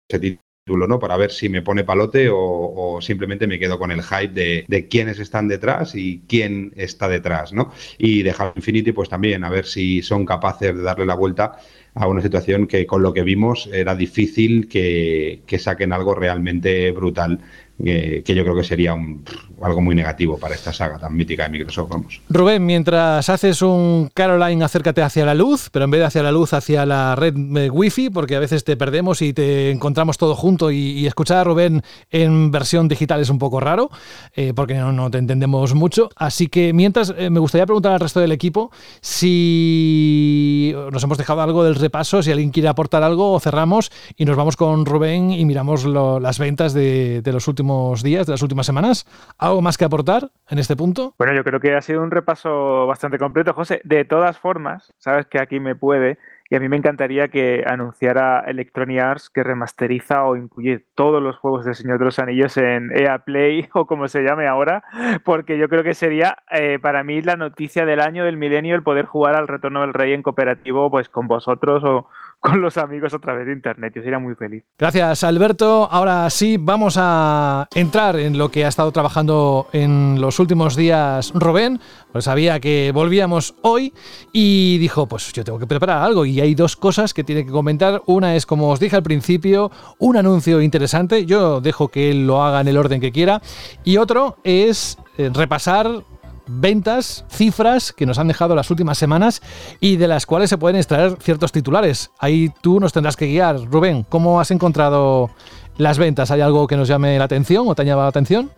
[0.08, 0.38] ese
[0.76, 0.98] ¿no?
[0.98, 4.64] Para ver si me pone palote o, o simplemente me quedo con el hype de,
[4.68, 7.72] de quiénes están detrás y quién está detrás, ¿no?
[7.96, 11.58] Y de Halo Infinity, pues también, a ver si son capaces de darle la vuelta
[11.94, 16.90] a una situación que con lo que vimos era difícil que, que saquen algo realmente
[16.92, 17.40] brutal,
[17.82, 19.24] que yo creo que sería un-
[19.62, 22.20] algo muy negativo para esta saga tan mítica de Microsoft, vamos.
[22.28, 26.32] Rubén, mientras haces un Caroline, acércate hacia la luz, pero en vez de hacia la
[26.32, 30.34] luz, hacia la red eh, wifi, porque a veces te perdemos y te encontramos todo
[30.34, 33.90] junto y, escuchar a Rubén en versión digital es un poco raro,
[34.36, 36.10] eh, porque no, te entendemos mucho.
[36.16, 41.40] Así que mientras, eh, me gustaría preguntar al resto del equipo si nos hemos dejado
[41.40, 45.44] algo del repaso, si alguien quiere aportar algo cerramos y nos vamos con Rubén y
[45.44, 47.67] miramos las ventas de los últimos
[48.02, 49.06] días, de las últimas semanas.
[49.38, 51.14] ¿Algo más que aportar en este punto?
[51.18, 53.80] Bueno, yo creo que ha sido un repaso bastante completo, José.
[53.84, 56.18] De todas formas, sabes que aquí me puede
[56.50, 61.36] y a mí me encantaría que anunciara Electronic Arts que remasteriza o incluye todos los
[61.36, 64.82] juegos del Señor de los Anillos en EA Play o como se llame ahora,
[65.24, 68.82] porque yo creo que sería eh, para mí la noticia del año del milenio el
[68.82, 72.08] poder jugar al Retorno del Rey en cooperativo pues con vosotros o
[72.40, 73.92] con los amigos a través de internet.
[73.96, 74.64] Yo sería muy feliz.
[74.78, 75.88] Gracias, Alberto.
[75.90, 81.32] Ahora sí, vamos a entrar en lo que ha estado trabajando en los últimos días
[81.34, 81.80] Rubén.
[82.12, 83.92] Pues sabía que volvíamos hoy
[84.32, 86.24] y dijo, pues yo tengo que preparar algo.
[86.24, 88.02] Y hay dos cosas que tiene que comentar.
[88.06, 91.26] Una es, como os dije al principio, un anuncio interesante.
[91.26, 93.42] Yo dejo que él lo haga en el orden que quiera.
[93.84, 96.04] Y otro es eh, repasar
[96.48, 99.42] ventas, cifras que nos han dejado las últimas semanas
[99.80, 102.10] y de las cuales se pueden extraer ciertos titulares.
[102.18, 103.60] Ahí tú nos tendrás que guiar.
[103.70, 105.30] Rubén, ¿cómo has encontrado
[105.76, 106.30] las ventas?
[106.30, 108.50] ¿Hay algo que nos llame la atención o te ha llamado la atención?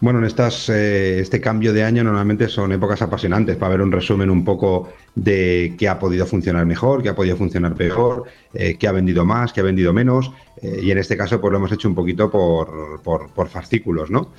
[0.00, 3.90] Bueno, en estas, eh, este cambio de año normalmente son épocas apasionantes para ver un
[3.90, 8.22] resumen un poco de qué ha podido funcionar mejor, qué ha podido funcionar peor,
[8.54, 10.30] eh, qué ha vendido más, qué ha vendido menos.
[10.62, 14.08] eh, y en este caso, pues lo hemos hecho un poquito por, por, por fascículos,
[14.08, 14.30] ¿no?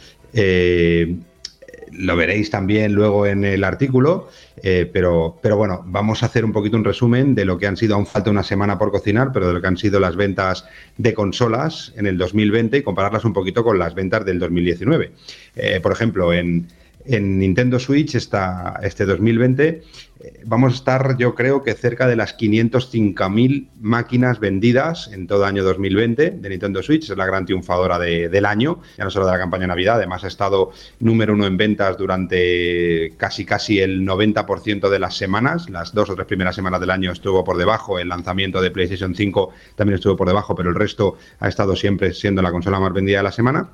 [1.91, 4.29] Lo veréis también luego en el artículo,
[4.61, 7.77] eh, pero, pero bueno, vamos a hacer un poquito un resumen de lo que han
[7.77, 10.65] sido, aún falta una semana por cocinar, pero de lo que han sido las ventas
[10.97, 15.11] de consolas en el 2020 y compararlas un poquito con las ventas del 2019.
[15.55, 16.67] Eh, por ejemplo, en,
[17.05, 19.81] en Nintendo Switch esta, este 2020
[20.21, 25.45] eh, vamos a estar yo creo que cerca de las 505.000 máquinas vendidas en todo
[25.45, 29.25] año 2020 de Nintendo Switch, es la gran triunfadora de- del año, ya no solo
[29.25, 33.79] de la campaña de Navidad, además ha estado número uno en ventas durante casi casi
[33.79, 37.57] el 90% de las semanas, las dos o tres primeras semanas del año estuvo por
[37.57, 41.75] debajo, el lanzamiento de PlayStation 5 también estuvo por debajo, pero el resto ha estado
[41.75, 43.69] siempre siendo la consola más vendida de la semana.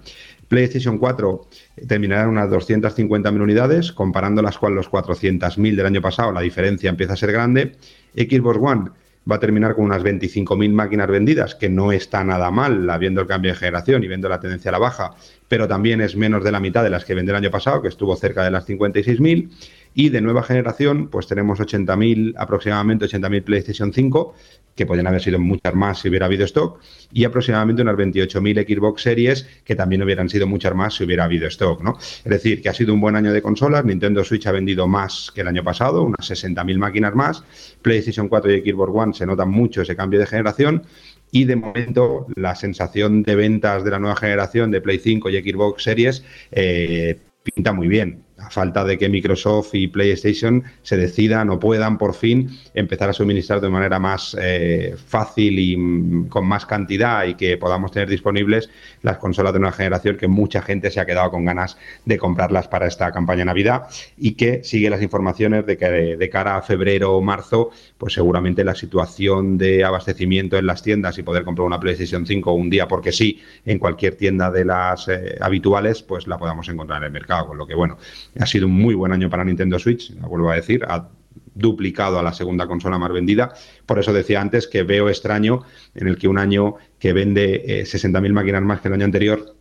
[0.48, 1.48] PlayStation 4
[1.88, 7.14] terminará en unas 250.000 unidades, comparándolas con los 400.000 del año pasado, la diferencia empieza
[7.14, 7.74] a ser grande.
[8.16, 8.92] Xbox One
[9.30, 13.28] va a terminar con unas 25.000 máquinas vendidas, que no está nada mal, viendo el
[13.28, 15.16] cambio de generación y viendo la tendencia a la baja,
[15.48, 17.88] pero también es menos de la mitad de las que vendió el año pasado, que
[17.88, 19.50] estuvo cerca de las 56.000.
[19.98, 24.36] Y de nueva generación, pues tenemos 80.000, aproximadamente 80.000 PlayStation 5,
[24.76, 26.82] que podrían haber sido muchas más si hubiera habido stock,
[27.14, 31.48] y aproximadamente unas 28.000 Xbox Series, que también hubieran sido muchas más si hubiera habido
[31.48, 31.98] stock, ¿no?
[31.98, 35.32] Es decir, que ha sido un buen año de consolas, Nintendo Switch ha vendido más
[35.34, 37.46] que el año pasado, unas 60.000 máquinas más,
[37.82, 40.84] PlayStation 4 y Xbox One se nota mucho ese cambio de generación,
[41.32, 45.42] y de momento la sensación de ventas de la nueva generación de Play 5 y
[45.42, 48.25] Xbox Series eh, pinta muy bien.
[48.38, 53.14] A falta de que Microsoft y PlayStation se decidan o puedan por fin empezar a
[53.14, 58.10] suministrar de manera más eh, fácil y mm, con más cantidad y que podamos tener
[58.10, 58.70] disponibles
[59.04, 62.68] las consolas de nueva generación que mucha gente se ha quedado con ganas de comprarlas
[62.68, 63.88] para esta campaña Navidad
[64.18, 68.14] y que sigue las informaciones de que de, de cara a febrero o marzo pues
[68.14, 72.70] seguramente la situación de abastecimiento en las tiendas y poder comprar una PlayStation 5 un
[72.70, 77.06] día porque sí en cualquier tienda de las eh, habituales pues la podamos encontrar en
[77.06, 77.98] el mercado con lo que bueno
[78.40, 81.10] ha sido un muy buen año para Nintendo Switch, la vuelvo a decir, ha
[81.54, 83.54] duplicado a la segunda consola más vendida.
[83.86, 85.64] Por eso decía antes que veo extraño
[85.94, 89.55] en el que un año que vende eh, 60.000 máquinas más que el año anterior,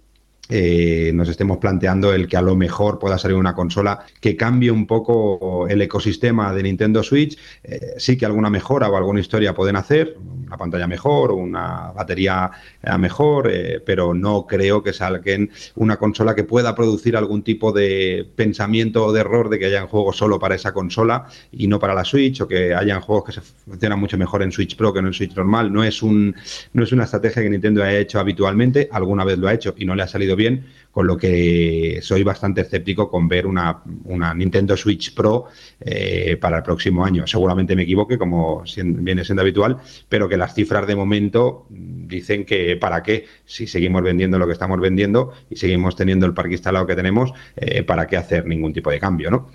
[0.50, 4.70] eh, nos estemos planteando el que a lo mejor pueda salir una consola que cambie
[4.70, 7.38] un poco el ecosistema de Nintendo Switch.
[7.62, 12.50] Eh, sí que alguna mejora o alguna historia pueden hacer, una pantalla mejor, una batería
[12.82, 13.50] eh, mejor,
[13.86, 19.12] pero no creo que salguen una consola que pueda producir algún tipo de pensamiento o
[19.12, 22.42] de error de que hayan juegos solo para esa consola y no para la Switch
[22.42, 25.14] o que hayan juegos que se funcionan mucho mejor en Switch Pro que en el
[25.14, 25.72] Switch normal.
[25.72, 26.36] No es, un,
[26.74, 29.86] no es una estrategia que Nintendo haya hecho habitualmente, alguna vez lo ha hecho y
[29.86, 34.32] no le ha salido bien, con lo que soy bastante escéptico con ver una, una
[34.32, 35.46] Nintendo Switch Pro
[35.80, 37.26] eh, para el próximo año.
[37.26, 39.78] Seguramente me equivoque, como viene siendo habitual,
[40.08, 44.52] pero que las cifras de momento dicen que para qué, si seguimos vendiendo lo que
[44.52, 48.72] estamos vendiendo y seguimos teniendo el parque instalado que tenemos, eh, para qué hacer ningún
[48.72, 49.50] tipo de cambio, ¿no?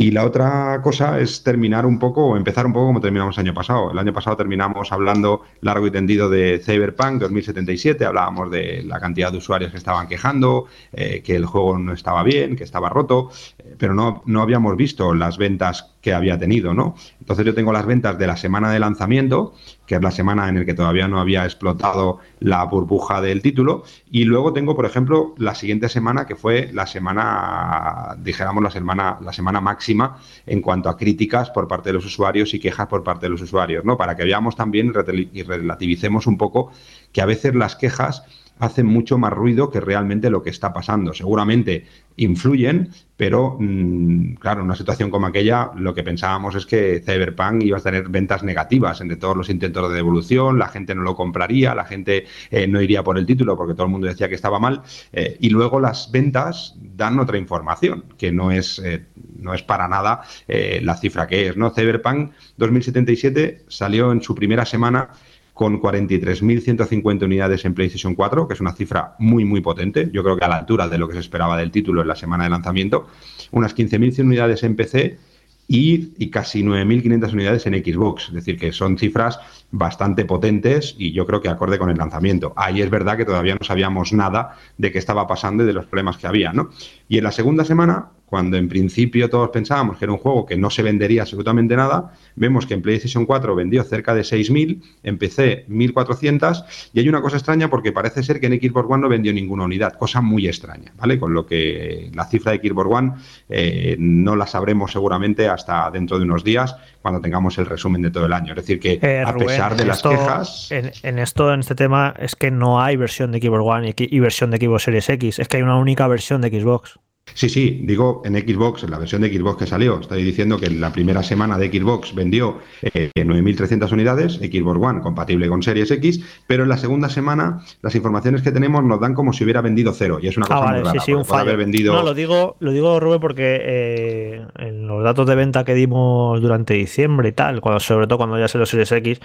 [0.00, 3.46] Y la otra cosa es terminar un poco o empezar un poco como terminamos el
[3.46, 3.90] año pasado.
[3.90, 9.32] El año pasado terminamos hablando largo y tendido de Cyberpunk 2077, hablábamos de la cantidad
[9.32, 13.32] de usuarios que estaban quejando, eh, que el juego no estaba bien, que estaba roto,
[13.58, 16.94] eh, pero no, no habíamos visto las ventas que había tenido, ¿no?
[17.18, 19.54] Entonces yo tengo las ventas de la semana de lanzamiento,
[19.88, 23.84] que es la semana en la que todavía no había explotado la burbuja del título,
[24.10, 29.18] y luego tengo, por ejemplo, la siguiente semana, que fue la semana, dijéramos, la semana,
[29.22, 33.02] la semana máxima en cuanto a críticas por parte de los usuarios y quejas por
[33.02, 33.96] parte de los usuarios, ¿no?
[33.96, 36.70] Para que veamos también y rel- y relativicemos un poco
[37.10, 38.24] que a veces las quejas
[38.58, 41.14] hacen mucho más ruido que realmente lo que está pasando.
[41.14, 41.86] Seguramente
[42.16, 47.62] influyen, pero mm, claro, en una situación como aquella, lo que pensábamos es que Cyberpunk
[47.62, 51.14] iba a tener ventas negativas entre todos los intentos de devolución, la gente no lo
[51.14, 54.34] compraría, la gente eh, no iría por el título porque todo el mundo decía que
[54.34, 54.82] estaba mal,
[55.12, 59.06] eh, y luego las ventas dan otra información, que no es, eh,
[59.38, 61.56] no es para nada eh, la cifra que es.
[61.56, 61.70] ¿no?
[61.70, 65.10] Cyberpunk 2077 salió en su primera semana
[65.58, 70.08] con 43.150 unidades en PlayStation 4, que es una cifra muy, muy potente.
[70.12, 72.14] Yo creo que a la altura de lo que se esperaba del título en la
[72.14, 73.08] semana de lanzamiento.
[73.50, 75.18] Unas 15.100 unidades en PC
[75.66, 78.28] y, y casi 9.500 unidades en Xbox.
[78.28, 79.40] Es decir, que son cifras
[79.72, 82.52] bastante potentes y yo creo que acorde con el lanzamiento.
[82.54, 85.86] Ahí es verdad que todavía no sabíamos nada de qué estaba pasando y de los
[85.86, 86.70] problemas que había, ¿no?
[87.08, 90.56] Y en la segunda semana, cuando en principio todos pensábamos que era un juego que
[90.56, 95.18] no se vendería absolutamente nada, vemos que en PlayStation 4 vendió cerca de 6.000, en
[95.18, 99.08] PC 1.400 y hay una cosa extraña porque parece ser que en Xbox One no
[99.08, 101.18] vendió ninguna unidad, cosa muy extraña, ¿vale?
[101.18, 103.12] Con lo que la cifra de Xbox One
[103.48, 108.10] eh, no la sabremos seguramente hasta dentro de unos días cuando tengamos el resumen de
[108.10, 108.52] todo el año.
[108.52, 110.70] Es decir, que Eh, a pesar de las quejas...
[110.70, 114.16] En, en esto, en este tema, es que no hay versión de Xbox One y,
[114.16, 115.38] y versión de Xbox Series X.
[115.38, 116.98] Es que hay una única versión de Xbox.
[117.34, 120.66] Sí, sí, digo en Xbox, en la versión de Xbox que salió, estoy diciendo que
[120.66, 125.90] en la primera semana de Xbox vendió eh, 9.300 unidades, Xbox One compatible con Series
[125.90, 129.60] X, pero en la segunda semana las informaciones que tenemos nos dan como si hubiera
[129.60, 131.38] vendido cero, y es una Ah, cosa vale, muy rara, sí, sí, porque un puede
[131.40, 131.50] fallo.
[131.50, 131.92] haber vendido...
[131.94, 136.40] No, lo digo, lo digo, Rubén, porque eh, en los datos de venta que dimos
[136.40, 139.20] durante diciembre y tal, cuando, sobre todo cuando ya se los Series X,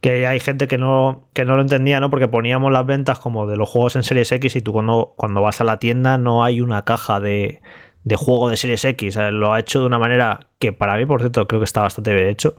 [0.00, 2.10] que hay gente que no, que no lo entendía, ¿no?
[2.10, 5.42] Porque poníamos las ventas como de los juegos en Series X y tú cuando, cuando
[5.42, 7.37] vas a la tienda no hay una caja de,
[8.08, 9.16] de juego de Series X.
[9.30, 12.14] Lo ha hecho de una manera que para mí, por cierto, creo que está bastante
[12.14, 12.56] bien hecho.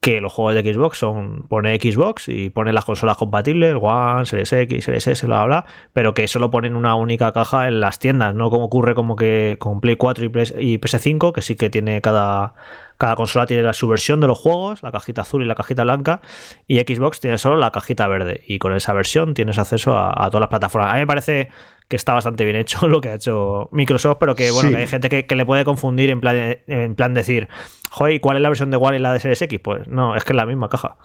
[0.00, 4.52] Que los juegos de Xbox son pone Xbox y pone las consolas compatibles, One, Series
[4.52, 8.34] X, Series S, bla, bla, pero que solo ponen una única caja en las tiendas,
[8.34, 11.70] no como ocurre como que con Play 4 y, PS, y PS5, que sí que
[11.70, 12.54] tiene cada,
[12.98, 15.82] cada consola tiene la, su versión de los juegos, la cajita azul y la cajita
[15.82, 16.20] blanca,
[16.68, 20.28] y Xbox tiene solo la cajita verde, y con esa versión tienes acceso a, a
[20.28, 20.92] todas las plataformas.
[20.92, 21.48] A mí me parece
[21.88, 24.74] que está bastante bien hecho lo que ha hecho Microsoft, pero que bueno, Sí.
[24.74, 27.48] que hay gente que, que le puede confundir en plan, en plan decir,
[27.90, 29.60] joder, ¿y ¿cuál es la versión de One y la de Series X?
[29.62, 30.96] Pues no, es que es la misma caja.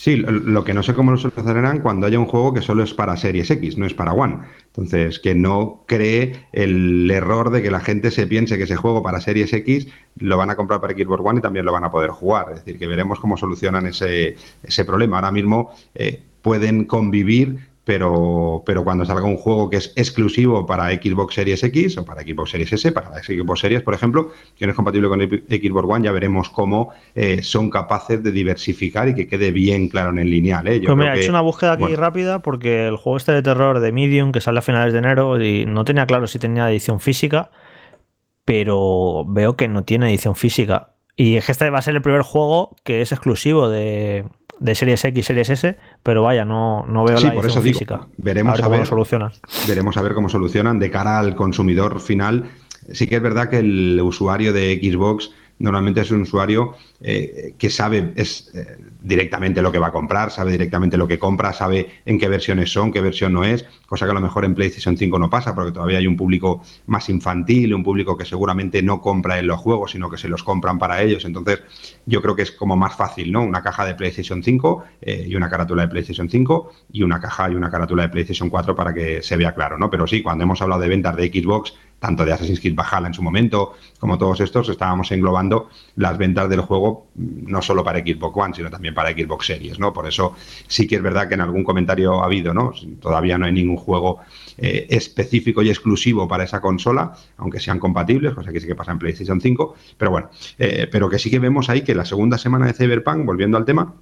[0.00, 2.82] Sí, lo, lo que no sé cómo lo solucionarán cuando haya un juego que solo
[2.82, 4.38] es para Series X, no es para One.
[4.68, 9.02] Entonces, que no cree el error de que la gente se piense que ese juego
[9.02, 11.90] para Series X lo van a comprar para Xbox One y también lo van a
[11.90, 12.46] poder jugar.
[12.48, 15.16] Es decir, que veremos cómo solucionan ese, ese problema.
[15.18, 20.90] Ahora mismo eh, pueden convivir, pero, pero cuando salga un juego que es exclusivo para
[20.90, 24.70] Xbox Series X o para Xbox Series S, para Xbox Series, por ejemplo, que no
[24.70, 29.26] es compatible con Xbox One, ya veremos cómo eh, son capaces de diversificar y que
[29.26, 30.68] quede bien claro en el lineal.
[30.68, 30.78] ¿eh?
[30.78, 33.42] Yo Pues mira, he hecho una búsqueda aquí bueno, rápida porque el juego este de
[33.42, 36.70] terror de Medium que sale a finales de enero y no tenía claro si tenía
[36.70, 37.50] edición física,
[38.44, 40.92] pero veo que no tiene edición física.
[41.16, 44.26] Y es que este va a ser el primer juego que es exclusivo de,
[44.60, 47.72] de Series X, Series S, pero vaya, no, no veo Sí, la por eso digo,
[47.74, 48.06] física.
[48.18, 48.80] veremos ver a cómo ver.
[48.80, 49.32] lo solucionan.
[49.66, 52.44] veremos a ver cómo solucionan de cara al consumidor final.
[52.92, 55.30] Sí que es verdad que el usuario de Xbox
[55.60, 60.30] normalmente es un usuario eh, que sabe es, eh, directamente lo que va a comprar,
[60.30, 64.06] sabe directamente lo que compra, sabe en qué versiones son, qué versión no es, cosa
[64.06, 67.08] que a lo mejor en PlayStation 5 no pasa, porque todavía hay un público más
[67.08, 70.78] infantil, un público que seguramente no compra en los juegos, sino que se los compran
[70.78, 71.24] para ellos.
[71.24, 71.60] Entonces,
[72.06, 73.42] yo creo que es como más fácil, ¿no?
[73.42, 77.50] Una caja de PlayStation 5 eh, y una carátula de PlayStation 5 y una caja
[77.50, 79.90] y una carátula de PlayStation 4 para que se vea claro, ¿no?
[79.90, 83.14] Pero sí, cuando hemos hablado de ventas de Xbox, tanto de Assassin's Creed Valhalla en
[83.14, 88.36] su momento, como todos estos, estábamos englobando las ventas del juego no solo para Xbox
[88.36, 89.92] One, sino también para Xbox Series, ¿no?
[89.92, 90.34] Por eso
[90.66, 92.72] sí que es verdad que en algún comentario ha habido, ¿no?
[93.00, 94.20] Todavía no hay ningún juego
[94.56, 98.92] eh, específico y exclusivo para esa consola, aunque sean compatibles, cosa que sí que pasa
[98.92, 102.38] en PlayStation 5, pero bueno, eh, pero que sí que vemos ahí que la segunda
[102.38, 103.94] semana de Cyberpunk, volviendo al tema,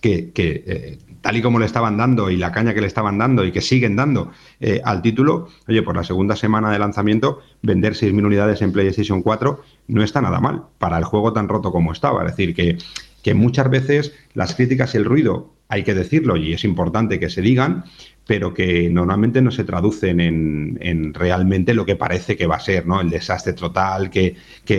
[0.00, 3.18] que, que, eh, tal y como le estaban dando y la caña que le estaban
[3.18, 4.30] dando y que siguen dando
[4.60, 9.22] eh, al título, oye, por la segunda semana de lanzamiento, vender 6.000 unidades en PlayStation
[9.22, 12.24] 4 no está nada mal para el juego tan roto como estaba.
[12.24, 12.78] Es decir, que,
[13.22, 17.30] que muchas veces las críticas y el ruido, hay que decirlo y es importante que
[17.30, 17.84] se digan,
[18.26, 22.60] pero que normalmente no se traducen en, en realmente lo que parece que va a
[22.60, 23.00] ser, ¿no?
[23.00, 24.36] El desastre total, que,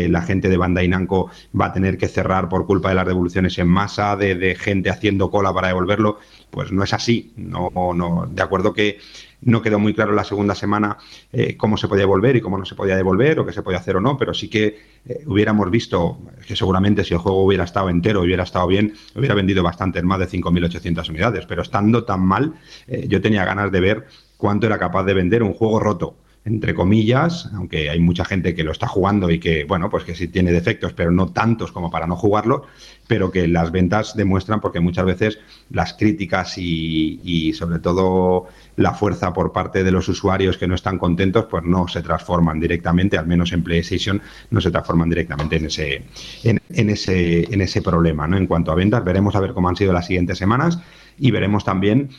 [0.07, 3.57] la gente de Bandai Namco va a tener que cerrar por culpa de las devoluciones
[3.57, 6.20] en masa, de, de gente haciendo cola para devolverlo,
[6.52, 7.34] pues no es así.
[7.38, 8.99] No, no, de acuerdo que
[9.41, 10.98] no quedó muy claro la segunda semana
[11.32, 13.80] eh, cómo se podía devolver y cómo no se podía devolver o qué se podía
[13.80, 17.64] hacer o no, pero sí que eh, hubiéramos visto que seguramente si el juego hubiera
[17.64, 22.22] estado entero, hubiera estado bien, hubiera vendido bastante, más de 5.800 unidades, pero estando tan
[22.22, 22.53] mal,
[22.88, 24.07] eh, yo tenía ganas de ver
[24.38, 26.16] cuánto era capaz de vender un juego roto
[26.50, 30.16] entre comillas, aunque hay mucha gente que lo está jugando y que, bueno, pues que
[30.16, 32.64] sí tiene defectos, pero no tantos como para no jugarlo,
[33.08, 35.40] pero que las ventas demuestran porque muchas veces
[35.70, 40.98] las críticas y, sobre todo la fuerza por parte de los usuarios que no están
[40.98, 45.66] contentos, pues no se transforman directamente, al menos en PlayStation, no se transforman directamente en
[45.66, 46.04] ese,
[46.44, 48.38] en, en ese, en ese problema, ¿no?
[48.38, 50.80] En cuanto a ventas, veremos a ver cómo han sido las siguientes semanas
[51.20, 52.10] y veremos también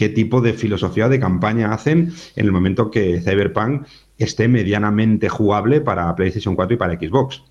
[0.00, 3.86] qué tipo de filosofía de campaña hacen en el momento que Cyberpunk
[4.16, 7.42] esté medianamente jugable para PlayStation 4 y para Xbox.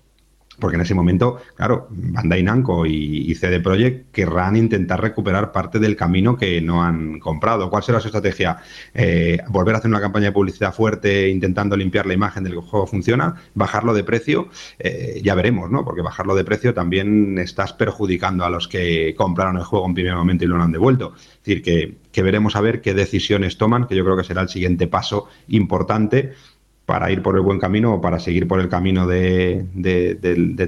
[0.60, 5.78] Porque en ese momento, claro, Bandai Namco y, y CD Projekt querrán intentar recuperar parte
[5.78, 7.70] del camino que no han comprado.
[7.70, 8.58] ¿Cuál será su estrategia?
[8.94, 12.86] Eh, ¿Volver a hacer una campaña de publicidad fuerte intentando limpiar la imagen del juego
[12.86, 13.36] funciona?
[13.54, 14.48] ¿Bajarlo de precio?
[14.78, 15.84] Eh, ya veremos, ¿no?
[15.84, 20.14] Porque bajarlo de precio también estás perjudicando a los que compraron el juego en primer
[20.14, 21.14] momento y lo han devuelto.
[21.16, 24.42] Es decir, que, que veremos a ver qué decisiones toman, que yo creo que será
[24.42, 26.34] el siguiente paso importante
[26.90, 29.64] para ir por el buen camino o para seguir por el camino de,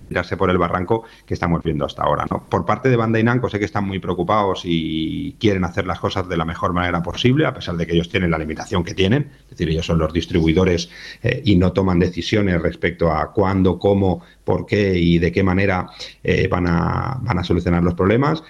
[0.06, 2.26] tirarse por el barranco que estamos viendo hasta ahora.
[2.26, 6.28] Por parte de Bandai Namco sé que están muy preocupados y quieren hacer las cosas
[6.28, 9.32] de la mejor manera posible, a pesar de que ellos tienen la limitación que tienen,
[9.42, 10.90] es decir, ellos son los distribuidores
[11.24, 15.88] eh, y no toman decisiones respecto a cuándo, cómo, por qué y de qué manera
[16.22, 18.44] eh, van, a, van a solucionar los problemas.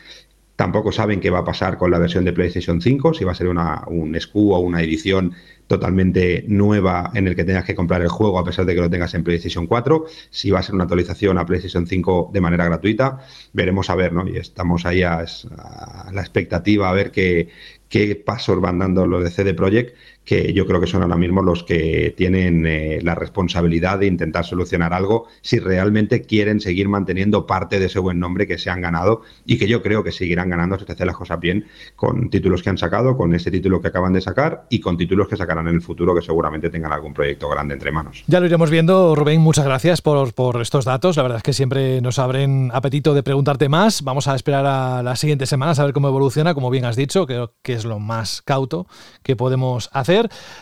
[0.56, 3.34] Tampoco saben qué va a pasar con la versión de PlayStation 5, si va a
[3.34, 5.32] ser una, un SKU o una edición
[5.72, 8.90] totalmente nueva en el que tengas que comprar el juego a pesar de que lo
[8.90, 12.66] tengas en PlayStation 4, si va a ser una actualización a PlayStation 5 de manera
[12.66, 13.20] gratuita,
[13.54, 14.28] veremos a ver, ¿no?
[14.28, 17.48] Y estamos ahí a, a la expectativa a ver qué,
[17.88, 21.42] qué pasos van dando los de CD Projekt, que yo creo que son ahora mismo
[21.42, 27.46] los que tienen eh, la responsabilidad de intentar solucionar algo si realmente quieren seguir manteniendo
[27.46, 30.50] parte de ese buen nombre que se han ganado y que yo creo que seguirán
[30.50, 31.66] ganando si se hacen las cosas bien
[31.96, 35.28] con títulos que han sacado, con ese título que acaban de sacar y con títulos
[35.28, 38.22] que sacarán en el futuro que seguramente tengan algún proyecto grande entre manos.
[38.26, 39.40] Ya lo iremos viendo, Rubén.
[39.40, 41.16] Muchas gracias por, por estos datos.
[41.16, 44.02] La verdad es que siempre nos abren apetito de preguntarte más.
[44.02, 47.26] Vamos a esperar a las siguientes semanas a ver cómo evoluciona, como bien has dicho,
[47.26, 48.86] creo que es lo más cauto
[49.22, 50.11] que podemos hacer.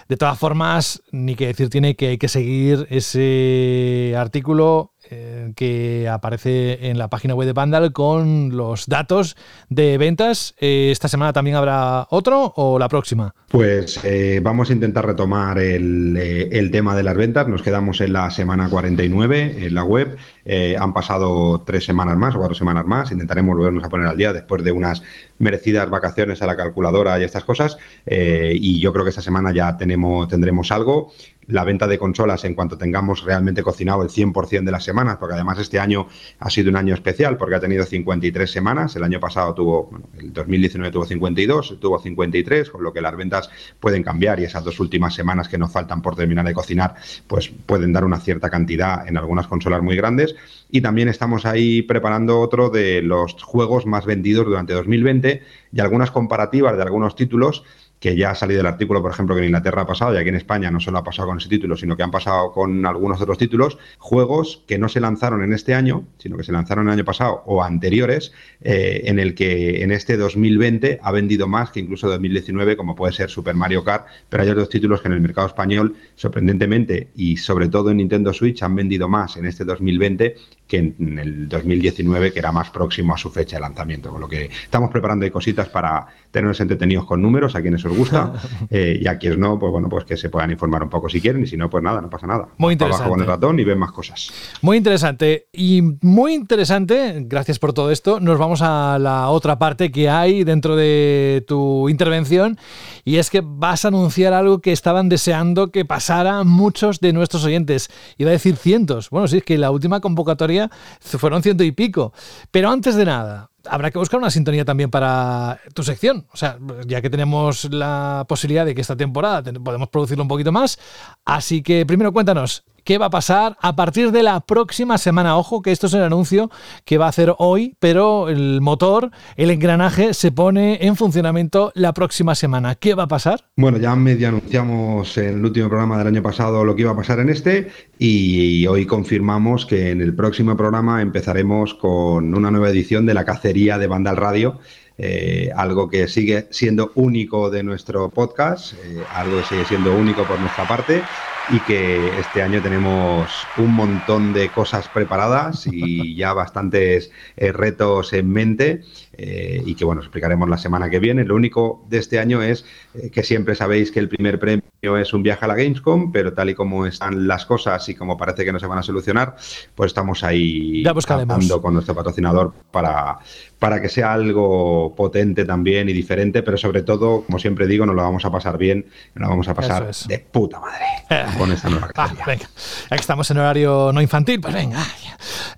[0.08, 6.08] De todas formas, ni que decir tiene que hay que seguir ese artículo eh, que
[6.08, 9.36] aparece en la página web de Vandal con los datos
[9.68, 10.54] de ventas.
[10.60, 13.34] Eh, ¿Esta semana también habrá otro o la próxima?
[13.48, 17.48] Pues eh, vamos a intentar retomar el, el tema de las ventas.
[17.48, 20.16] Nos quedamos en la semana 49 en la web.
[20.44, 23.12] Eh, han pasado tres semanas más o cuatro semanas más.
[23.12, 25.02] Intentaremos volvernos a poner al día después de unas
[25.38, 27.78] merecidas vacaciones a la calculadora y estas cosas.
[28.06, 31.12] Eh, y yo creo que esta semana ya tenemos, tendremos algo.
[31.46, 35.34] La venta de consolas en cuanto tengamos realmente cocinado el 100% de las semanas, porque
[35.34, 36.06] además este año
[36.38, 38.94] ha sido un año especial porque ha tenido 53 semanas.
[38.94, 43.16] El año pasado tuvo, bueno, el 2019 tuvo 52, tuvo 53, con lo que las
[43.16, 43.50] ventas
[43.80, 46.94] pueden cambiar y esas dos últimas semanas que nos faltan por terminar de cocinar,
[47.26, 50.29] pues pueden dar una cierta cantidad en algunas consolas muy grandes.
[50.70, 55.42] Y también estamos ahí preparando otro de los juegos más vendidos durante 2020
[55.72, 57.64] y algunas comparativas de algunos títulos
[58.00, 60.30] que ya ha salido el artículo, por ejemplo, que en Inglaterra ha pasado y aquí
[60.30, 63.20] en España no solo ha pasado con ese título, sino que han pasado con algunos
[63.20, 66.94] otros títulos, juegos que no se lanzaron en este año, sino que se lanzaron el
[66.94, 68.32] año pasado o anteriores,
[68.62, 73.12] eh, en el que en este 2020 ha vendido más que incluso 2019, como puede
[73.12, 77.36] ser Super Mario Kart, pero hay otros títulos que en el mercado español, sorprendentemente, y
[77.36, 80.36] sobre todo en Nintendo Switch, han vendido más en este 2020
[80.70, 84.10] que en el 2019, que era más próximo a su fecha de lanzamiento.
[84.10, 87.96] Con lo que estamos preparando ahí cositas para tenernos entretenidos con números, a quienes os
[87.96, 88.32] gusta,
[88.70, 91.20] eh, y a quienes no, pues bueno, pues que se puedan informar un poco si
[91.20, 92.46] quieren, y si no, pues nada, no pasa nada.
[92.56, 93.46] Muy Para abajo con el interesante.
[93.46, 94.30] ratón y ven más cosas.
[94.62, 98.20] Muy interesante y muy interesante, gracias por todo esto.
[98.20, 102.58] Nos vamos a la otra parte que hay dentro de tu intervención
[103.04, 107.44] y es que vas a anunciar algo que estaban deseando que pasara muchos de nuestros
[107.44, 107.90] oyentes.
[108.18, 109.10] Iba a decir cientos.
[109.10, 110.59] Bueno, sí, es que la última convocatoria
[111.00, 112.12] fueron ciento y pico.
[112.50, 116.26] Pero antes de nada, habrá que buscar una sintonía también para tu sección.
[116.32, 120.52] O sea, ya que tenemos la posibilidad de que esta temporada podemos producirlo un poquito
[120.52, 120.78] más.
[121.24, 125.36] Así que primero cuéntanos, ¿qué va a pasar a partir de la próxima semana?
[125.36, 126.50] Ojo, que esto es el anuncio
[126.84, 131.92] que va a hacer hoy, pero el motor, el engranaje, se pone en funcionamiento la
[131.92, 132.74] próxima semana.
[132.74, 133.44] ¿Qué va a pasar?
[133.56, 136.96] Bueno, ya medio anunciamos en el último programa del año pasado lo que iba a
[136.96, 142.70] pasar en este y hoy confirmamos que en el próximo programa empezaremos con una nueva
[142.70, 144.58] edición de la cacería de Vandal Radio.
[145.02, 150.24] eh, algo que sigue siendo único de nuestro podcast, eh, algo que sigue siendo único
[150.24, 151.02] por nuestra parte
[151.50, 158.12] y que este año tenemos un montón de cosas preparadas y ya bastantes eh, retos
[158.12, 158.82] en mente
[159.12, 161.24] eh, y que bueno, explicaremos la semana que viene.
[161.24, 162.64] Lo único de este año es
[162.94, 164.62] eh, que siempre sabéis que el primer premio
[164.98, 168.16] es un viaje a la Gamescom, pero tal y como están las cosas y como
[168.16, 169.36] parece que no se van a solucionar,
[169.74, 173.18] pues estamos ahí trabajando con nuestro patrocinador para,
[173.58, 177.96] para que sea algo potente también y diferente, pero sobre todo, como siempre digo, nos
[177.96, 180.08] lo vamos a pasar bien, nos lo vamos a pasar es.
[180.08, 182.48] de puta madre Eh, con esta nueva Ah, venga,
[182.90, 184.82] ya que estamos en horario no infantil, pues venga.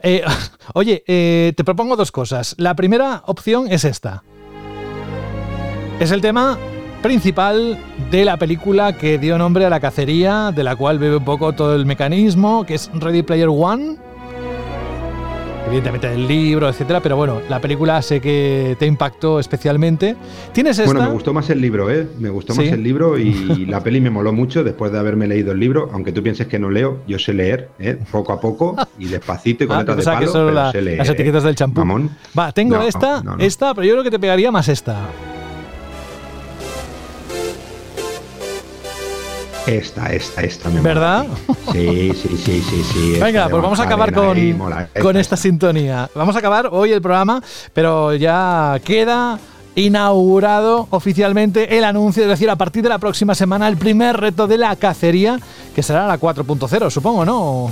[0.03, 0.25] Eh,
[0.75, 2.55] oye, eh, te propongo dos cosas.
[2.59, 4.23] La primera opción es esta.
[6.01, 6.59] Es el tema
[7.03, 7.79] principal
[8.11, 11.53] de la película que dio nombre a la cacería, de la cual bebe un poco
[11.53, 13.97] todo el mecanismo, que es Ready Player One.
[15.67, 20.17] Evidentemente el libro, etcétera, pero bueno, la película sé que te impactó especialmente.
[20.53, 20.93] ¿Tienes esta?
[20.93, 22.07] Bueno, me gustó más el libro, ¿eh?
[22.19, 22.61] Me gustó Sí.
[22.61, 23.33] más el libro y
[23.69, 25.89] la peli me moló mucho después de haberme leído el libro.
[25.93, 27.97] Aunque tú pienses que no leo, yo sé leer, ¿eh?
[28.11, 30.55] Poco a poco y despacito y con Ah, letras de pensaba que palo, solo pero
[30.67, 31.81] la- sé leer, las etiquetas del champú.
[31.81, 32.11] Mamón.
[32.39, 33.43] Va, tengo No, esta, no, no.
[33.43, 34.99] esta, pero yo creo que te pegaría más esta.
[39.67, 40.69] Esta, esta, esta.
[40.69, 40.89] me mola.
[40.89, 41.27] ¿Verdad?
[41.73, 43.13] Sí, sí, sí, sí, sí.
[43.15, 44.15] esta Venga, pues vamos a acabar ahí,
[44.53, 44.89] con, mola.
[45.01, 46.11] con esta sintonía.
[46.15, 47.41] Vamos a acabar hoy el programa,
[47.73, 49.39] pero ya queda
[49.75, 54.47] inaugurado oficialmente el anuncio, es decir, a partir de la próxima semana el primer reto
[54.47, 55.39] de la cacería,
[55.75, 57.71] que será la 4.0, supongo, ¿no?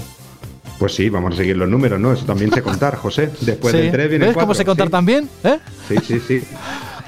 [0.79, 2.13] Pues sí, vamos a seguir los números, ¿no?
[2.13, 3.31] Eso también sé contar, José.
[3.41, 3.81] Después Sí.
[3.83, 4.55] del 3 viene el ¿Ves cómo 4.
[4.55, 4.91] sé contar sí.
[4.93, 5.29] también?
[5.45, 5.59] ¿Eh?
[5.89, 6.43] Sí, sí, sí.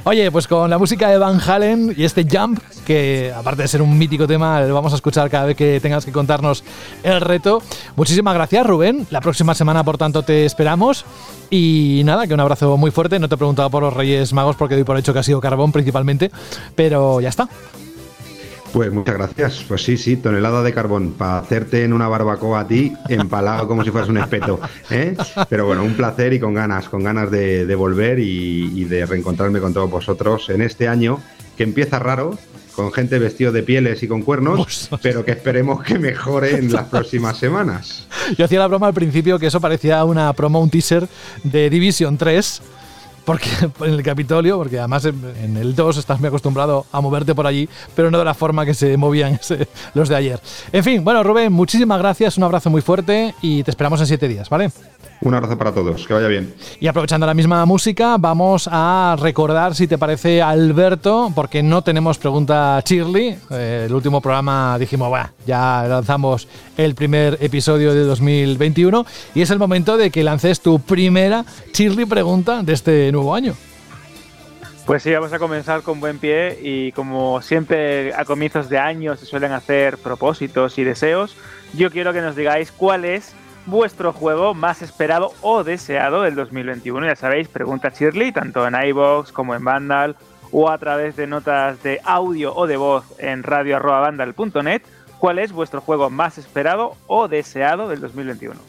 [0.05, 3.83] Oye, pues con la música de Van Halen y este Jump, que aparte de ser
[3.83, 6.65] un mítico tema, lo vamos a escuchar cada vez que tengas que contarnos
[7.05, 7.63] el reto.
[7.95, 9.07] Muchísimas gracias, Rubén.
[9.11, 11.05] La próxima semana, por tanto, te esperamos.
[11.51, 13.21] Y nada, que un abrazo muy fuerte.
[13.21, 15.41] No te he preguntado por los Reyes Magos porque doy por hecho que ha sido
[15.41, 16.33] carbón principalmente,
[16.75, 17.49] pero ya está.
[18.73, 19.65] Pues muchas gracias.
[19.69, 23.85] Pues sí, sí, tonelada de carbón para hacerte en una barbacoa a ti, empalado como
[23.85, 24.61] si fueras un espeto.
[24.91, 25.17] ¿eh?
[25.49, 29.05] Pero bueno, un placer y con ganas, con ganas de, de volver y, y de
[29.07, 31.21] reencontrarme con todos vosotros en este año
[31.57, 32.39] que empieza raro,
[32.75, 36.87] con gente vestido de pieles y con cuernos, pero que esperemos que mejore en las
[36.87, 38.07] próximas semanas.
[38.39, 41.07] Yo hacía la broma al principio que eso parecía una promo, un teaser
[41.45, 42.63] de Division 3.
[43.25, 43.49] Porque
[43.81, 47.69] en el Capitolio, porque además en el 2 estás muy acostumbrado a moverte por allí,
[47.95, 49.39] pero no de la forma que se movían
[49.95, 50.41] los de ayer.
[50.73, 54.29] En fin, bueno, Rubén, muchísimas gracias, un abrazo muy fuerte y te esperamos en siete
[54.29, 54.71] días, ¿vale?
[55.25, 56.53] Un abrazo para todos, que vaya bien.
[56.81, 62.19] Y aprovechando la misma música, vamos a recordar, si te parece, Alberto, porque no tenemos
[62.19, 63.39] pregunta Shirley.
[63.51, 69.51] Eh, el último programa dijimos, bueno, ya lanzamos el primer episodio de 2021 y es
[69.51, 73.55] el momento de que lances tu primera Shirley pregunta de este nuevo año.
[74.87, 79.17] Pues sí, vamos a comenzar con buen pie y como siempre a comienzos de año
[79.17, 81.37] se suelen hacer propósitos y deseos,
[81.75, 83.37] yo quiero que nos digáis cuál es
[83.67, 87.07] vuestro juego más esperado o deseado del 2021.
[87.07, 90.17] Ya sabéis, pregunta Shirley, tanto en iBox como en Vandal
[90.51, 94.83] o a través de notas de audio o de voz en radio.vandal.net.
[95.19, 98.61] ¿Cuál es vuestro juego más esperado o deseado del 2021?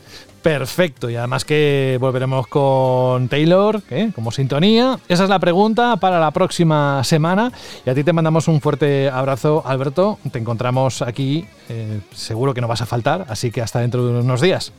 [0.44, 4.12] Perfecto, y además que volveremos con Taylor, ¿qué?
[4.14, 5.00] como sintonía.
[5.08, 7.50] Esa es la pregunta para la próxima semana.
[7.86, 10.20] Y a ti te mandamos un fuerte abrazo, Alberto.
[10.34, 14.20] Te encontramos aquí, eh, seguro que no vas a faltar, así que hasta dentro de
[14.20, 14.74] unos días.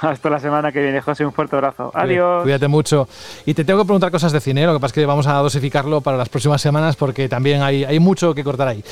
[0.00, 1.24] Hasta la semana que viene, José.
[1.26, 1.90] Un fuerte abrazo.
[1.94, 2.42] Adiós.
[2.42, 3.08] Cuídate mucho.
[3.44, 5.34] Y te tengo que preguntar cosas de cine, lo que pasa es que vamos a
[5.34, 8.82] dosificarlo para las próximas semanas porque también hay, hay mucho que cortar ahí.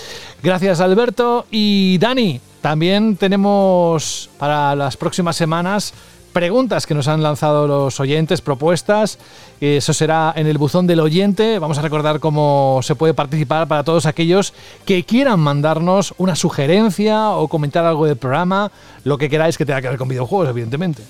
[0.43, 1.47] Gracias, Alberto.
[1.51, 5.95] Y Dani, también tenemos para las próximas semanas
[6.33, 9.19] preguntas que nos han lanzado los oyentes, propuestas.
[9.61, 11.59] Eso será en el buzón del oyente.
[11.59, 17.31] Vamos a recordar cómo se puede participar para todos aquellos que quieran mandarnos una sugerencia
[17.31, 18.71] o comentar algo del programa,
[19.05, 21.03] lo que queráis que tenga que ver con videojuegos, evidentemente.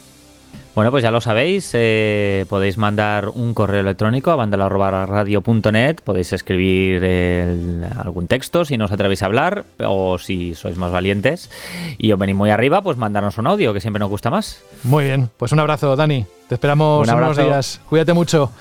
[0.79, 7.03] Bueno, pues ya lo sabéis, eh, podéis mandar un correo electrónico a bandala.radio.net, podéis escribir
[7.03, 11.51] el- algún texto si no os atrevéis a hablar o si sois más valientes
[11.99, 14.63] y os venís muy arriba, pues mandarnos un audio que siempre nos gusta más.
[14.85, 16.25] Muy bien, pues un abrazo, Dani.
[16.49, 17.81] Te esperamos Un unos días.
[17.89, 18.53] Cuídate mucho.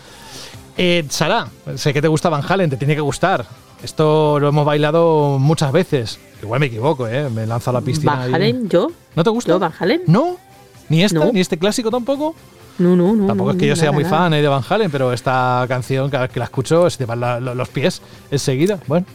[0.76, 1.46] Eh, Sara,
[1.76, 3.46] sé que te gusta Van Halen, te tiene que gustar.
[3.84, 6.20] Esto lo hemos bailado muchas veces.
[6.42, 7.30] Igual me equivoco, ¿eh?
[7.30, 8.16] Me lanzo a la piscina.
[8.16, 8.70] ¿Van y- Halen?
[8.70, 8.88] ¿Yo?
[9.16, 9.52] ¿No te gusta?
[9.52, 10.02] ¿Yo, Van Halen?
[10.08, 10.38] ¿No?
[10.90, 11.20] ¿Ni esta?
[11.20, 11.32] No.
[11.32, 12.36] ¿Ni este clásico tampoco?
[12.80, 13.26] No, no, no.
[13.28, 14.18] Tampoco no, es que yo sea muy nada.
[14.18, 17.06] fan eh, de Van Halen, pero esta canción, cada vez que la escucho, se te
[17.06, 18.02] van la- lo- los pies
[18.32, 18.80] enseguida.
[18.88, 19.06] Bueno.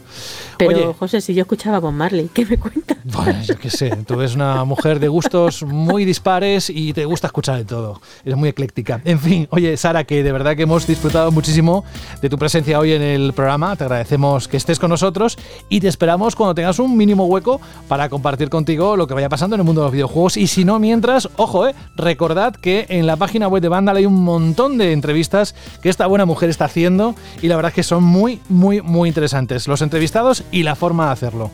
[0.57, 2.97] Pero, Oye, José, si yo escuchaba con Marley, ¿qué me cuentas?
[3.05, 7.27] Bueno, yo qué sé, tú eres una mujer de gustos muy dispares y te gusta
[7.27, 7.99] escuchar de todo.
[8.23, 9.01] Eres muy ecléctica.
[9.03, 11.83] En fin, oye, Sara, que de verdad que hemos disfrutado muchísimo
[12.21, 13.75] de tu presencia hoy en el programa.
[13.75, 15.37] Te agradecemos que estés con nosotros
[15.69, 19.55] y te esperamos cuando tengas un mínimo hueco para compartir contigo lo que vaya pasando
[19.55, 20.37] en el mundo de los videojuegos.
[20.37, 24.05] Y si no, mientras, ojo, eh, recordad que en la página web de Vandal hay
[24.05, 27.83] un montón de entrevistas que esta buena mujer está haciendo y la verdad es que
[27.83, 29.67] son muy, muy, muy interesantes.
[29.67, 31.51] Los entrevistados y la forma de hacerlo.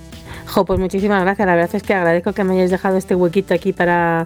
[0.48, 1.46] Jo, pues muchísimas gracias.
[1.46, 4.26] La verdad es que agradezco que me hayáis dejado este huequito aquí para,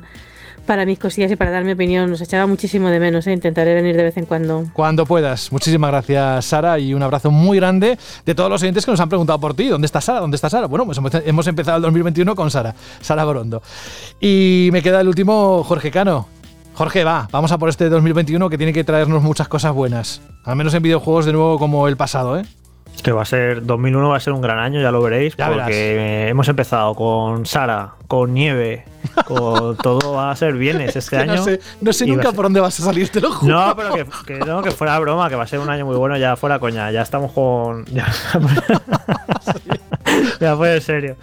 [0.65, 2.09] para mis cosillas y para dar mi opinión.
[2.13, 3.33] Os echaba muchísimo de menos, ¿eh?
[3.33, 4.63] intentaré venir de vez en cuando.
[4.71, 5.51] Cuando puedas.
[5.51, 9.09] Muchísimas gracias, Sara, y un abrazo muy grande de todos los oyentes que nos han
[9.09, 9.67] preguntado por ti.
[9.67, 10.21] ¿Dónde está Sara?
[10.21, 10.67] ¿Dónde está Sara?
[10.67, 13.61] Bueno, pues hemos- hemos empezado el 2021 con Sara, Sara Borondo.
[14.21, 16.27] Y me queda el último, Jorge Cano.
[16.73, 20.21] Jorge, va, vamos a por este 2021 que tiene que traernos muchas cosas buenas.
[20.43, 22.45] Al menos en videojuegos de nuevo como el pasado, ¿eh?
[23.03, 25.49] Que va a ser 2001 va a ser un gran año, ya lo veréis, Ya
[25.49, 25.65] verás.
[25.65, 28.85] porque hemos empezado con Sara, con nieve,
[29.25, 31.35] con todo va a ser bienes este año.
[31.35, 33.53] no sé, no nunca ser- por dónde vas a salir, te lo juro.
[33.53, 35.95] No, pero que, que no, que fuera broma, que va a ser un año muy
[35.95, 37.85] bueno, ya fuera coña, ya estamos con.
[37.85, 38.05] Ya,
[40.39, 41.15] ya fue en serio.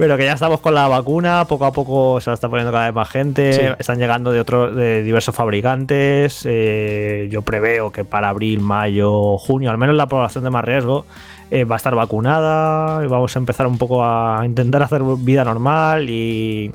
[0.00, 2.86] Pero que ya estamos con la vacuna, poco a poco se la está poniendo cada
[2.86, 3.60] vez más gente, Sí.
[3.78, 6.42] están llegando de otros, de diversos fabricantes.
[6.48, 11.04] eh, yo preveo que para abril, mayo, junio, al menos la población de más riesgo,
[11.50, 15.44] eh, va a estar vacunada y vamos a empezar un poco a intentar hacer vida
[15.44, 16.72] normal y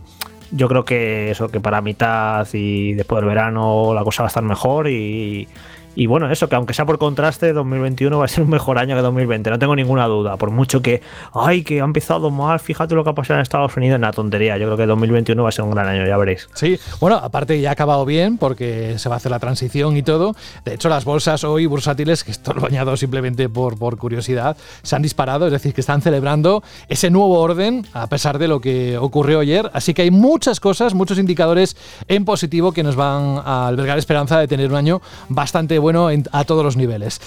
[0.51, 4.29] yo creo que eso, que para mitad y después del verano la cosa va a
[4.29, 5.47] estar mejor y,
[5.95, 8.95] y bueno, eso, que aunque sea por contraste, 2021 va a ser un mejor año
[8.95, 11.01] que 2020, no tengo ninguna duda, por mucho que,
[11.33, 14.57] ay, que ha empezado mal, fíjate lo que ha pasado en Estados Unidos, una tontería,
[14.57, 16.49] yo creo que 2021 va a ser un gran año, ya veréis.
[16.53, 20.03] Sí, bueno, aparte ya ha acabado bien porque se va a hacer la transición y
[20.03, 20.35] todo.
[20.65, 24.95] De hecho, las bolsas hoy bursátiles, que esto lo añado simplemente por, por curiosidad, se
[24.95, 28.97] han disparado, es decir, que están celebrando ese nuevo orden a pesar de lo que
[28.97, 29.69] ocurrió ayer.
[29.73, 31.77] Así que hay muchas cosas, muchos indicadores
[32.07, 36.23] en positivo que nos van a albergar esperanza de tener un año bastante bueno en-
[36.31, 37.19] a todos los niveles.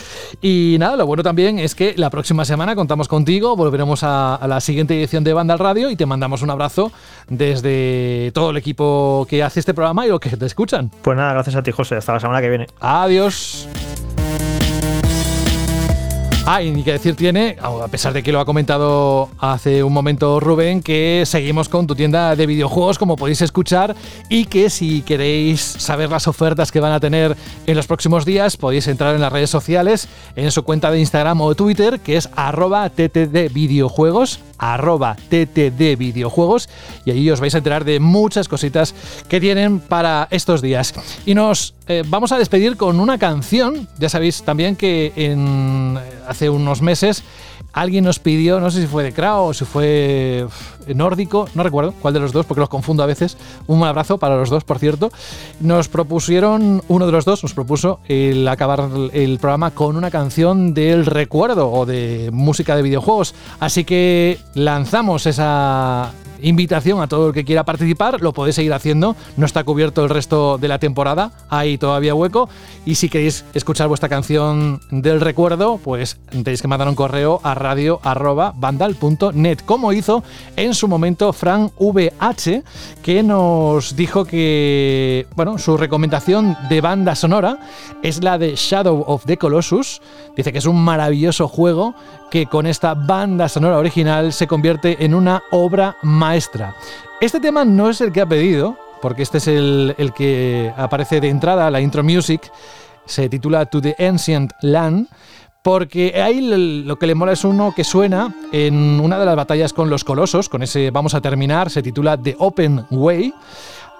[0.42, 4.46] Y nada, lo bueno también es que la próxima semana contamos contigo, volveremos a, a
[4.48, 6.92] la siguiente edición de Banda al Radio y te mandamos un abrazo
[7.28, 10.90] desde todo el equipo que hace este programa y los que te escuchan.
[11.02, 12.66] Pues nada, gracias a ti, José, hasta la semana que viene.
[12.80, 13.68] Adiós.
[16.50, 19.92] Ah, y ni que decir tiene, a pesar de que lo ha comentado hace un
[19.92, 23.94] momento Rubén, que seguimos con tu tienda de videojuegos, como podéis escuchar,
[24.30, 28.56] y que si queréis saber las ofertas que van a tener en los próximos días,
[28.56, 32.30] podéis entrar en las redes sociales, en su cuenta de Instagram o Twitter, que es
[32.34, 36.68] arroba ttdvideojuegos, arroba ttdvideojuegos,
[37.04, 38.94] y ahí os vais a enterar de muchas cositas
[39.28, 40.94] que tienen para estos días.
[41.24, 46.50] Y nos eh, vamos a despedir con una canción, ya sabéis también que en, hace
[46.50, 47.22] unos meses
[47.72, 50.46] alguien nos pidió, no sé si fue de Krao o si fue
[50.94, 53.36] nórdico, no recuerdo cuál de los dos, porque los confundo a veces.
[53.66, 55.10] Un abrazo para los dos, por cierto.
[55.60, 60.74] Nos propusieron, uno de los dos nos propuso el acabar el programa con una canción
[60.74, 63.34] del recuerdo o de música de videojuegos.
[63.60, 66.12] Así que lanzamos esa
[66.42, 70.10] invitación a todo el que quiera participar, lo podéis seguir haciendo, no está cubierto el
[70.10, 72.48] resto de la temporada, hay todavía hueco.
[72.84, 77.54] Y si queréis escuchar vuestra canción del recuerdo, pues tenéis que mandar un correo a
[77.54, 80.22] radio@vandal.net, como hizo
[80.56, 82.62] en su momento Fran VH,
[83.02, 87.58] que nos dijo que, bueno, su recomendación de banda sonora
[88.02, 90.00] es la de Shadow of the Colossus,
[90.36, 91.94] dice que es un maravilloso juego
[92.30, 95.96] que con esta banda sonora original se convierte en una obra
[96.28, 96.74] maestra.
[97.22, 101.20] Este tema no es el que ha pedido, porque este es el, el que aparece
[101.20, 102.52] de entrada, la intro music,
[103.06, 105.08] se titula To the Ancient Land,
[105.62, 106.42] porque ahí
[106.84, 110.04] lo que le mola es uno que suena en una de las batallas con los
[110.04, 113.32] colosos, con ese vamos a terminar, se titula The Open Way.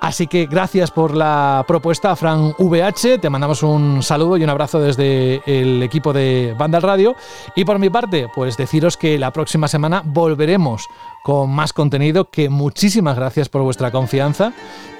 [0.00, 3.18] Así que gracias por la propuesta, Fran VH.
[3.18, 7.16] Te mandamos un saludo y un abrazo desde el equipo de Banda Radio.
[7.56, 10.86] Y por mi parte, pues deciros que la próxima semana volveremos
[11.24, 12.30] con más contenido.
[12.30, 14.52] Que muchísimas gracias por vuestra confianza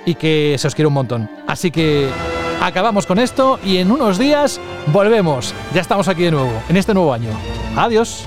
[0.04, 1.30] y que se os quiere un montón.
[1.46, 2.08] Así que
[2.60, 4.60] acabamos con esto y en unos días
[4.92, 5.54] volvemos.
[5.74, 7.30] Ya estamos aquí de nuevo, en este nuevo año.
[7.76, 8.26] Adiós.